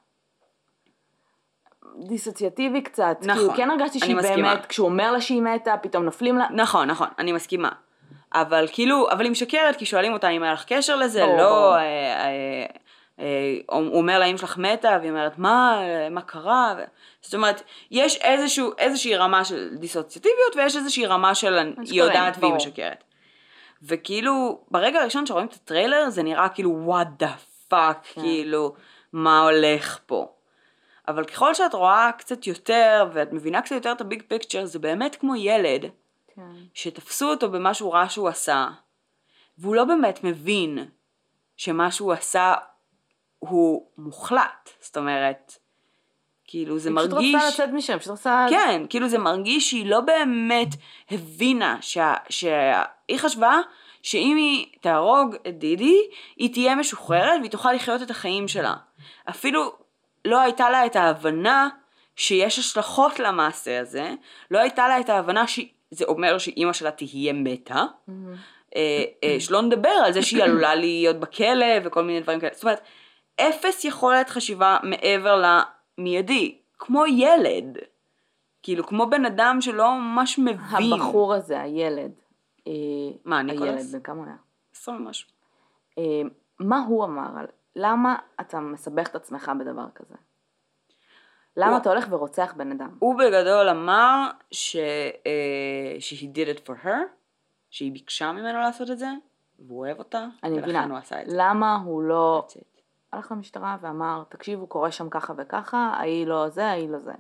דיסוציאטיבי 2.08 2.82
קצת. 2.82 3.18
נכון, 3.22 3.42
כאילו, 3.42 3.54
כן 3.56 3.72
הרגשתי 3.72 4.00
שהיא 4.00 4.16
מסכימה. 4.16 4.54
באמת, 4.54 4.66
כשהוא 4.66 4.88
אומר 4.88 5.12
לה 5.12 5.22
שהיא 5.22 5.42
מתה, 5.42 5.78
פתאום 5.82 6.04
נופלים 6.04 6.38
לה... 6.38 6.48
נכון, 6.56 6.88
נכון, 6.88 7.08
אני 7.20 7.32
מסכימה. 7.32 7.70
אבל 8.34 8.68
כאילו, 8.72 9.12
אבל 9.12 9.24
היא 9.24 9.32
משקרת 9.32 9.76
כי 9.76 9.86
שואלים 9.86 10.14
אותה 10.14 10.30
אם 10.30 10.44
היה 10.44 10.54
לך 10.54 10.66
קשר 10.68 10.96
לזה, 10.96 11.26
לא. 11.26 11.76
אה, 11.76 11.80
אה, 11.80 12.66
אה, 13.20 13.58
הוא 13.70 13.98
אומר 13.98 14.20
לה, 14.20 14.26
אמא 14.26 14.38
שלך 14.38 14.58
מתה, 14.58 14.98
והיא 15.00 15.12
אומרת, 15.12 15.38
מה, 15.38 15.82
מה 16.12 16.22
קרה? 16.22 16.74
ו... 16.78 16.84
זאת 17.22 17.34
אומרת, 17.34 17.64
יש 17.92 18.18
איזשהו, 18.18 18.72
איזושהי 18.78 19.16
רמה 19.16 19.46
של 19.46 19.70
דיסוציאטיביות, 19.80 20.56
ויש 20.56 20.76
איזושהי 20.76 21.06
רמה 21.06 21.36
של 21.36 21.74
היא 21.78 22.02
יודעת 22.04 22.38
והיא. 22.40 22.54
משקרת. 22.54 23.04
וכאילו, 23.84 24.62
ברגע 24.72 25.00
הראשון 25.00 25.26
שרואים 25.26 25.48
את 25.48 25.54
הטריילר, 25.54 26.10
זה 26.10 26.24
נראה 26.24 26.50
כאילו, 26.50 26.88
what 26.88 27.24
the 27.24 27.72
fuck, 27.72 27.74
כן. 28.14 28.22
כאילו, 28.22 28.76
מה 29.14 29.42
הולך 29.42 30.00
פה. 30.06 30.32
אבל 31.08 31.26
ככל 31.26 31.54
שאת 31.54 31.74
רואה 31.74 32.12
קצת 32.18 32.48
יותר, 32.48 33.10
ואת 33.14 33.34
מבינה 33.34 33.62
קצת 33.62 33.72
יותר 33.72 33.92
את 33.92 34.02
הביג 34.02 34.24
פיקצ'ר, 34.28 34.66
זה 34.66 34.80
באמת 34.80 35.16
כמו 35.16 35.36
ילד. 35.36 35.86
כן. 36.36 36.42
שתפסו 36.74 37.30
אותו 37.30 37.52
במשהו 37.52 37.92
רע 37.92 38.10
שהוא 38.10 38.30
עשה, 38.30 38.68
והוא 39.58 39.76
לא 39.76 39.84
באמת 39.84 40.24
מבין 40.24 40.86
שמה 41.58 41.92
שהוא 41.92 42.14
עשה 42.14 42.54
הוא 43.40 43.88
מוחלט. 43.98 44.70
זאת 44.80 44.98
אומרת, 44.98 45.58
כאילו 46.52 46.80
זה 46.80 46.90
היא 46.90 46.96
מרגיש... 46.96 47.36
פשוט 47.36 47.36
רצתה 47.36 47.64
לצאת 47.64 47.70
משם, 47.74 48.00
פשוט 48.00 48.12
רצתה... 48.12 48.46
כן, 48.50 48.86
כאילו 48.90 49.08
זה 49.08 49.18
מרגיש 49.18 49.70
שהיא 49.70 49.86
לא 49.86 50.00
באמת 50.00 50.68
הבינה 51.12 51.78
שה... 51.82 52.14
שה... 52.30 52.84
היא 53.08 53.18
חשבה 53.18 53.60
שאם 54.04 54.36
היא 54.38 54.66
תהרוג 54.82 55.36
את 55.48 55.60
דידי, 55.60 55.98
היא 56.38 56.54
תהיה 56.54 56.76
משוחררת 56.76 57.40
והיא 57.40 57.52
תוכל 57.52 57.74
לחיות 57.74 58.02
את 58.02 58.10
החיים 58.10 58.48
שלה. 58.48 58.74
אפילו 59.30 59.76
לא 60.26 60.42
הייתה 60.42 60.70
לה 60.70 60.86
את 60.86 60.96
ההבנה 60.96 61.70
שיש 62.16 62.60
השלכות 62.60 63.20
למעשה 63.20 63.80
הזה, 63.80 64.14
לא 64.52 64.60
הייתה 64.60 64.88
לה 64.88 65.00
את 65.00 65.10
ההבנה 65.10 65.48
שזה 65.48 66.06
אומר 66.08 66.38
שאימא 66.38 66.74
שלה 66.74 66.92
תהיה 66.92 67.34
מתה, 67.34 67.84
מהמם. 68.08 68.36
אה, 68.76 69.04
אה, 69.24 69.40
שלא 69.40 69.62
נדבר 69.62 69.90
על 69.90 70.14
זה 70.14 70.22
שהיא 70.22 70.44
עלולה 70.44 70.76
להיות 70.76 71.20
בכלא 71.20 71.66
וכל 71.84 72.04
מיני 72.04 72.20
דברים 72.20 72.40
כאלה. 72.40 72.54
זאת 72.54 72.64
אומרת, 72.64 72.82
אפס 73.42 73.86
יכולת 73.86 74.30
חשיבה 74.30 74.78
מעבר 74.84 75.36
למיידי, 76.02 76.58
כמו 76.80 77.06
ילד. 77.06 77.78
כאילו, 78.64 78.88
כמו 78.88 79.10
בן 79.10 79.26
אדם 79.26 79.58
שלא 79.62 79.96
ממש 79.96 80.40
מבין. 80.40 80.94
הבחור 80.94 81.34
הזה, 81.34 81.62
הילד. 81.62 82.12
אה, 82.68 82.74
מה, 83.26 83.42
ניקולס? 83.42 83.70
הילד, 83.70 83.92
בן 83.92 84.00
כמה 84.00 84.26
היה? 84.26 84.36
עשרה 84.76 84.96
ומשהו. 84.96 85.30
אה, 85.98 86.22
מה 86.60 86.80
הוא 86.88 87.04
אמר 87.04 87.40
על... 87.40 87.46
למה 87.76 88.16
אתה 88.42 88.60
מסבך 88.60 89.08
את 89.08 89.16
עצמך 89.16 89.52
בדבר 89.60 89.86
כזה? 89.96 90.16
למה 91.58 91.78
אתה 91.78 91.90
הולך 91.90 92.08
ורוצח 92.10 92.54
בן 92.58 92.72
אדם? 92.72 92.90
הוא 93.00 93.16
בגדול 93.20 93.70
אמר 93.70 94.30
ש... 94.52 94.76
אה, 95.26 95.96
she 96.00 96.36
did 96.36 96.58
it 96.58 96.68
for 96.68 96.86
her, 96.86 97.00
שהיא 97.70 97.92
ביקשה 97.92 98.32
ממנו 98.32 98.60
לעשות 98.60 98.92
את 98.92 99.00
זה, 99.00 99.10
והוא 99.60 99.80
אוהב 99.80 100.00
אותה, 100.00 100.28
אני 100.44 100.58
מבינה. 100.58 100.80
ולכן 100.80 100.92
הוא 100.92 100.98
עשה 100.98 101.22
את 101.22 101.30
זה. 101.30 101.36
למה 101.40 101.76
הוא 101.76 102.04
לא. 102.04 102.48
הלך 103.14 103.32
למשטרה 103.32 103.78
ואמר, 103.82 104.24
תקשיבו, 104.30 104.68
קורה 104.68 104.92
שם 104.92 105.10
ככה 105.10 105.34
וככה, 105.38 105.78
ההיא 105.78 106.28
לא 106.28 106.50
זה, 106.50 106.66
ההיא 106.66 106.90
לא 106.90 107.00
זה. 107.00 107.14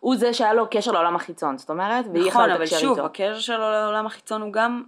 הוא 0.00 0.16
זה 0.16 0.34
שהיה 0.34 0.54
לו 0.54 0.66
קשר 0.70 0.92
לעולם 0.92 1.16
החיצון, 1.16 1.58
זאת 1.58 1.70
אומרת, 1.70 2.04
והיא 2.12 2.28
נכון, 2.28 2.42
יכלה 2.42 2.54
אבל 2.54 2.62
לתקשר 2.62 2.78
שוב, 2.78 2.90
איתו. 2.90 3.06
הקשר 3.06 3.38
שלו 3.38 3.70
לעולם 3.70 4.06
החיצון 4.06 4.42
הוא 4.42 4.52
גם 4.52 4.84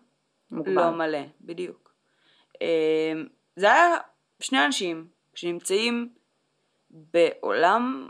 מוגבל. 0.51 0.73
לא 0.75 0.91
מלא, 0.91 1.19
בדיוק. 1.41 1.93
אה, 2.63 3.13
זה 3.57 3.73
היה 3.73 3.97
שני 4.41 4.65
אנשים 4.65 5.07
שנמצאים 5.35 6.09
בעולם 6.91 8.09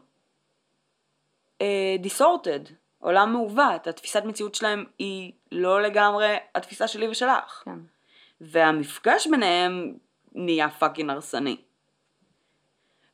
דיסורטד, 1.98 2.60
עולם 2.98 3.32
מעוות, 3.32 3.86
התפיסת 3.86 4.22
מציאות 4.24 4.54
שלהם 4.54 4.84
היא 4.98 5.32
לא 5.52 5.82
לגמרי 5.82 6.36
התפיסה 6.54 6.88
שלי 6.88 7.08
ושלך. 7.08 7.62
כן. 7.64 7.78
והמפגש 8.40 9.26
ביניהם 9.26 9.94
נהיה 10.32 10.70
פאקינג 10.70 11.10
הרסני. 11.10 11.56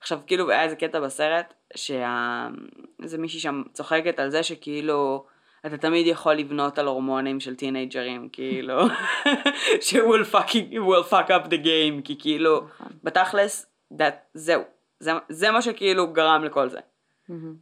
עכשיו, 0.04 0.18
כאילו, 0.26 0.50
היה 0.50 0.62
איזה 0.62 0.76
קטע 0.76 1.00
בסרט, 1.00 1.54
שאיזה 1.76 3.18
מישהי 3.18 3.40
שם 3.40 3.62
צוחקת 3.72 4.18
על 4.18 4.30
זה 4.30 4.42
שכאילו, 4.42 5.24
אתה 5.66 5.76
תמיד 5.76 6.06
יכול 6.06 6.34
לבנות 6.34 6.78
על 6.78 6.86
הורמונים 6.86 7.40
של 7.40 7.56
טינג'רים, 7.56 8.28
כאילו, 8.32 8.86
ש- 9.80 9.94
will 9.94 10.34
fucking, 10.34 10.72
will 10.72 11.10
fuck 11.10 11.28
up 11.28 11.46
the 11.48 11.64
game, 11.64 12.02
כי 12.04 12.16
כאילו, 12.18 12.60
נכון. 12.60 12.86
בתכלס, 13.04 13.66
that, 13.92 14.14
זהו, 14.34 14.62
זה, 15.00 15.12
זה 15.28 15.50
מה 15.50 15.62
שכאילו 15.62 16.12
גרם 16.12 16.44
לכל 16.44 16.68
זה. 16.68 16.80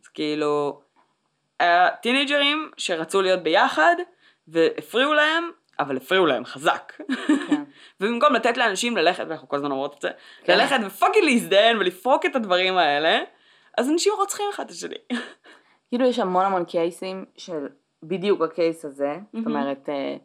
אז 0.03 0.09
כאילו, 0.09 0.80
היה 1.61 1.90
טינג'רים 1.90 2.70
שרצו 2.76 3.22
להיות 3.22 3.43
ביחד, 3.43 3.95
והפריעו 4.49 5.12
להם, 5.14 5.51
אבל 5.78 5.96
הפריעו 5.96 6.26
להם 6.26 6.44
חזק. 6.44 6.92
כן. 7.48 7.62
ובמקום 8.00 8.32
לתת 8.34 8.56
לאנשים 8.56 8.96
ללכת, 8.96 9.24
ואנחנו 9.28 9.48
כל 9.48 9.56
הזמן 9.56 9.70
אומרות 9.70 9.94
את 9.96 10.02
זה, 10.02 10.10
כן. 10.44 10.58
ללכת 10.58 10.76
ו 10.86 10.91
fucking 10.91 11.24
להזדיין 11.24 11.76
ולפרוק 11.76 12.26
את 12.26 12.36
הדברים 12.36 12.76
האלה, 12.76 13.18
אז 13.78 13.90
אנשים 13.90 14.12
רוצחים 14.18 14.46
אחד 14.54 14.64
את 14.64 14.70
השני. 14.70 14.94
כאילו 15.88 16.06
יש 16.06 16.18
המון 16.18 16.44
המון 16.44 16.64
caseים 16.64 17.24
של 17.36 17.66
בדיוק 18.02 18.42
ה 18.42 18.51
case 18.51 18.84
הזה, 18.84 19.14
זאת 19.32 19.46
מהמם. 19.46 19.56
אומרת, 19.56 19.88
אה, 19.88 20.16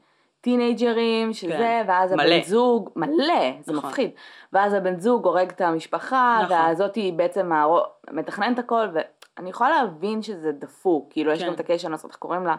teenagerים, 0.41 1.33
שזה, 1.33 1.51
כן. 1.57 1.85
ואז 1.87 2.11
הבן 2.11 2.23
מלא. 2.23 2.43
זוג, 2.43 2.89
מלא, 2.95 3.51
זה 3.61 3.73
נכון. 3.73 3.89
מפחיד, 3.89 4.11
ואז 4.53 4.73
הבן 4.73 4.99
זוג 4.99 5.25
הורג 5.25 5.49
את 5.49 5.61
המשפחה, 5.61 6.39
נכון. 6.43 6.55
והזאתי 6.57 7.11
בעצם 7.15 7.51
הרו- 7.53 7.83
מתכננת 8.11 8.59
הכל, 8.59 8.87
ואני 8.93 9.49
יכולה 9.49 9.69
להבין 9.83 10.21
שזה 10.21 10.51
דפוק, 10.51 11.07
כאילו 11.13 11.31
יש 11.31 11.39
כן. 11.41 11.47
גם 11.47 11.53
את 11.53 11.59
ה 11.59 11.64
case 11.64 11.81
שאני 11.81 11.91
לא 11.91 11.95
יודעת 11.95 12.09
איך 12.11 12.15
קוראים 12.15 12.45
לה, 12.45 12.55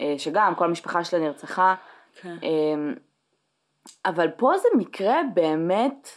אה, 0.00 0.14
שגם 0.18 0.54
כל 0.54 0.64
המשפחה 0.64 1.04
שלה 1.04 1.20
נרצחה, 1.20 1.74
כן. 2.20 2.36
אמ, 2.42 2.94
אבל 4.06 4.30
פה 4.30 4.52
זה 4.58 4.68
מקרה 4.78 5.16
באמת, 5.34 6.08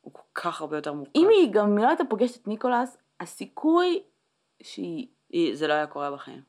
הוא 0.00 0.12
כל 0.12 0.20
כך 0.34 0.60
הרבה 0.60 0.76
יותר 0.76 0.92
מורכב. 0.92 1.10
אם 1.14 1.28
היא 1.28 1.52
גם 1.52 1.78
לא 1.78 1.88
הייתה 1.88 2.04
פוגשת 2.04 2.42
את 2.42 2.48
ניקולס, 2.48 2.96
הסיכוי 3.20 4.02
שהיא, 4.62 5.06
היא- 5.30 5.54
זה 5.56 5.66
לא 5.66 5.72
היה 5.72 5.86
קורה 5.86 6.10
בחיים. 6.10 6.42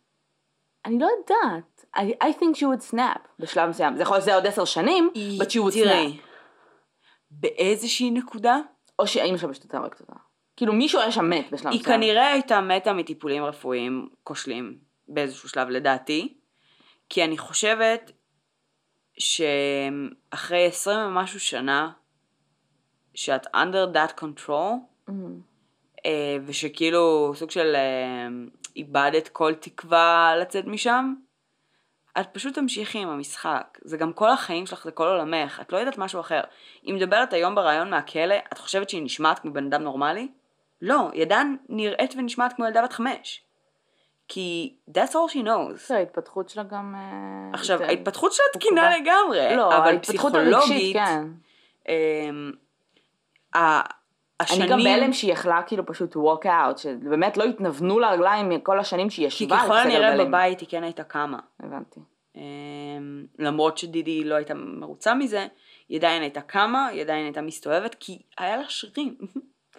אני 0.86 1.00
לא 1.00 1.08
יודעת, 1.20 1.86
I, 1.98 2.00
I 2.24 2.34
think 2.40 2.56
she 2.56 2.62
would 2.66 2.94
snap. 2.94 3.20
בשלב 3.40 3.70
מסוים, 3.70 3.96
זה 3.96 4.02
יכול 4.02 4.16
להיות 4.16 4.24
שזה 4.24 4.36
עוד 4.36 4.48
עשר 4.48 4.66
שנים, 4.66 5.10
but 5.42 5.46
she 5.46 5.56
would 5.58 5.74
snap, 5.74 5.84
תראי, 5.84 6.18
באיזושהי 7.32 8.12
נקודה, 8.12 8.58
או 9.00 9.08
שהאימא 9.08 9.38
שלה 9.38 9.50
פשוט 9.54 9.76
הורגת 9.76 10.00
אותה, 10.02 10.14
כאילו 10.58 10.74
מישהו 10.74 11.00
היה 11.02 11.12
שם 11.12 11.30
מת 11.30 11.52
בשלב 11.52 11.72
היא 11.72 11.80
מסוים, 11.82 11.98
כנראה 11.98 12.28
הייתה 12.32 12.62
מתה 12.62 12.94
מטיפולים 12.94 13.44
רפואיים 13.44 14.10
כושלים 14.24 14.78
באיזשהו 15.08 15.50
שלב 15.50 15.70
לדעתי, 15.70 16.38
כי 17.10 17.24
אני 17.24 17.38
חושבת 17.38 18.12
שאחרי 19.18 20.66
עשרים 20.66 21.00
ומשהו 21.08 21.40
שנה, 21.40 21.92
שאת 23.14 23.48
under 23.48 23.96
that 23.96 24.20
control, 24.22 24.74
מהמם. 25.08 25.42
אה, 26.06 26.38
ושכאילו 26.46 27.34
סוג 27.36 27.52
של 27.52 27.76
אה, 27.76 28.28
איבדת 28.76 29.28
כל 29.28 29.54
תקווה 29.54 30.36
לצאת 30.42 30.66
משם, 30.66 31.14
את 32.20 32.28
פשוט 32.32 32.56
תמשיכי 32.56 32.98
עם 32.98 33.10
המשחק. 33.10 33.80
זה 33.82 33.98
גם 33.98 34.14
כל 34.14 34.30
החיים 34.30 34.66
שלך, 34.66 34.84
זה 34.84 34.92
כל 34.92 35.08
עולמך, 35.08 35.60
את 35.62 35.72
לא 35.72 35.78
יודעת 35.78 35.98
משהו 35.98 36.20
אחר. 36.20 36.42
היא 36.84 36.94
מדברת 36.94 37.34
היום 37.34 37.56
ברעיון 37.56 37.90
מהכלא, 37.90 38.36
את 38.54 38.58
חושבת 38.58 38.90
שהיא 38.90 39.04
נשמעת 39.04 39.40
כמו 39.40 39.54
בן 39.54 39.66
אדם 39.66 39.84
נורמלי? 39.84 40.28
לא, 40.82 41.10
היא 41.14 41.22
עדיין 41.22 41.58
נראית 41.70 42.14
ונשמעת 42.18 42.54
כמו 42.54 42.66
ילדה 42.66 42.82
בת 42.82 42.94
חמש. 42.94 43.45
כי 44.28 44.76
that's 44.90 45.12
all 45.12 45.32
she 45.32 45.46
knows. 45.46 45.74
בסדר, 45.74 45.98
ההתפתחות 45.98 46.50
שלה 46.50 46.64
גם, 46.64 46.96
אה, 46.96 47.50
עכשיו, 47.54 47.84
ההתפתחות 47.84 48.34
שלה 48.34 48.46
תקינה. 48.54 48.98
לגמרי, 48.98 49.56
לא, 49.56 49.78
אבל 49.78 50.00
פסיכולוגית, 50.00 50.96
כן, 50.96 51.24
אמ, 51.90 52.52
השנים... 54.40 54.62
אני 54.62 54.72
גם 54.72 54.80
בהלם 54.84 55.14
שהיא 55.14 55.34
יכלה 55.34 55.62
כאילו 55.68 55.86
פשוט 55.86 56.16
walk 56.16 56.46
out, 56.46 56.78
שבאמת 56.78 57.38
לא 57.38 57.44
התנוונו 57.44 58.00
לרגליים 58.00 58.60
כל 58.60 58.80
השנים 58.80 59.10
שהיא 59.10 59.30
כי 59.30 59.44
ישבה 59.44 59.58
ככל 59.58 59.74
על 59.74 59.84
כיסא 59.84 59.98
הנראה. 59.98 60.26
בבית 60.26 60.60
היא 60.60 60.70
כן 60.70 60.84
הייתה 60.84 61.04
קמה. 61.04 61.40
הבנתי. 61.60 62.00
אמ, 62.36 63.26
למרות 63.40 63.78
שדידי 63.78 64.24
לא 64.24 64.36
הייתה 64.36 64.54
מרוצה 64.54 65.14
מזה, 65.14 65.48
היא 65.90 65.98
עדיין 65.98 66.22
הייתה 66.22 66.42
קמה, 66.42 66.88
היא 66.88 67.02
עדיין 67.02 67.26
הייתה 67.26 67.42
מסתובבת, 67.42 67.96
כי 68.00 68.22
היה 68.38 68.58
לה 68.58 68.64
שרירים. 68.70 69.18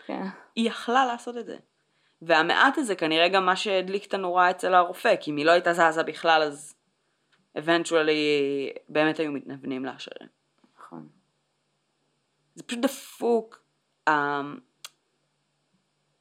כן. 0.07 0.23
היא 0.57 0.69
יכלה 0.69 1.07
לעשות 1.07 1.37
את 1.37 1.47
זה. 1.47 1.57
והמעט 2.23 2.79
הזה 2.79 2.95
כנראה 2.95 3.29
גם 3.29 3.47
מה 3.47 3.57
שהדליק 3.57 4.07
את 4.07 4.15
הנורה 4.15 4.51
אצל 4.51 4.75
הרופא, 4.75 5.17
כי 5.21 5.31
אם 5.31 5.37
היא 5.37 5.47
לא 5.47 5.51
הייתה 5.51 5.73
זזה 5.73 6.03
בכלל 6.03 6.43
אז 6.43 6.75
eventually 7.59 8.79
באמת 8.89 9.19
היו 9.21 9.33
מתנוונים 9.33 9.85
לה 9.85 9.91
השרירים. 9.91 10.29
נכון. 10.79 11.09
זה 12.55 12.63
פשוט 12.63 12.81
דפוק. 12.81 13.63
Um, 14.09 14.13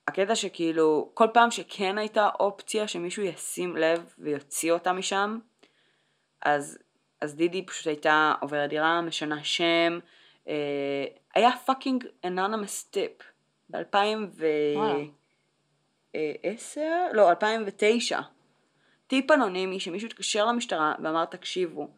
הקטע 0.08 0.36
שכאילו, 0.36 1.12
כל 1.14 1.28
פעם 1.34 1.52
שכן 1.52 1.98
הייתה 1.98 2.30
אופציה 2.40 2.88
שמישהו 2.88 3.24
ישים 3.24 3.78
לב 3.78 4.14
ויוציא 4.20 4.72
אותה 4.72 4.94
משם, 4.94 5.40
אז, 6.42 6.78
אז 7.22 7.36
דידי 7.36 7.66
פשוט 7.66 7.88
הייתה 7.88 8.34
עוברת 8.42 8.70
דירה, 8.70 9.02
משנה 9.02 9.44
שם, 9.44 10.00
אה, 10.48 11.06
היה 11.36 11.52
fucking 11.66 12.06
anonymous 12.26 12.84
tip 12.84 13.12
וואלה. 14.76 15.04
ב-2010, 16.16 16.80
לא, 17.14 17.30
2009. 17.30 18.20
טיפ 19.08 19.32
אנונימי 19.32 19.80
שמישהו 19.80 20.08
התקשר 20.08 20.46
למשטרה 20.46 20.94
ואמר 21.04 21.26
תקשיבו, 21.26 21.90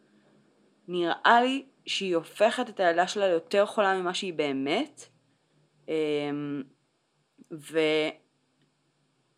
נראה 0.88 1.40
לי 1.42 1.66
שהיא 1.86 2.16
הופכת 2.16 2.68
את 2.68 2.80
הילדה 2.80 3.08
שלה 3.08 3.28
ליותר 3.28 3.66
חולה 3.66 3.98
ממה 4.00 4.14
שהיא 4.14 4.34
באמת, 4.34 5.04
אמ, 5.88 6.62
ו... 7.52 7.78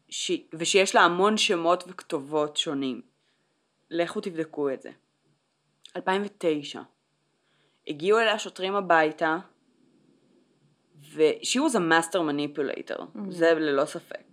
ש... 0.09 0.33
ושיש 0.53 0.95
לה 0.95 1.01
המון 1.01 1.37
שמות 1.37 1.85
וכתובות 1.89 2.57
שונים. 2.57 3.03
לכו 3.91 4.20
תבדקו 4.20 4.70
את 4.70 4.83
זה. 4.83 4.91
2009. 5.97 6.83
הגיעו 7.89 8.18
אליה 8.18 8.39
שוטרים 8.39 8.74
הביתה, 8.74 9.39
ו- 11.14 11.41
she 11.43 11.59
was 11.59 11.74
a 11.74 11.78
master 11.78 12.18
manipulator, 12.18 13.03
זה 13.31 13.55
ללא 13.55 13.85
ספק. 13.85 14.30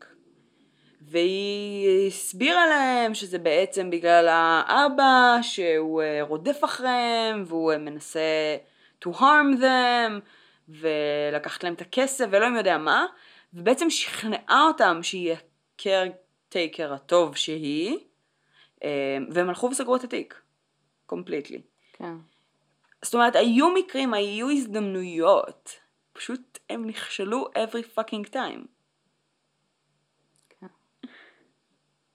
והיא 1.10 2.08
הסבירה 2.08 2.68
להם 2.68 3.14
שזה 3.14 3.40
בעצם 3.40 3.90
בגלל 3.90 4.28
האבא 4.30 5.38
שהוא 5.42 6.02
אה, 6.02 6.20
רודף 6.22 6.60
אחריהם 6.64 7.44
והוא 7.48 7.72
אה, 7.72 7.78
מנסה 7.78 8.58
to 9.06 9.08
harm 9.08 9.60
them 9.60 10.22
ולקחת 10.70 11.64
להם 11.64 11.74
את 11.74 11.82
הכסף 11.82 12.26
ואלוהים 12.32 12.56
יודע 12.56 12.78
מה 12.78 13.06
ובעצם 13.54 13.90
שכנעה 13.90 14.64
אותם 14.68 15.00
שהיא 15.04 15.34
ה-caretaker 15.34 16.94
הטוב 16.94 17.36
שהיא 17.36 17.98
אה, 18.84 19.18
והם 19.32 19.50
הלכו 19.50 19.68
וסגרו 19.68 19.96
את 19.96 20.04
התיק 20.04 20.42
completely. 21.12 21.62
כן. 21.94 22.14
זאת 23.02 23.14
אומרת 23.14 23.36
היו 23.36 23.70
מקרים, 23.70 24.14
היו 24.14 24.50
הזדמנויות 24.50 25.80
פשוט 26.14 26.60
הם 26.70 26.88
נכשלו 26.88 27.46
every 27.56 27.98
fucking 27.98 28.34
time. 28.34 28.68
כן. 30.50 30.68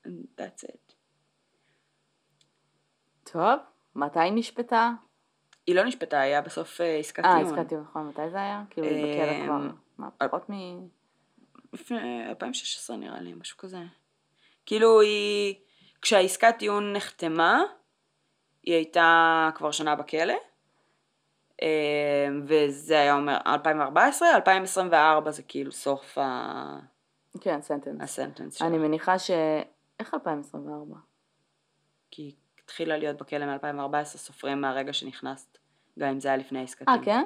And 0.06 0.21
that's 0.38 0.64
it. 0.64 0.92
טוב, 3.32 3.58
מתי 3.94 4.30
נשפטה? 4.30 4.90
היא 5.66 5.74
לא 5.76 5.84
נשפטה, 5.84 6.20
היה 6.20 6.40
בסוף 6.42 6.80
אה, 6.80 6.96
עסקת 6.96 7.24
אה, 7.24 7.36
טיעון. 7.38 7.52
עסקת 7.58 7.68
טיעון, 7.68 7.84
נכון, 7.84 8.08
מתי 8.08 8.30
זה 8.30 8.36
היה? 8.36 8.62
כאילו, 8.70 8.86
היא 8.86 9.04
בכלא 9.16 9.30
אמ, 9.32 9.44
כבר, 9.44 9.58
מה, 9.98 10.10
פחות 10.10 10.50
מ... 10.50 10.54
לפני 11.72 11.98
2016 12.28 12.96
נראה 12.96 13.20
לי, 13.20 13.32
משהו 13.34 13.56
כזה. 13.58 13.78
כאילו 14.66 15.00
היא, 15.00 15.54
כשהעסקת 16.02 16.54
טיעון 16.58 16.92
נחתמה, 16.92 17.62
היא 18.62 18.74
הייתה 18.74 19.50
כבר 19.54 19.70
שנה 19.70 19.94
בכלא, 19.96 20.34
אה, 21.62 22.28
וזה 22.46 22.98
היה 23.00 23.14
אומר 23.14 23.38
2014, 23.46 24.28
2024 24.36 25.30
זה 25.30 25.42
כאילו 25.42 25.72
סוף 25.72 26.18
ה- 26.18 26.78
כן, 27.40 27.62
סנטנס. 27.62 28.02
הסנטנס 28.02 28.54
שלה. 28.54 28.68
אני 28.68 28.78
מניחה 28.78 29.18
ש... 29.18 29.30
איך 30.02 30.14
2024? 30.14 30.96
כי 32.10 32.34
התחילה 32.64 32.96
להיות 32.96 33.16
בכלא 33.16 33.46
מ-2014, 33.46 34.04
סופרים 34.04 34.60
מהרגע 34.60 34.92
שנכנסת, 34.92 35.58
גם 35.98 36.08
אם 36.08 36.20
זה 36.20 36.28
היה 36.28 36.36
לפני 36.36 36.58
העסקת 36.58 36.88
אה. 36.88 36.94
כן? 37.04 37.24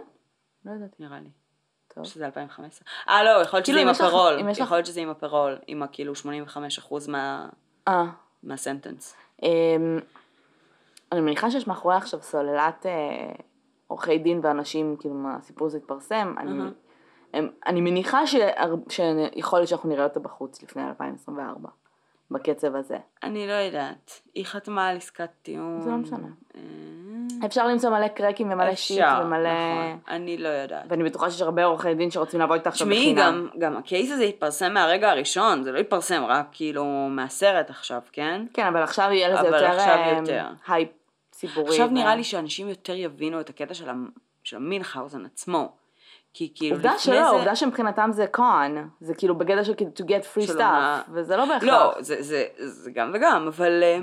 לא 0.65 0.71
יודעת, 0.71 1.01
נראה 1.01 1.21
לי. 1.21 1.31
טוב. 1.95 2.05
שזה 2.05 2.27
2015. 2.27 2.89
אה 3.09 3.25
לא, 3.25 3.43
יכול 3.43 3.57
להיות 3.57 3.67
כאילו, 3.67 3.79
שזה 3.79 3.81
עם 3.81 3.89
הפרול. 3.89 4.51
יכול 4.59 4.77
להיות 4.77 4.87
שזה 4.87 5.01
עם 5.01 5.09
הפרול, 5.09 5.59
עם 5.67 5.83
הכאילו 5.83 6.13
85% 6.15 7.09
מה- 7.09 7.49
אה, 7.89 8.05
מהסנטנס. 8.43 9.17
אמ, 9.43 9.49
אני 11.13 11.21
מניחה 11.21 11.51
שיש 11.51 11.67
מאחורי 11.67 11.97
עכשיו 11.97 12.23
סוללת 12.23 12.87
אה, 12.87 13.33
עורכי 13.87 14.19
דין 14.19 14.41
ואנשים, 14.43 14.97
כאילו 15.01 15.15
מהסיפור 15.15 15.67
הזה 15.67 15.79
התפרסם, 15.79 16.35
אני, 16.39 16.53
אני 17.67 17.81
מניחה 17.81 18.21
שיכול 18.27 19.59
להיות 19.59 19.69
שאנחנו 19.69 19.89
נראה 19.89 20.05
אותה 20.05 20.21
בחוץ 20.21 20.63
לפני 20.63 20.89
2024, 20.89 21.69
בקצב 22.31 22.77
הזה. 22.77 22.97
אני 23.23 23.47
לא 23.47 23.53
יודעת. 23.53 24.21
היא 24.35 24.45
חתמה 24.45 24.89
על 24.89 24.97
עסקת 24.97 25.31
טיעון. 25.43 25.81
זה 25.81 25.91
לא 25.91 25.97
משנה. 25.97 26.29
אה, 26.57 26.61
אפשר 27.47 27.67
למצוא 27.67 27.91
מלא 27.91 28.09
crackים 28.09 28.53
ומלא 28.53 28.75
shit 28.75 28.99
אפשר, 29.01 29.23
ומלא... 29.25 29.49
נכון. 29.49 29.99
אני 30.09 30.37
לא 30.39 30.49
יודעת. 30.49 30.85
ואני 30.89 31.05
בטוחה 31.05 31.31
שיש 31.31 31.43
הרבה 31.43 31.65
עורכי 31.65 31.95
דין 31.95 32.11
שרוצים 32.11 32.41
לעבוד 32.41 32.57
איתה 32.57 32.69
עכשיו 32.69 32.87
תשמעי, 32.87 33.15
בחינם. 33.15 33.49
גם, 33.53 33.61
גם 33.61 33.77
ה 33.77 33.84
case 33.84 34.13
הזה 34.13 34.25
התפרסם 34.25 34.75
מהרגע 34.75 35.11
הראשון, 35.11 35.63
זה 35.63 35.73
לא 35.73 35.79
התפרסם 35.79 36.25
רק 36.25 36.47
כאילו 36.53 36.85
מהסרט 37.11 37.71
עכשיו, 37.71 38.01
כן? 38.13 38.47
כן, 38.55 38.67
אבל 38.67 38.83
עכשיו 38.83 39.09
יהיה 39.13 39.29
לזה 39.29 39.47
יותר 39.47 39.67
עכשיו 39.67 39.95
אה, 39.95 40.17
יותר. 40.19 40.47
הייפ 40.69 40.89
ציבורי. 41.31 41.71
עכשיו 41.71 41.89
ו- 41.89 41.93
נראה 41.93 42.15
לי 42.15 42.25
שאנשים 42.25 42.69
יותר 42.69 42.95
יבינו 42.95 43.41
את 43.41 43.51
הקטע 43.51 43.75
של, 43.75 43.89
המ... 43.89 44.09
של 44.45 44.57
המינכאוזן 44.57 45.25
עצמו. 45.25 45.73
כי 46.37 46.53
כאילו 46.55 46.77
עובדה 46.77 46.95
לפני 46.95 47.03
שלא, 47.03 47.25
זה... 47.25 47.29
עובדה 47.29 47.57
שמבחינתם 47.57 48.11
זה 48.13 48.27
con, 48.27 48.89
זה 49.01 49.15
כאילו 49.15 49.39
בגדר 49.39 49.63
של 49.63 49.73
to 49.73 50.03
get 50.03 50.37
free 50.37 50.51
stuff, 50.51 51.11
וזה 51.13 51.37
לא 51.37 51.45
בהכרח. 51.45 51.69
לא, 51.69 51.95
זה, 52.01 52.23
זה, 52.23 52.45
זה 52.57 52.91
גם 52.91 53.11
וגם, 53.15 53.47
אבל... 53.47 53.83
אה, 53.83 53.99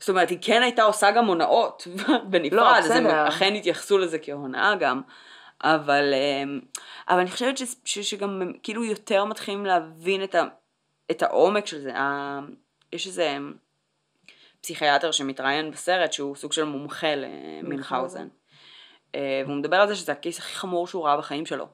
זאת 0.00 0.08
אומרת, 0.08 0.30
היא 0.30 0.38
כן 0.40 0.62
הייתה 0.62 0.82
עושה 0.82 1.10
גם 1.10 1.26
הונאות 1.26 1.86
בנפרד, 2.30 2.58
לא, 2.58 2.76
אז 2.76 2.90
הם. 2.90 3.06
אכן 3.06 3.54
התייחסו 3.54 3.98
לזה 3.98 4.18
כהונאה 4.18 4.74
גם, 4.74 5.00
אבל, 5.64 6.14
אה, 6.14 6.58
אבל 7.08 7.20
אני 7.20 7.30
חושבת 7.30 7.58
ש, 7.58 7.62
ש, 7.84 7.98
שגם 7.98 8.42
הם 8.42 8.52
כאילו 8.62 8.84
יותר 8.84 9.24
מתחילים 9.24 9.66
להבין 9.66 10.24
את, 10.24 10.34
ה, 10.34 10.44
את 11.10 11.22
העומק 11.22 11.66
של 11.66 11.80
זה. 11.80 11.96
ה, 11.96 12.38
יש 12.92 13.06
איזה 13.06 13.36
פסיכיאטר 14.60 15.10
שמתראיין 15.10 15.70
בסרט 15.70 16.12
שהוא 16.12 16.36
סוג 16.36 16.52
של 16.52 16.64
מומחה 16.64 17.14
למינכאוזן. 17.16 18.28
אה, 19.14 19.42
והוא 19.46 19.56
מדבר 19.56 19.76
על 19.76 19.88
זה 19.88 19.94
שזה 19.94 20.12
הקייס 20.12 20.38
הכי 20.38 20.54
חמור 20.54 20.86
שהוא 20.86 21.06
ראה 21.06 21.16
בחיים 21.16 21.46
שלו. 21.46 21.66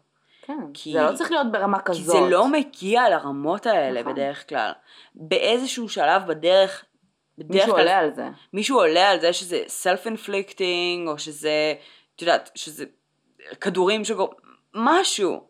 כן, 0.43 0.59
כי- 0.74 0.93
זה 0.93 1.03
לא 1.03 1.16
צריך 1.16 1.30
להיות 1.30 1.53
ברמה 1.53 1.78
כי 1.78 1.85
כזאת. 1.85 2.16
זה 2.16 2.30
לא 2.30 2.49
מגיע 2.49 3.09
לרמות 3.09 3.66
האלה 3.66 4.01
נכון. 4.01 4.12
בדרך 4.12 4.49
כלל. 4.49 4.70
באיזשהו 5.14 5.89
שלב 5.89 6.26
בדרך, 6.26 6.85
בדרך 7.39 7.51
מישהו 7.51 7.72
כלל, 7.72 7.80
עולה 7.80 7.99
על 7.99 8.14
זה. 8.14 8.28
מישהו 8.53 8.78
עולה 8.78 9.11
על 9.11 9.20
זה 9.20 9.32
שזה 9.32 9.62
self-inflicting, 9.82 11.09
או 11.09 11.18
שזה, 11.18 11.74
את 12.16 12.22
יודעת, 12.22 12.51
שזה 12.55 12.85
כדורים 13.61 14.05
שגור... 14.05 14.35
משהו. 14.74 15.49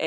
אמ, 0.00 0.06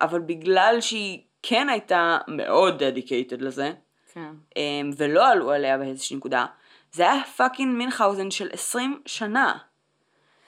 אבל 0.00 0.20
בגלל 0.20 0.76
שהיא 0.80 1.20
כן 1.42 1.68
הייתה 1.68 2.18
מאוד 2.28 2.82
dedicated 2.82 3.36
לזה, 3.38 3.72
כן. 4.14 4.30
אמ, 4.56 4.90
ולא 4.96 5.28
עלו 5.28 5.50
עליה 5.50 5.78
באיזושהי 5.78 6.16
נקודה, 6.16 6.46
זה 6.92 7.12
היה 7.12 7.24
פאקינג 7.36 7.76
מינכאוזן 7.76 8.30
של 8.30 8.48
20 8.52 9.02
שנה. 9.06 9.58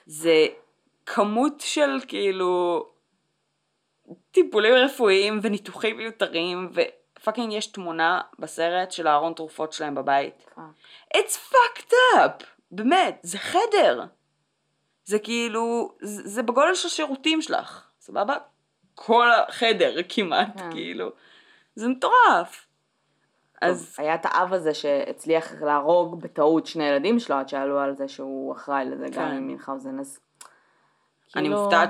זה 0.07 0.47
כמות 1.05 1.53
של 1.59 1.99
כאילו 2.07 2.85
טיפולים 4.31 4.73
רפואיים 4.73 5.39
וניתוחים 5.41 5.97
מיותרים 5.97 6.71
ופאקינג 7.19 7.53
יש 7.53 7.67
תמונה 7.67 8.21
בסרט 8.39 8.91
של 8.91 9.07
הארון 9.07 9.33
תרופות 9.33 9.73
שלהם 9.73 9.95
בבית. 9.95 10.45
It's 11.17 11.37
fucked 11.51 11.91
up! 12.15 12.43
באמת, 12.71 13.19
זה 13.23 13.37
חדר. 13.37 14.03
זה 15.05 15.19
כאילו, 15.19 15.95
זה, 16.01 16.27
זה 16.29 16.43
בגודל 16.43 16.75
של 16.75 16.87
השירותים 16.87 17.41
שלך, 17.41 17.87
סבבה? 17.99 18.35
כל 18.95 19.27
החדר 19.31 19.95
כמעט, 20.09 20.57
כן. 20.57 20.71
כאילו. 20.71 21.11
זה 21.75 21.87
מטורף. 21.87 22.66
אז 23.61 23.95
היה 23.97 24.15
את 24.15 24.25
האב 24.25 24.53
הזה 24.53 24.73
שהצליח 24.73 25.61
להרוג 25.61 26.21
בטעות 26.21 26.65
שני 26.65 26.83
ילדים 26.83 27.19
שלו 27.19 27.35
עד 27.35 27.49
שעלו 27.49 27.79
על 27.79 27.95
זה 27.95 28.07
שהוא 28.07 28.55
אחראי 28.55 28.85
לזה 28.85 29.05
גם 29.05 29.13
כן. 29.13 29.21
עם 29.21 29.47
מינכאוזן, 29.47 29.99
אז... 29.99 30.19
אני 31.35 31.43
כאילו- 31.43 31.63
מופתעת. 31.63 31.89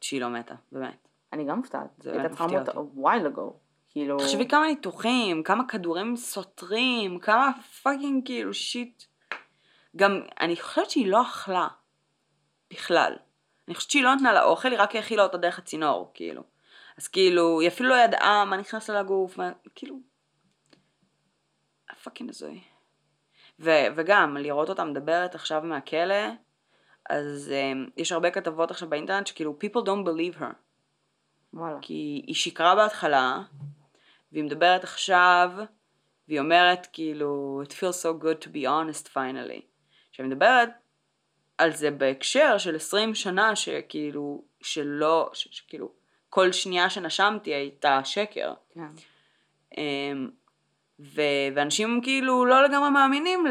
שהיא 0.00 0.20
לא 0.20 0.28
מתה, 0.28 0.54
באמת. 0.72 1.08
אני 1.32 1.44
גם 1.44 1.56
מופתעת. 1.56 1.88
זה 1.98 2.12
באמת 2.12 2.30
מפתיע 2.30 2.60
אותי. 2.60 2.70
while 3.00 3.36
ago. 3.36 3.52
כאילו... 3.90 4.18
תחשבי 4.18 4.48
כמה 4.48 4.66
ניתוחים, 4.66 5.42
כמה 5.42 5.68
כדורים 5.68 6.16
סותרים, 6.16 7.18
כמה 7.18 7.50
fucking 7.82 8.26
כאילו 8.26 8.54
shit. 8.54 9.04
גם, 9.96 10.20
אני 10.40 10.56
חושבת 10.56 10.90
שהיא 10.90 11.06
לא 11.06 11.22
אכלה. 11.22 11.68
בכלל. 12.70 13.12
אני 13.68 13.74
חושבת 13.74 13.90
שהיא 13.90 14.04
לא 14.04 14.14
נתנה 14.14 14.32
לה 14.32 14.44
אוכל, 14.44 14.68
היא 14.68 14.78
רק 14.80 14.96
האכילה 14.96 15.22
אותה 15.22 15.36
דרך 15.36 15.58
הצינור, 15.58 16.10
כאילו. 16.14 16.42
אז 16.98 17.08
כאילו, 17.08 17.60
היא 17.60 17.68
אפילו 17.68 17.88
לא 17.88 17.94
ידעה 17.94 18.44
מה 18.44 18.56
נכנס 18.56 18.90
לה 18.90 19.00
לגוף, 19.00 19.38
מה, 19.38 19.50
כאילו, 19.74 19.96
fucking 22.06 22.30
הזוי. 22.30 22.60
ו- 23.60 23.86
וגם, 23.96 24.36
לראות 24.36 24.68
אותה 24.68 24.84
מדברת 24.84 25.34
עכשיו 25.34 25.62
מהכלא, 25.62 26.24
אז 27.10 27.52
um, 27.52 27.90
יש 27.96 28.12
הרבה 28.12 28.30
כתבות 28.30 28.70
עכשיו 28.70 28.88
באינטרנט 28.88 29.26
שכאילו, 29.26 29.58
people 29.64 29.80
don't 29.82 30.06
believe 30.06 30.40
her. 30.40 30.54
וואלה. 31.54 31.78
כי 31.82 32.22
היא 32.26 32.34
שיקרה 32.34 32.74
בהתחלה, 32.74 33.42
והיא 34.32 34.44
מדברת 34.44 34.84
עכשיו, 34.84 35.50
והיא 36.28 36.40
אומרת 36.40 36.86
כאילו, 36.92 37.62
it 37.64 37.72
feels 37.72 38.02
so 38.02 38.22
good 38.22 38.44
to 38.44 38.48
be 38.48 38.62
honest 38.66 39.08
finally. 39.14 39.60
שהיא 40.12 40.26
מדברת 40.26 40.68
על 41.58 41.72
זה 41.72 41.90
בהקשר 41.90 42.58
של 42.58 42.76
20 42.76 43.14
שנה 43.14 43.56
שכאילו, 43.56 44.44
שלא, 44.60 45.30
ש- 45.32 45.48
שכאילו, 45.50 45.92
כל 46.28 46.52
שנייה 46.52 46.90
שנשמתי 46.90 47.54
הייתה 47.54 48.00
שקר. 48.04 48.54
כן. 48.74 48.88
אמ, 49.78 50.30
ו- 51.00 51.20
ואנשים 51.54 52.00
כאילו 52.02 52.44
לא 52.46 52.62
לגמרי 52.64 52.90
מאמינים 52.90 53.46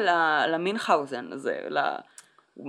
למינכאוזן 0.48 1.34
הזה, 1.34 1.60
ל- 1.70 1.96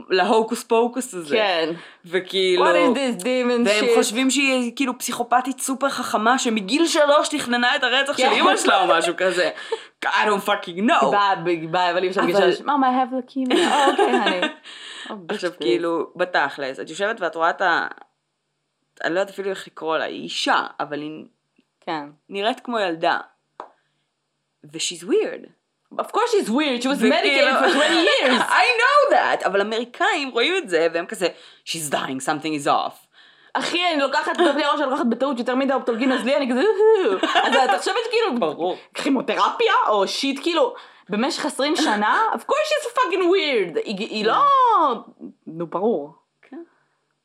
להוקוס 0.09 0.63
פוקוס 0.65 1.15
הזה. 1.15 1.37
כן. 1.37 1.73
וכאילו... 2.05 2.65
What 2.65 2.75
is 2.75 2.97
this 2.97 3.23
demon 3.23 3.27
והם 3.69 3.85
shit? 3.85 3.97
חושבים 3.99 4.31
שהיא 4.31 4.73
כאילו 4.77 4.99
פסיכופתית 4.99 5.61
סופר 5.61 5.89
חכמה 5.89 6.39
שמגיל 6.39 6.87
שלוש 6.87 7.29
תכננה 7.29 7.77
את 7.77 7.83
הרצח 7.85 8.17
של 8.17 8.23
כן. 8.23 8.33
אמא 8.41 8.57
שלה 8.57 8.83
או 8.83 8.99
משהו 8.99 9.15
כזה. 9.17 9.51
I 10.05 10.09
don't 10.09 10.47
fucking 10.49 10.91
know. 10.91 11.07
באה, 11.11 11.35
ב- 11.45 11.71
באה, 11.71 11.91
אבל 11.93 12.03
אי 12.03 12.09
אפשר 12.09 12.21
אבל- 12.21 12.33
בגישה, 12.47 12.65
מאמה, 12.65 12.87
I 12.89 13.07
have 13.07 13.31
leukemia, 13.31 13.55
"Oh, 13.55 13.91
אוקיי, 13.91 14.17
אני. 14.23 14.41
עכשיו 15.35 15.51
כאילו, 15.61 16.11
בתכלס, 16.17 16.81
את 16.81 16.91
יושבת 16.91 17.21
ואת 17.21 17.35
רואה 17.37 17.51
את 17.51 17.61
ה... 17.61 17.87
אני 19.05 19.15
לא 19.15 19.21
יודעת 19.21 19.35
אפילו 19.35 19.51
איך 19.51 19.67
לקרוא 19.67 19.99
לה, 19.99 20.05
היא 20.05 20.23
אישה, 20.23 20.67
אבל 20.81 21.01
היא 21.01 21.25
כן. 21.81 22.03
נראית 22.29 22.61
כמו 22.61 22.79
ילדה. 22.79 23.19
ו-she's 24.65 25.05
weird. 25.05 25.47
Of 25.99 26.09
course 26.13 26.31
she's 26.35 26.51
weird, 26.51 26.83
she 26.83 26.89
was 26.89 27.01
medicated 27.01 27.55
for 27.63 27.69
20 27.71 27.95
years. 28.11 28.41
I 28.63 28.67
know 28.81 29.17
that, 29.17 29.47
אבל 29.47 29.61
אמריקאים 29.61 30.31
רואים 30.31 30.57
את 30.57 30.69
זה, 30.69 30.89
והם 30.95 31.07
כזה, 31.07 31.27
she's 31.67 31.93
dying, 31.93 32.21
something 32.21 32.65
is 32.65 32.67
off. 32.67 33.07
אחי, 33.53 33.79
אני 33.93 34.03
לוקחת, 34.03 34.39
לי 34.39 34.65
הראש, 34.65 34.81
אני 34.81 34.91
לוקחת 34.91 35.07
בטעות 35.07 35.39
יותר 35.39 35.55
מדי 35.55 35.73
אופטולגין 35.73 36.09
נוזלי, 36.13 36.37
אני 36.37 36.51
כזה, 36.51 36.61
"אוהו". 36.61 37.19
אז 37.45 37.55
אתה 37.65 37.79
חושבת 37.79 37.95
כאילו, 38.11 38.41
ברור. 38.41 38.77
כימותרפיה, 38.95 39.73
או 39.89 40.09
שיט, 40.09 40.43
כאילו, 40.43 40.75
במשך 41.09 41.47
20 41.47 41.77
שנה, 41.77 42.23
of 42.33 42.39
course 42.39 42.67
she's 42.69 42.93
fucking 42.99 43.21
weird. 43.21 43.79
היא 43.85 43.99
היא 43.99 44.25
לא, 44.27 44.43
נו, 45.47 45.67
ברור. 45.67 46.15
כן. 46.43 46.63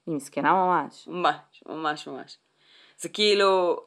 היא 0.08 0.16
מסכנה 0.16 0.54
ממש. 0.54 1.08
ממש, 1.08 1.36
ממש 1.66 2.08
ממש. 2.08 2.38
זה 3.00 3.10
כאילו... 3.10 3.78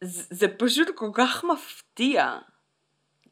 זה, 0.00 0.48
פשוט 0.48 0.88
כל 0.94 1.10
כך 1.14 1.44
מפתיע 1.44 2.38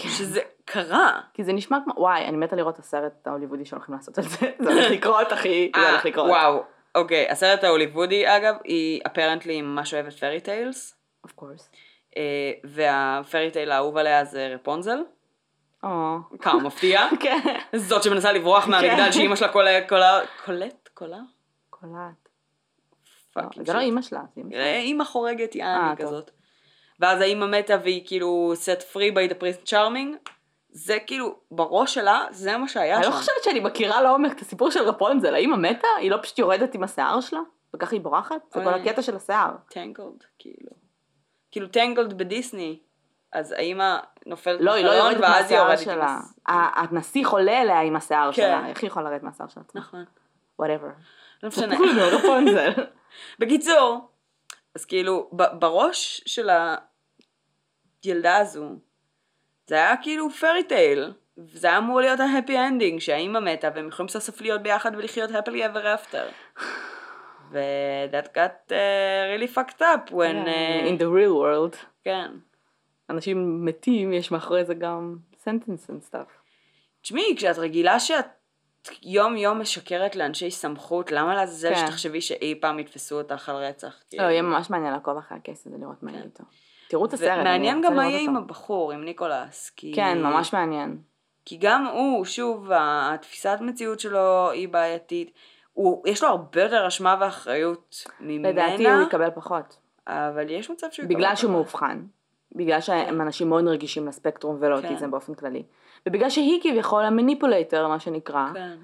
שזה 0.03 0.41
קרה. 0.65 1.21
כי 1.35 1.45
זה 1.45 1.53
נשמע 1.53 1.79
כמו, 1.85 1.95
וואי, 1.97 2.25
אני 2.25 2.37
מתה 2.37 2.57
לראות 2.57 2.75
את 2.75 2.79
הסרט 2.81 3.27
ההוליוודי 3.27 3.65
שהולכים 3.65 3.95
לעשות 3.95 4.19
על 4.19 4.25
זה. 4.25 4.37
זה 4.63 4.73
הולך 4.73 4.91
לקרות, 4.91 5.33
אחי, 5.33 5.71
זה 5.77 5.83
אה, 5.83 5.91
הולך 5.91 6.05
לקרות. 6.05 6.31
וואו, 6.31 6.63
אוקיי, 6.95 7.31
הסרט 7.31 7.65
ההוליוודי 7.65 8.37
אגב, 8.37 8.55
היא 8.65 9.01
אפרנטלי 9.07 9.63
ממש 9.63 9.95
אוהבת 9.95 10.13
פרי 10.13 10.41
טיילס, 10.41 10.95
Of 11.27 11.31
course. 11.41 11.77
והפרי 12.65 13.51
טייל 13.51 13.71
האהוב 13.71 13.97
עליה 13.97 14.25
זה 14.25 14.53
רפונזל, 14.55 14.99
או. 15.83 16.19
כמה 16.41 16.61
מפתיע. 16.61 17.01
כן. 17.23 17.39
זאת 17.77 18.03
שמנסה 18.03 18.33
לברוח 18.33 18.69
מהמגדל 18.69 18.97
כן. 18.97 19.13
שאימא 19.13 19.37
שלה 19.37 19.49
קולה, 19.49 19.89
קולה, 19.89 20.21
קולט? 20.45 20.89
קולה? 20.95 21.19
קולט. 21.71 22.29
fucking 23.33 23.67
זה 23.67 23.73
לא. 23.73 23.79
אימא 23.79 24.03
שלה, 24.03 24.21
אימא. 24.37 25.03
אה, 25.03 25.05
חורגת 25.05 25.55
יעני 25.55 25.91
אה. 25.91 25.97
כזאת. 25.97 26.31
ואז 27.03 27.21
האימא 27.21 27.47
מתה 27.47 27.75
והיא 27.83 28.07
כאילו 28.07 28.53
set 28.65 28.81
free 28.95 29.15
by 29.15 29.33
the 29.33 29.43
prince 29.43 29.69
charming, 29.71 30.31
זה 30.71 30.99
כאילו, 31.07 31.35
בראש 31.51 31.95
שלה, 31.95 32.25
זה 32.31 32.57
מה 32.57 32.69
שהיה 32.69 32.97
אני 32.97 33.05
שם. 33.05 33.11
לא 33.11 33.17
חושבת 33.17 33.43
שאני 33.45 33.61
מכירה 33.61 34.03
לעומק 34.03 34.33
את 34.33 34.41
הסיפור 34.41 34.71
של 34.71 34.81
רפונזל, 34.83 35.35
האמא 35.35 35.57
מתה? 35.57 35.87
היא 35.99 36.11
לא 36.11 36.19
פשוט 36.23 36.39
יורדת 36.39 36.75
עם 36.75 36.83
השיער 36.83 37.21
שלה? 37.21 37.41
וככה 37.75 37.97
היא 37.97 38.01
בורחת? 38.01 38.37
זה 38.55 38.65
כל. 38.65 38.69
הקטע 38.75 39.03
של 39.03 39.17
השיער. 39.17 39.51
Tangled, 39.71 40.25
כאילו. 40.39 40.71
כאילו 41.51 41.69
Tangled 41.69 42.19
בדיסני, 42.19 42.79
אז 43.33 43.53
האימא 43.53 43.97
נופלת 44.27 44.61
לא, 44.61 44.73
היא 44.73 44.85
לא 44.85 44.91
יורדת 44.91 45.21
ואז 45.21 45.33
היא 45.33 45.41
מהשיער 45.41 45.63
יורדת 45.63 45.79
עם 45.79 45.85
שלה. 45.85 46.19
ה- 46.49 46.81
הנסיך 46.81 47.29
עולה 47.31 47.63
אליה 47.63 47.81
עם 47.81 47.97
השיער 47.97 48.33
כן. 48.33 48.43
שלה. 48.43 48.69
איך 48.69 48.83
היא 48.83 48.89
יכולה 48.89 49.11
לרדת 49.11 49.23
מהשיער 49.23 49.49
של 49.49 49.61
עצמה? 49.61 49.81
נכון. 49.81 50.05
whatever. 50.59 50.89
לא 51.43 51.49
משנה. 51.49 51.77
רפונזל. 52.13 52.71
בקיצור, 53.39 54.09
אז 54.75 54.85
כאילו, 54.85 55.31
בראש 55.33 56.23
של 56.27 56.51
הילדה 58.05 58.37
הזו, 58.37 58.69
זה 59.67 59.75
היה 59.75 59.97
כאילו 60.03 60.31
fairy 60.31 60.65
tale, 60.65 61.13
וזה 61.39 61.67
היה 61.67 61.79
אמור 61.79 62.01
להיות 62.01 62.21
ה 62.21 62.27
happy 62.27 62.59
ending, 62.59 63.01
שהאימא 63.01 63.41
מתה 63.41 63.69
והם 63.75 63.89
יכולים 63.89 64.09
סוף 64.09 64.23
סוף 64.23 64.41
להיות 64.41 64.63
ביחד 64.63 64.93
ולחיות 64.97 65.31
happily 65.31 65.75
ever 65.75 65.85
after. 65.85 66.61
ו- 67.53 68.07
that 68.13 68.27
got 68.27 68.73
uh, 68.73 69.37
really 69.37 69.55
fucked 69.55 69.81
up 69.81 70.11
when... 70.11 70.47
uh, 70.47 70.89
In 70.89 70.99
the 70.99 71.09
real 71.09 71.35
world. 71.43 71.77
כן. 72.05 72.31
אנשים 73.11 73.65
מתים, 73.65 74.13
יש 74.13 74.31
מאחורי 74.31 74.65
זה 74.65 74.75
גם 74.75 75.17
sentence 75.45 75.91
and 75.91 76.11
stuff. 76.11 76.31
תשמעי, 77.03 77.35
כשאת 77.37 77.59
רגילה 77.59 78.01
שאת 78.01 78.27
יום 79.03 79.37
יום 79.37 79.61
משקרת 79.61 80.17
לאנשי 80.17 80.51
סמכות, 80.51 81.13
למה 81.13 81.35
לעזאזל 81.35 81.75
כן. 81.75 81.87
שתחשבי 81.87 82.21
שאי 82.21 82.55
פעם 82.61 82.79
יתפסו 82.79 83.19
אותך 83.19 83.49
על 83.49 83.57
רצח? 83.57 84.03
לא, 84.13 84.23
יהיה 84.23 84.43
ממש 84.43 84.71
מעניין 84.71 84.93
לעקוב 84.93 85.17
אחרי 85.19 85.39
הקייס 85.39 85.67
הזה, 85.67 85.77
לראות 85.79 86.03
מה 86.03 86.11
יהיה 86.11 86.23
כן. 86.23 86.29
איתו. 86.29 86.45
תראו 86.93 87.05
את 87.05 87.13
הסרט. 87.13 87.45
מעניין 87.45 87.83
גם 87.83 87.97
מה 87.97 88.07
יהיה 88.07 88.21
עם. 88.21 88.37
הבחור, 88.37 88.93
עם 88.93 89.05
ניקולס. 89.05 89.71
כי... 89.77 89.93
כן, 89.95 90.23
ממש 90.23 90.55
מעניין. 90.55 90.99
כי 91.45 91.57
גם 91.61 91.87
הוא, 91.87 92.25
שוב, 92.25 92.71
התפיסת 92.75 93.59
מציאות 93.61 94.01
שלו 94.01 94.51
היא 94.51 94.69
בעייתית. 94.69 95.31
הוא, 95.73 96.03
יש 96.07 96.23
לו 96.23 96.29
הרבה 96.29 96.63
יותר 96.63 96.87
אשמה 96.87 97.17
ואחריות 97.21 98.05
ממנה, 98.21 98.51
לדעתי 98.51 98.91
הוא 98.91 99.03
יקבל 99.03 99.31
פחות. 99.31 99.77
אבל 100.07 100.51
יש 100.51 100.71
מצב 100.71 100.87
שהוא 100.91 101.05
יקבל 101.05 101.15
בגלל 101.17 101.37
שהוא 101.37 101.49
פחות. 101.49 101.51
מאובחן. 101.51 102.03
בגלל 102.55 102.81
שהם 102.81 103.21
אנשים 103.21 103.49
מאוד 103.49 103.69
רגישים 103.69 104.07
לספקטרום 104.07 104.57
ולאוטיזם 104.61 104.97
כן. 104.99 105.11
באופן 105.11 105.35
כללי. 105.35 105.63
ובגלל 106.07 106.31
שהיא 106.31 106.61
כביכול 106.63 107.05
ה 107.05 107.11
manipulator, 107.11 107.89
מה 107.89 108.01
שנקרא. 108.01 108.47
כן. 108.55 108.77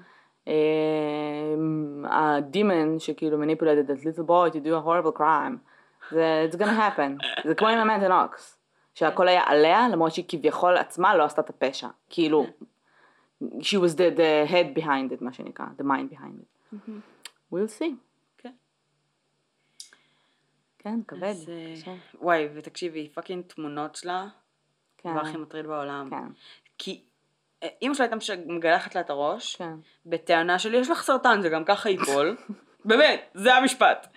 ה 2.05 2.21
demon 2.21 2.99
שכאילו 2.99 3.37
manipulated 3.43 3.89
that 3.89 4.03
little 4.03 4.23
boy 4.27 4.53
to 4.53 4.59
do 4.59 4.73
a 4.73 4.81
horrible 4.85 5.19
crime. 5.19 5.57
זה 6.11 6.47
it's 6.51 6.55
gonna 6.55 6.97
happen. 6.97 7.41
זה 7.47 7.55
כמו 7.55 7.67
עם 7.67 7.79
אמנדה 7.79 8.07
נוקס. 8.07 8.59
שהכל 8.99 9.27
היה 9.27 9.43
עליה 9.45 9.87
למרות 9.89 10.13
שהיא 10.13 10.25
כביכול 10.27 10.77
עצמה 10.77 11.15
לא 11.15 11.23
עשתה 11.23 11.41
את 11.41 11.49
הפשע. 11.49 11.87
כאילו, 12.09 12.45
she 13.43 13.77
was 13.77 13.93
the, 13.95 14.17
the 14.17 14.51
head 14.51 14.79
behind 14.79 15.11
it 15.13 15.23
מה 15.23 15.33
שנקרא, 15.33 15.65
the 15.77 15.83
mind 15.83 16.13
behind 16.13 16.41
it. 16.41 16.75
we'll 17.53 17.79
see. 17.79 17.93
כן. 18.37 18.51
כן, 20.79 20.99
כבד. 21.07 21.23
אז, 21.23 21.49
אה. 21.87 21.93
וואי, 22.21 22.47
ותקשיבי, 22.53 23.09
fucking 23.09 23.43
תמונות 23.47 23.95
שלה, 23.95 24.27
כן, 24.97 25.09
הדבר 25.09 25.21
הכי 25.21 25.37
מטריד 25.37 25.67
בעולם. 25.67 26.09
כן, 26.09 26.27
כי 26.77 27.03
אה, 27.63 27.67
אמא 27.81 27.93
שלה 27.93 28.05
הייתה 28.05 28.35
מגלחת 28.47 28.95
לה 28.95 29.01
את 29.01 29.09
הראש, 29.09 29.55
כן. 29.55 29.73
בטענה 30.05 30.59
של 30.59 30.73
יש 30.73 30.89
לך 30.89 31.01
סרטן, 31.01 31.41
זה 31.41 31.49
גם 31.49 31.65
ככה 31.65 31.89
ייפול. 31.89 32.37
באמת, 32.85 33.29
זה 33.33 33.55
המשפט. 33.55 34.07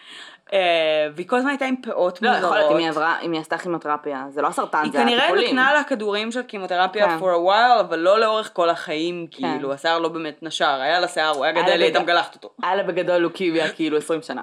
אה, 0.52 1.08
והיא 1.14 1.28
כל 1.28 1.36
הזמן 1.36 1.50
הייתה 1.50 1.64
עם 1.64 1.76
פאות 1.82 2.22
לא, 2.22 2.30
מוזרות. 2.30 2.44
יכול 2.44 2.58
להיות 2.58 2.72
אם 2.72 2.76
היא 2.76 2.88
עברה, 2.88 3.20
אם 3.20 3.32
היא 3.32 3.40
עשתה 3.40 3.58
כימותרפיה, 3.58 4.26
זה 4.30 4.42
לא 4.42 4.46
הסרטן, 4.46 4.82
היא 4.82 4.92
זה 4.92 4.98
כנראה 4.98 5.24
הטיפולים. 5.24 5.46
נתנה 5.46 5.72
לה 5.74 5.84
כדורים 5.84 6.32
של 6.32 6.42
כימותרפיה 6.42 7.06
כן. 7.06 7.18
for 7.18 7.22
a 7.22 7.48
while, 7.48 7.80
אבל 7.80 7.98
לא 7.98 8.20
לאורך 8.20 8.50
כל 8.52 8.70
החיים, 8.70 9.26
כאילו, 9.30 9.72
השיער 9.72 9.98
לא 9.98 10.08
באמת 10.08 10.42
נשר, 10.42 10.80
היה 10.80 11.00
לה 11.00 11.08
שיער, 11.08 11.30
הוא 11.30 11.44
היה 11.44 11.52
גדל, 11.52 11.72
היא 11.72 11.82
הייתה 11.82 12.00
מגלחת 12.00 12.34
אותו. 12.34 12.54
היה 12.62 12.74
לה 12.74 12.82
בגדול 12.82 13.16
לוקימיה 13.16 13.72
כאילו 13.72 13.96
20 13.96 14.22
שנה. 14.22 14.42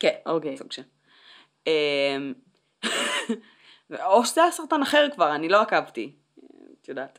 כן, 0.00 0.14
אוקיי. 0.26 0.56
סוג 0.56 0.72
של. 0.72 0.82
אמ, 1.66 2.32
או 4.04 4.24
שזה 4.24 4.42
היה 4.42 4.50
סרטן 4.50 4.82
אחר 4.82 5.06
כבר, 5.14 5.34
אני 5.34 5.48
לא 5.48 5.60
עקבתי, 5.60 6.12
את 6.82 6.88
יודעת. 6.88 7.18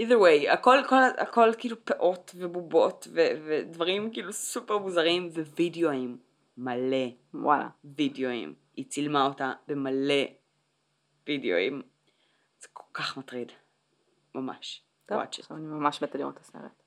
either 0.00 0.14
way, 0.14 0.52
הכל, 0.52 0.78
הכל, 0.78 0.96
הכל 1.18 1.50
כאילו 1.58 1.84
פאות 1.84 2.34
ובובות 2.34 3.08
ודברים 3.12 4.10
כאילו 4.12 4.32
סופר 4.32 4.78
מוזרים 4.78 5.28
ווידאוים, 5.56 6.27
מלא 6.58 7.06
וואלה. 7.34 7.68
וידאוים. 7.84 8.54
היא 8.76 8.84
צילמה 8.88 9.26
אותה 9.26 9.52
במלא 9.68 10.24
וידאוים. 11.26 11.82
זה 12.60 12.68
כל 12.72 12.84
כך 12.94 13.16
מטריד. 13.16 13.52
ממש. 14.34 14.82
טוב. 15.06 15.18
עכשיו 15.18 15.56
אני 15.56 15.66
ממש 15.66 16.02
מתה 16.02 16.18
לראות 16.18 16.34
את 16.34 16.40
הסרט. 16.40 16.82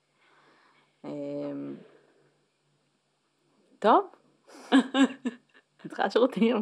אמ, 1.04 1.76
טוב. 3.78 4.10
אני 4.72 5.88
צריכה 5.88 6.10
שירותים. 6.10 6.56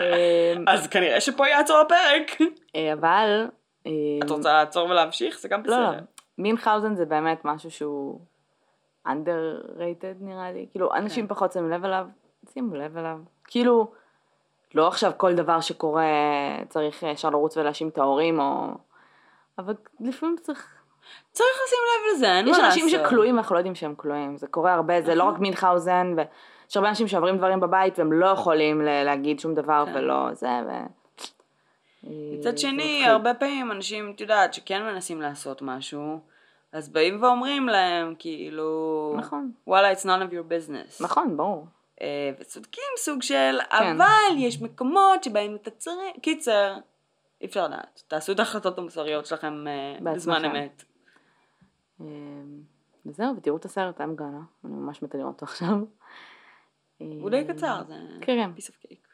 אמ, 0.00 0.64
אז 0.68 0.86
כנראה 0.86 1.20
שפה 1.20 1.48
יעצור 1.48 1.76
הפרק. 1.78 2.40
אה, 2.76 2.92
אבל... 2.92 3.46
אמ, 3.86 3.92
את 4.24 4.30
רוצה 4.30 4.52
לעצור 4.52 4.88
ולהמשיך? 4.90 5.38
זה 5.38 5.48
גם 5.48 5.62
לא, 5.64 5.80
לא. 5.80 5.90
בסדר. 5.90 6.04
מינכאוזן 6.38 6.94
זה 6.94 7.04
באמת 7.04 7.40
משהו 7.44 7.70
שהוא 7.70 8.20
underrated 9.06 10.16
נראה 10.20 10.52
לי. 10.52 10.66
כאילו, 10.70 10.94
אנשים 10.94 11.26
כן. 11.26 11.34
פחות 11.34 11.52
שמים 11.52 11.70
לב 11.70 11.84
אליו, 11.84 12.06
שימו 12.52 12.74
לב 12.74 12.96
אליו. 12.96 13.18
כאילו, 13.44 13.92
לא 14.74 14.88
עכשיו 14.88 15.12
כל 15.16 15.34
דבר 15.34 15.60
שקורה 15.60 16.04
צריך 16.68 17.02
ישר 17.02 17.30
לרוץ 17.30 17.56
ולהאשים 17.56 17.88
את 17.88 17.98
ההורים, 17.98 18.40
או... 18.40 18.68
אבל 19.58 19.74
לפעמים 20.00 20.36
צריך... 20.42 20.72
צריך 21.32 21.58
לשים 21.64 21.78
לב 21.82 22.16
לזה, 22.16 22.36
אין 22.36 22.44
מה 22.44 22.50
יש 22.50 22.58
לעשות. 22.58 22.82
אנשים 22.82 22.88
שכלואים 22.88 23.34
ואנחנו 23.34 23.54
לא 23.54 23.60
יודעים 23.60 23.74
שהם 23.74 23.94
כלואים, 23.94 24.36
זה 24.36 24.46
קורה 24.46 24.74
הרבה, 24.74 25.02
זה 25.02 25.14
לא 25.14 25.24
נכון. 25.24 25.34
רק 25.34 25.40
מינכאוזן, 25.40 26.14
ויש 26.16 26.76
הרבה 26.76 26.88
אנשים 26.88 27.08
שעוברים 27.08 27.36
דברים 27.38 27.60
בבית 27.60 27.98
והם 27.98 28.12
לא 28.12 28.26
יכולים 28.26 28.80
להגיד 28.80 29.40
שום 29.40 29.54
דבר 29.54 29.84
כן. 29.86 29.92
ולא 29.94 30.34
זה, 30.34 30.48
ו... 30.66 30.70
מצד 32.38 32.58
שני. 32.58 33.06
הרבה 33.06 33.34
פעמים 33.34 33.72
אנשים, 33.72 34.12
את 34.14 34.20
יודעת, 34.20 34.54
שכן 34.54 34.82
מנסים 34.82 35.20
לעשות 35.20 35.62
משהו, 35.62 36.20
אז 36.76 36.88
באים 36.88 37.22
ואומרים 37.22 37.68
להם, 37.68 38.14
כאילו, 38.18 39.14
נכון. 39.18 39.52
וואלה, 39.66 39.92
it's 39.92 40.04
none 40.04 40.28
of 40.28 40.32
your 40.32 40.50
business. 40.50 41.04
נכון, 41.04 41.36
ברור. 41.36 41.66
אה, 42.00 42.30
וצודקים 42.38 42.84
סוג 42.96 43.22
של, 43.22 43.58
כן. 43.70 44.00
אבל 44.00 44.36
יש 44.38 44.62
מקומות 44.62 45.24
שבהם 45.24 45.54
אתה 45.54 45.70
צריך, 45.70 46.16
קיצר, 46.22 46.76
אי 47.40 47.46
אפשר 47.46 47.66
לדעת. 47.66 48.02
תעשו 48.08 48.32
את 48.32 48.38
ההחלטות 48.38 48.78
המוסריות 48.78 49.26
שלכם 49.26 49.66
אה, 49.68 49.96
בזמן 50.00 50.12
בעצמכם. 50.12 50.56
אמת. 50.56 50.84
אה, 52.00 52.06
וזהו, 53.06 53.36
ותראו 53.36 53.56
את 53.56 53.64
הסרט, 53.64 54.00
gonna, 54.00 54.64
אני 54.64 54.74
ממש 54.74 55.02
מתה 55.02 55.18
לראות 55.18 55.34
אותו 55.34 55.44
עכשיו. 55.44 55.76
הוא 56.98 57.30
די 57.30 57.44
קצר, 57.48 57.82
זה 57.86 57.94
כן. 58.20 58.50
piece 58.56 58.70
of 58.70 58.86
cake. 58.86 59.06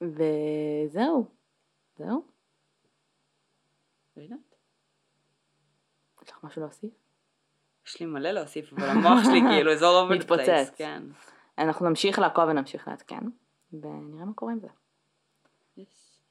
וזהו, 0.00 1.24
זהו, 1.98 2.22
לא 4.16 4.22
יודעת. 4.22 4.47
יש 6.28 6.32
לך 6.32 6.44
משהו 6.44 6.62
להוסיף? 6.62 6.90
יש 7.86 8.00
לי 8.00 8.06
מלא 8.06 8.30
להוסיף, 8.30 8.72
אבל 8.72 8.88
המוח 8.88 9.24
שלי 9.24 9.40
כאילו 9.50 9.72
all 9.72 9.80
over 9.80 10.12
the 10.12 10.14
מתפוצץ. 10.14 10.70
כן. 10.76 11.02
אנחנו 11.58 11.88
נמשיך 11.88 12.18
לעקוב 12.18 12.44
ונמשיך 12.48 12.88
לעדכן, 12.88 13.24
ונראה 13.72 14.24
מה 14.24 14.32
קורה 14.34 14.52
עם 14.52 14.58
זה. 14.60 14.66
Yes. 14.66 15.80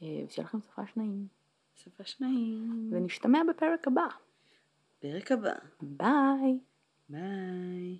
אה, 0.01 0.07
ושיהיה 0.27 0.47
לכם 0.47 0.59
סופש 0.61 0.97
נעים, 0.97 1.27
סופה 1.77 2.03
שניים. 2.03 2.89
ונשתמע 2.93 3.39
בפרק 3.49 3.87
הבא. 3.87 4.07
פרק 4.99 5.31
הבא. 5.31 5.53
ביי. 5.81 6.59
ביי. 7.09 7.97